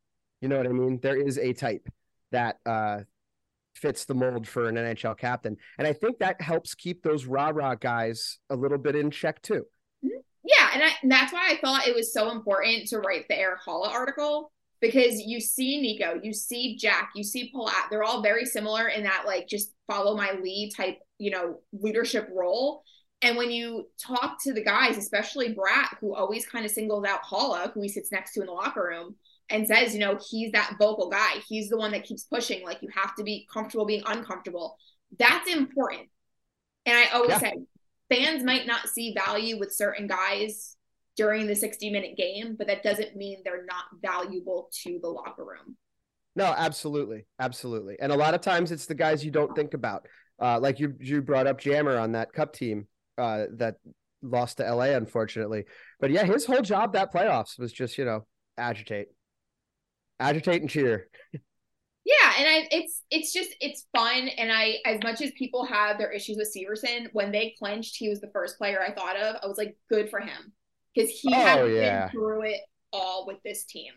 You 0.41 0.47
know 0.47 0.57
what 0.57 0.65
I 0.65 0.71
mean? 0.71 0.99
There 0.99 1.15
is 1.15 1.37
a 1.37 1.53
type 1.53 1.87
that 2.31 2.57
uh, 2.65 3.01
fits 3.75 4.05
the 4.05 4.13
mold 4.13 4.47
for 4.47 4.67
an 4.67 4.75
NHL 4.75 5.17
captain. 5.17 5.57
And 5.77 5.87
I 5.87 5.93
think 5.93 6.19
that 6.19 6.41
helps 6.41 6.75
keep 6.75 7.01
those 7.03 7.25
rah 7.25 7.51
rah 7.53 7.75
guys 7.75 8.39
a 8.49 8.55
little 8.55 8.77
bit 8.77 8.95
in 8.95 9.11
check 9.11 9.41
too. 9.41 9.65
Yeah. 10.01 10.69
And, 10.73 10.83
I, 10.83 10.89
and 11.01 11.11
that's 11.11 11.33
why 11.33 11.49
I 11.51 11.59
thought 11.61 11.87
it 11.87 11.95
was 11.95 12.13
so 12.13 12.31
important 12.31 12.87
to 12.89 12.99
write 12.99 13.25
the 13.29 13.37
Erik 13.37 13.59
Haula 13.67 13.89
article 13.89 14.51
because 14.81 15.19
you 15.19 15.39
see 15.39 15.81
Nico, 15.81 16.19
you 16.23 16.33
see 16.33 16.77
Jack, 16.77 17.11
you 17.15 17.23
see 17.23 17.51
Palat. 17.53 17.89
They're 17.89 18.03
all 18.03 18.21
very 18.21 18.45
similar 18.45 18.87
in 18.87 19.03
that, 19.03 19.23
like, 19.25 19.47
just 19.47 19.73
follow 19.87 20.15
my 20.15 20.31
lead 20.41 20.73
type, 20.75 20.99
you 21.17 21.31
know, 21.31 21.59
leadership 21.73 22.29
role. 22.33 22.83
And 23.21 23.35
when 23.35 23.51
you 23.51 23.89
talk 23.99 24.41
to 24.43 24.53
the 24.53 24.63
guys, 24.63 24.97
especially 24.97 25.53
Bratt, 25.53 25.97
who 25.99 26.15
always 26.15 26.45
kind 26.45 26.65
of 26.65 26.71
singles 26.71 27.05
out 27.05 27.23
Haula, 27.23 27.73
who 27.73 27.81
he 27.81 27.89
sits 27.89 28.11
next 28.11 28.33
to 28.33 28.39
in 28.41 28.45
the 28.45 28.53
locker 28.53 28.83
room, 28.83 29.15
and 29.49 29.67
says, 29.67 29.93
you 29.93 29.99
know, 29.99 30.19
he's 30.29 30.51
that 30.51 30.75
vocal 30.79 31.09
guy. 31.09 31.39
He's 31.47 31.69
the 31.69 31.77
one 31.77 31.91
that 31.91 32.03
keeps 32.03 32.23
pushing. 32.23 32.63
Like 32.63 32.81
you 32.81 32.89
have 32.95 33.15
to 33.15 33.23
be 33.23 33.47
comfortable 33.51 33.85
being 33.85 34.03
uncomfortable. 34.05 34.77
That's 35.17 35.49
important. 35.49 36.09
And 36.85 36.97
I 36.97 37.07
always 37.13 37.31
yeah. 37.31 37.39
say 37.39 37.53
fans 38.09 38.43
might 38.43 38.67
not 38.67 38.87
see 38.87 39.13
value 39.13 39.59
with 39.59 39.73
certain 39.73 40.07
guys 40.07 40.75
during 41.15 41.47
the 41.47 41.55
60 41.55 41.89
minute 41.91 42.15
game, 42.15 42.55
but 42.57 42.67
that 42.67 42.83
doesn't 42.83 43.15
mean 43.15 43.41
they're 43.43 43.65
not 43.65 43.85
valuable 44.01 44.69
to 44.83 44.99
the 45.01 45.09
locker 45.09 45.43
room. 45.43 45.75
No, 46.35 46.45
absolutely. 46.45 47.25
Absolutely. 47.39 47.97
And 47.99 48.11
a 48.11 48.17
lot 48.17 48.33
of 48.33 48.41
times 48.41 48.71
it's 48.71 48.85
the 48.85 48.95
guys 48.95 49.25
you 49.25 49.31
don't 49.31 49.55
think 49.55 49.73
about. 49.73 50.07
Uh, 50.41 50.57
like 50.57 50.79
you 50.79 50.93
you 50.99 51.21
brought 51.21 51.47
up 51.47 51.59
Jammer 51.59 51.97
on 51.97 52.13
that 52.13 52.31
cup 52.31 52.53
team 52.53 52.87
uh, 53.17 53.45
that 53.57 53.75
lost 54.21 54.57
to 54.57 54.73
LA, 54.73 54.85
unfortunately. 54.85 55.65
But 55.99 56.11
yeah, 56.11 56.23
his 56.23 56.45
whole 56.45 56.61
job 56.61 56.93
that 56.93 57.13
playoffs 57.13 57.59
was 57.59 57.73
just, 57.73 57.97
you 57.97 58.05
know, 58.05 58.25
agitate 58.57 59.07
agitate 60.19 60.61
and 60.61 60.69
cheer. 60.69 61.07
Yeah, 62.05 62.33
and 62.39 62.47
I 62.47 62.67
it's 62.71 63.03
it's 63.11 63.33
just 63.33 63.49
it's 63.61 63.85
fun, 63.95 64.29
and 64.29 64.51
I 64.51 64.77
as 64.85 64.99
much 65.03 65.21
as 65.21 65.31
people 65.37 65.65
have 65.65 65.97
their 65.97 66.11
issues 66.11 66.37
with 66.37 66.53
Severson, 66.55 67.07
when 67.13 67.31
they 67.31 67.55
clinched, 67.59 67.97
he 67.97 68.09
was 68.09 68.19
the 68.19 68.31
first 68.33 68.57
player 68.57 68.81
I 68.81 68.93
thought 68.93 69.15
of. 69.15 69.35
I 69.43 69.47
was 69.47 69.57
like, 69.57 69.75
good 69.89 70.09
for 70.09 70.19
him 70.19 70.53
because 70.95 71.11
he 71.11 71.33
oh, 71.33 71.65
yeah. 71.65 72.05
been 72.05 72.11
through 72.11 72.43
it 72.43 72.61
all 72.91 73.27
with 73.27 73.37
this 73.43 73.65
team. 73.65 73.91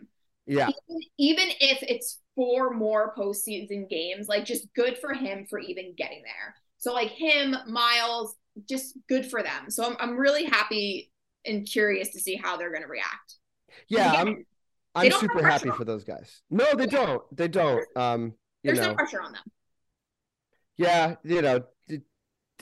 Yeah, 0.47 0.69
even, 0.69 1.03
even 1.19 1.49
if 1.61 1.83
it's 1.83 2.21
four 2.35 2.75
more 2.75 3.15
postseason 3.17 3.89
games, 3.89 4.29
like 4.29 4.45
just 4.45 4.67
good 4.75 4.99
for 4.99 5.15
him 5.15 5.47
for 5.49 5.59
even 5.59 5.95
getting 5.97 6.23
there. 6.23 6.55
So 6.79 6.93
like 6.93 7.11
him, 7.11 7.57
Miles, 7.69 8.37
just 8.69 8.99
good 9.09 9.31
for 9.31 9.43
them. 9.43 9.71
So 9.71 9.87
I'm 9.87 9.97
I'm 10.01 10.17
really 10.19 10.45
happy 10.45 11.11
and 11.47 11.67
curious 11.67 12.11
to 12.11 12.21
see 12.21 12.37
how 12.37 12.57
they're 12.57 12.71
going 12.71 12.83
to 12.83 12.89
react. 12.89 13.37
Yeah, 13.89 14.13
I'm 14.13 14.45
I'm 14.95 15.11
super 15.13 15.47
happy 15.47 15.71
for 15.71 15.85
those 15.85 16.05
guys. 16.05 16.43
No, 16.51 16.67
they 16.75 16.85
yeah. 16.85 17.07
don't. 17.07 17.37
They 17.37 17.49
don't. 17.49 17.85
Um, 17.97 18.35
There's 18.63 18.79
know. 18.79 18.89
no 18.89 18.95
pressure 18.95 19.23
on 19.23 19.33
them. 19.33 19.43
Yeah, 20.77 21.15
you 21.25 21.43
know, 21.43 21.65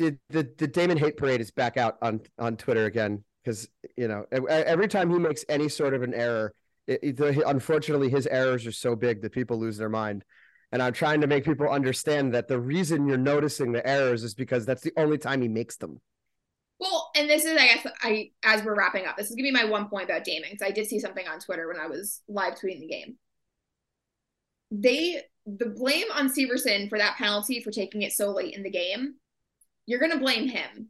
the, 0.01 0.19
the 0.31 0.49
the 0.59 0.66
Damon 0.66 0.97
hate 0.97 1.16
parade 1.16 1.40
is 1.40 1.51
back 1.51 1.77
out 1.77 1.99
on 2.03 2.21
on 2.38 2.57
Twitter 2.57 2.87
again 2.87 3.25
because 3.45 3.69
you 3.97 4.09
know 4.09 4.27
every 4.31 4.88
time 4.88 5.11
he 5.11 5.19
makes 5.19 5.45
any 5.49 5.69
sort 5.69 5.95
of 5.95 6.03
an 6.03 6.14
error, 6.14 6.55
it, 6.87 7.01
it, 7.03 7.43
unfortunately 7.47 8.09
his 8.09 8.27
errors 8.27 8.66
are 8.66 8.73
so 8.73 8.97
big 8.97 9.23
that 9.23 9.33
people 9.33 9.59
lose 9.59 9.77
their 9.77 9.88
mind. 9.88 10.25
And 10.73 10.81
I'm 10.81 10.93
trying 10.93 11.21
to 11.23 11.27
make 11.27 11.45
people 11.45 11.69
understand 11.69 12.33
that 12.35 12.47
the 12.47 12.61
reason 12.61 13.07
you're 13.07 13.19
noticing 13.19 13.73
the 13.73 13.87
errors 13.87 14.23
is 14.23 14.35
because 14.35 14.64
that's 14.64 14.83
the 14.83 14.93
only 14.97 15.19
time 15.19 15.43
he 15.43 15.49
makes 15.49 15.77
them. 15.77 16.01
And 17.14 17.29
this 17.29 17.44
is, 17.44 17.57
I 17.57 17.66
guess, 17.66 17.87
I 18.03 18.31
as 18.44 18.62
we're 18.62 18.77
wrapping 18.77 19.07
up, 19.07 19.16
this 19.16 19.31
is 19.31 19.37
gonna 19.37 19.49
be 19.49 19.53
my 19.53 19.64
one 19.64 19.88
point 19.88 20.05
about 20.05 20.25
Damon 20.25 20.51
because 20.51 20.66
I 20.66 20.70
did 20.70 20.87
see 20.87 20.99
something 20.99 21.27
on 21.27 21.40
Twitter 21.40 21.68
when 21.68 21.79
I 21.79 21.87
was 21.87 22.23
live 22.29 22.55
tweeting 22.55 22.81
the 22.81 22.88
game. 22.88 23.16
They 24.70 25.23
the 25.46 25.66
blame 25.66 26.07
on 26.14 26.31
Severson 26.31 26.88
for 26.88 26.99
that 26.99 27.16
penalty 27.16 27.61
for 27.61 27.70
taking 27.70 28.03
it 28.03 28.12
so 28.12 28.31
late 28.31 28.55
in 28.55 28.62
the 28.62 28.70
game, 28.70 29.14
you're 29.87 30.01
gonna 30.01 30.18
blame 30.18 30.49
him, 30.49 30.88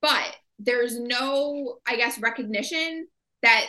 but 0.00 0.36
there's 0.58 0.98
no, 0.98 1.78
I 1.86 1.96
guess, 1.96 2.20
recognition 2.20 3.08
that 3.42 3.66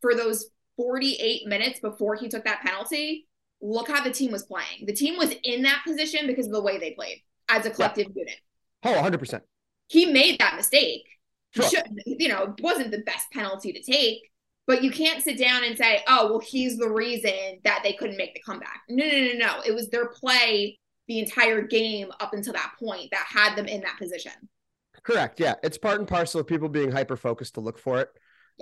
for 0.00 0.14
those 0.14 0.50
48 0.76 1.46
minutes 1.46 1.80
before 1.80 2.14
he 2.14 2.28
took 2.28 2.44
that 2.44 2.62
penalty, 2.62 3.26
look 3.60 3.88
how 3.88 4.02
the 4.04 4.12
team 4.12 4.32
was 4.32 4.44
playing. 4.44 4.86
The 4.86 4.92
team 4.92 5.16
was 5.16 5.34
in 5.42 5.62
that 5.62 5.82
position 5.86 6.26
because 6.26 6.46
of 6.46 6.52
the 6.52 6.62
way 6.62 6.78
they 6.78 6.92
played 6.92 7.22
as 7.48 7.66
a 7.66 7.70
collective 7.70 8.08
yeah. 8.14 8.20
unit. 8.20 8.36
Oh, 8.84 8.94
100%. 8.94 9.40
He 9.88 10.06
made 10.06 10.38
that 10.40 10.56
mistake. 10.56 11.04
Sure. 11.54 11.68
Should, 11.68 12.00
you 12.06 12.28
know, 12.28 12.54
it 12.56 12.62
wasn't 12.62 12.90
the 12.90 12.98
best 12.98 13.30
penalty 13.32 13.72
to 13.72 13.82
take, 13.82 14.20
but 14.66 14.82
you 14.82 14.90
can't 14.90 15.22
sit 15.22 15.38
down 15.38 15.64
and 15.64 15.76
say, 15.76 16.02
oh, 16.08 16.26
well, 16.30 16.40
he's 16.40 16.76
the 16.76 16.88
reason 16.88 17.60
that 17.64 17.80
they 17.82 17.92
couldn't 17.92 18.16
make 18.16 18.34
the 18.34 18.40
comeback. 18.40 18.82
No, 18.88 19.06
no, 19.06 19.12
no, 19.12 19.32
no. 19.38 19.62
It 19.64 19.72
was 19.72 19.88
their 19.88 20.08
play 20.08 20.78
the 21.08 21.20
entire 21.20 21.62
game 21.62 22.10
up 22.20 22.32
until 22.34 22.52
that 22.52 22.72
point 22.78 23.10
that 23.12 23.26
had 23.28 23.56
them 23.56 23.66
in 23.66 23.80
that 23.82 23.96
position. 23.98 24.32
Correct. 25.02 25.38
Yeah. 25.38 25.54
It's 25.62 25.78
part 25.78 26.00
and 26.00 26.08
parcel 26.08 26.40
of 26.40 26.46
people 26.46 26.68
being 26.68 26.90
hyper 26.90 27.16
focused 27.16 27.54
to 27.54 27.60
look 27.60 27.78
for 27.78 28.00
it. 28.00 28.10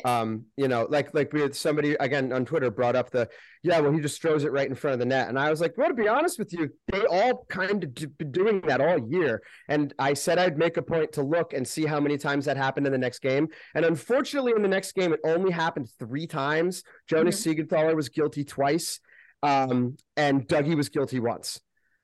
Um, 0.04 0.46
you 0.57 0.66
know, 0.66 0.87
like 0.90 1.14
like 1.14 1.33
we 1.33 1.40
had 1.40 1.54
somebody 1.54 1.94
again 2.00 2.33
on 2.33 2.44
Twitter 2.44 2.70
brought 2.70 2.96
up 2.96 3.11
the 3.11 3.28
yeah, 3.62 3.78
well, 3.78 3.92
he 3.92 4.00
just 4.00 4.20
throws 4.20 4.44
it 4.44 4.52
right 4.52 4.68
in 4.68 4.74
front 4.74 4.94
of 4.94 4.98
the 4.98 5.07
net, 5.07 5.28
and 5.28 5.38
I 5.38 5.50
was 5.50 5.61
like, 5.61 5.78
well, 5.78 5.88
to 5.88 5.94
be 5.94 6.09
honest 6.09 6.38
with 6.38 6.52
you, 6.52 6.70
they 6.90 7.07
all 7.07 7.46
kind 7.48 7.85
of 7.85 7.94
been 8.18 8.33
doing 8.33 8.61
that 8.62 8.80
all 8.80 8.98
year, 9.09 9.42
and 9.68 9.94
I 9.98 10.14
said 10.14 10.38
I'd 10.38 10.59
make 10.59 10.76
a 10.76 10.83
point 10.83 11.12
to 11.12 11.22
look 11.22 11.52
and 11.52 11.66
see 11.66 11.87
how 11.87 12.00
many 12.00 12.18
times 12.18 12.44
that 12.46 12.57
happened 12.57 12.87
in 12.87 12.92
the 12.92 12.98
next 12.98 13.20
game, 13.20 13.48
and 13.74 13.85
unfortunately, 13.85 14.52
in 14.57 14.62
the 14.62 14.68
next 14.68 14.92
game, 14.94 15.12
it 15.12 15.20
only 15.24 15.52
happened 15.52 15.88
three 15.98 16.26
times. 16.26 16.83
Jonas 17.09 17.40
mm-hmm. 17.40 17.61
Siegenthaler 17.61 17.94
was 17.94 18.09
guilty 18.09 18.42
twice, 18.44 18.98
um, 19.44 19.96
and 20.16 20.48
Dougie 20.48 20.76
was 20.76 20.88
guilty 20.88 21.20
once. 21.20 21.61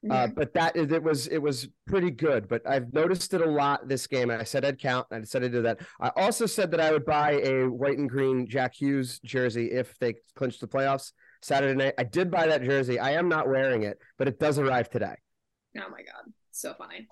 Uh, 0.09 0.27
but 0.29 0.55
that 0.55 0.77
it 0.77 1.03
was 1.03 1.27
it 1.27 1.39
was 1.39 1.69
pretty 1.87 2.11
good. 2.11 2.49
But 2.49 2.67
I've 2.67 2.93
noticed 2.93 3.35
it 3.35 3.43
a 3.43 3.51
lot 3.51 3.87
this 3.87 4.07
game. 4.07 4.31
I 4.31 4.45
said 4.45 4.65
I'd 4.65 4.79
count. 4.79 5.07
I 5.11 5.23
said 5.25 5.45
I'd 5.45 5.53
do 5.53 5.61
that. 5.63 5.81
I 6.01 6.11
also 6.17 6.47
said 6.47 6.71
that 6.71 6.81
I 6.81 6.91
would 6.91 7.05
buy 7.05 7.33
a 7.33 7.65
white 7.67 7.99
and 7.99 8.09
green 8.09 8.49
Jack 8.49 8.75
Hughes 8.75 9.21
jersey 9.25 9.73
if 9.73 9.99
they 9.99 10.15
clinched 10.37 10.63
the 10.63 10.69
playoffs 10.69 11.13
Saturday 11.43 11.75
night. 11.77 11.95
I 11.99 12.05
did 12.05 12.31
buy 12.31 12.47
that 12.47 12.63
jersey. 12.63 12.99
I 12.99 13.13
am 13.13 13.29
not 13.29 13.47
wearing 13.47 13.83
it, 13.83 13.99
but 14.17 14.27
it 14.27 14.39
does 14.39 14.59
arrive 14.59 14.89
today. 14.89 15.17
Oh 15.77 15.91
my 15.91 15.99
god, 16.03 16.33
so 16.51 16.73
funny. 16.79 17.07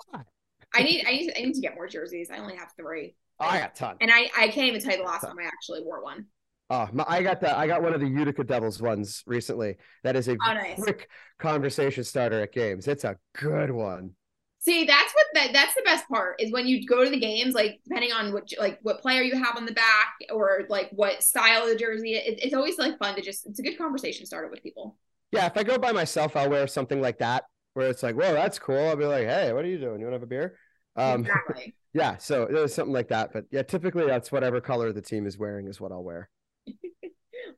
I 0.75 0.83
need 0.83 1.05
I 1.07 1.11
need 1.13 1.33
I 1.37 1.41
need 1.43 1.55
to 1.55 1.61
get 1.61 1.75
more 1.75 1.89
jerseys. 1.89 2.31
I 2.31 2.39
only 2.39 2.57
have 2.57 2.73
three. 2.75 3.17
Oh, 3.39 3.47
I 3.47 3.59
got 3.59 3.73
a 3.73 3.75
ton. 3.75 3.97
And 4.01 4.11
I 4.11 4.31
I 4.37 4.49
can't 4.49 4.67
even 4.67 4.81
tell 4.81 4.93
you 4.93 4.99
the 4.99 5.05
last 5.05 5.25
time 5.25 5.37
I 5.39 5.45
actually 5.45 5.83
wore 5.83 6.03
one. 6.03 6.25
Oh, 6.71 6.89
my, 6.93 7.05
I 7.09 7.23
got 7.23 7.41
the 7.41 7.57
I 7.57 7.67
got 7.67 7.83
one 7.83 7.95
of 7.95 8.01
the 8.01 8.09
Utica 8.09 8.45
Devils 8.45 8.81
ones 8.83 9.23
recently. 9.27 9.77
That 10.05 10.17
is 10.17 10.29
a 10.29 10.33
oh, 10.33 10.53
nice. 10.53 10.79
quick 10.79 11.09
conversation 11.39 12.05
starter 12.05 12.43
at 12.43 12.53
games. 12.53 12.87
It's 12.87 13.05
a 13.05 13.17
good 13.35 13.71
one. 13.71 14.13
See, 14.61 14.85
that's 14.85 15.15
what 15.15 15.27
that 15.35 15.53
that's 15.53 15.75
the 15.75 15.83
best 15.83 16.07
part 16.09 16.41
is 16.41 16.53
when 16.53 16.67
you 16.67 16.87
go 16.87 17.05
to 17.05 17.11
the 17.11 17.19
games, 17.19 17.55
like 17.55 17.81
depending 17.85 18.13
on 18.13 18.33
what 18.33 18.51
like 18.59 18.79
what 18.83 19.01
player 19.01 19.23
you 19.23 19.35
have 19.43 19.57
on 19.57 19.65
the 19.65 19.73
back 19.73 20.15
or 20.31 20.67
like 20.69 20.91
what 20.91 21.23
style 21.23 21.63
of 21.63 21.69
the 21.69 21.77
jersey. 21.77 22.15
It, 22.15 22.41
it's 22.43 22.55
always 22.55 22.77
like 22.77 22.99
fun 22.99 23.15
to 23.15 23.23
just 23.23 23.47
it's 23.47 23.61
a 23.61 23.63
good 23.63 23.79
conversation 23.79 24.27
starter 24.27 24.51
with 24.51 24.63
people. 24.63 24.97
Yeah, 25.33 25.47
if 25.47 25.57
I 25.57 25.63
go 25.63 25.79
by 25.79 25.93
myself, 25.93 26.37
I'll 26.37 26.51
wear 26.51 26.67
something 26.67 27.01
like 27.01 27.19
that 27.19 27.45
where 27.75 27.89
it's 27.89 28.03
like, 28.03 28.17
"Whoa, 28.17 28.35
that's 28.35 28.59
cool." 28.59 28.79
I'll 28.79 28.97
be 28.97 29.07
like, 29.07 29.27
"Hey, 29.27 29.53
what 29.53 29.65
are 29.65 29.69
you 29.69 29.79
doing? 29.79 30.01
You 30.01 30.07
want 30.07 30.15
to 30.15 30.17
have 30.17 30.23
a 30.23 30.27
beer?" 30.27 30.59
Um, 30.97 31.21
exactly. 31.21 31.75
yeah, 31.95 32.17
so 32.17 32.47
there's 32.51 32.75
something 32.75 32.93
like 32.93 33.09
that. 33.09 33.33
But 33.33 33.45
yeah, 33.51 33.63
typically 33.63 34.07
that's 34.07 34.33
whatever 34.33 34.61
color 34.61 34.93
the 34.93 35.03
team 35.03 35.27
is 35.27 35.39
wearing 35.39 35.69
is 35.69 35.81
what 35.81 35.93
I'll 35.93 36.05
wear. 36.05 36.29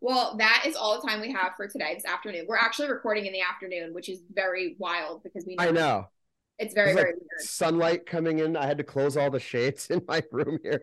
Well, 0.01 0.37
that 0.39 0.65
is 0.67 0.77
all 0.77 1.01
the 1.01 1.07
time 1.07 1.21
we 1.21 1.31
have 1.33 1.53
for 1.57 1.69
today, 1.69 1.95
this 1.95 2.07
afternoon. 2.07 2.47
We're 2.49 2.57
actually 2.57 2.89
recording 2.89 3.27
in 3.27 3.33
the 3.33 3.43
afternoon, 3.43 3.93
which 3.93 4.09
is 4.09 4.21
very 4.33 4.77
wild 4.79 5.23
because 5.23 5.45
we 5.47 5.57
know 5.57 5.65
I 5.65 5.71
know. 5.71 6.09
It's 6.59 6.75
very, 6.75 6.95
very 6.95 7.13
like 7.13 7.17
weird. 7.17 7.41
Sunlight 7.41 8.07
coming 8.07 8.39
in. 8.39 8.57
I 8.57 8.67
had 8.67 8.79
to 8.79 8.85
close 8.85 9.17
all 9.17 9.31
the 9.31 9.41
shades 9.41 9.89
in 9.89 10.03
my 10.09 10.23
room 10.33 10.59
here. 10.63 10.83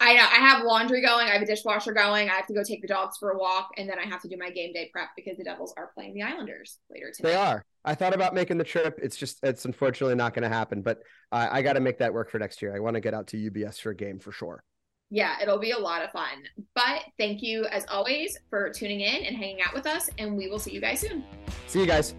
I 0.00 0.14
know. 0.14 0.22
I 0.22 0.36
have 0.36 0.64
laundry 0.64 1.02
going. 1.02 1.28
I 1.28 1.32
have 1.32 1.42
a 1.42 1.46
dishwasher 1.46 1.92
going. 1.92 2.28
I 2.28 2.34
have 2.34 2.46
to 2.48 2.54
go 2.54 2.62
take 2.62 2.82
the 2.82 2.88
dogs 2.88 3.16
for 3.18 3.30
a 3.30 3.38
walk, 3.38 3.70
and 3.76 3.88
then 3.88 3.98
I 3.98 4.06
have 4.06 4.20
to 4.22 4.28
do 4.28 4.36
my 4.38 4.50
game 4.50 4.72
day 4.72 4.90
prep 4.92 5.10
because 5.14 5.38
the 5.38 5.44
Devils 5.44 5.72
are 5.76 5.92
playing 5.94 6.14
the 6.14 6.22
Islanders 6.22 6.78
later 6.90 7.10
today. 7.14 7.30
They 7.30 7.36
are. 7.36 7.64
I 7.84 7.94
thought 7.94 8.14
about 8.14 8.34
making 8.34 8.58
the 8.58 8.64
trip. 8.64 8.98
It's 9.02 9.16
just, 9.16 9.38
it's 9.42 9.66
unfortunately 9.66 10.16
not 10.16 10.34
going 10.34 10.42
to 10.42 10.54
happen. 10.54 10.82
But 10.82 11.00
I 11.30 11.62
got 11.62 11.74
to 11.74 11.80
make 11.80 11.98
that 11.98 12.12
work 12.12 12.30
for 12.30 12.38
next 12.38 12.60
year. 12.62 12.74
I 12.74 12.80
want 12.80 12.94
to 12.94 13.00
get 13.00 13.14
out 13.14 13.26
to 13.28 13.50
UBS 13.50 13.80
for 13.80 13.90
a 13.90 13.96
game 13.96 14.18
for 14.18 14.32
sure 14.32 14.64
yeah, 15.14 15.36
it'll 15.40 15.60
be 15.60 15.70
a 15.70 15.78
lot 15.78 16.02
of 16.02 16.10
fun. 16.10 16.42
But 16.74 17.02
thank 17.18 17.40
you 17.40 17.66
as 17.66 17.86
always 17.86 18.36
for 18.50 18.70
tuning 18.70 19.00
in 19.00 19.24
and 19.24 19.36
hanging 19.36 19.62
out 19.62 19.72
with 19.72 19.86
us, 19.86 20.10
and 20.18 20.36
we 20.36 20.48
will 20.48 20.58
see 20.58 20.72
you 20.72 20.80
guys 20.80 21.00
soon. 21.00 21.24
See 21.68 21.78
you 21.78 21.86
guys. 21.86 22.16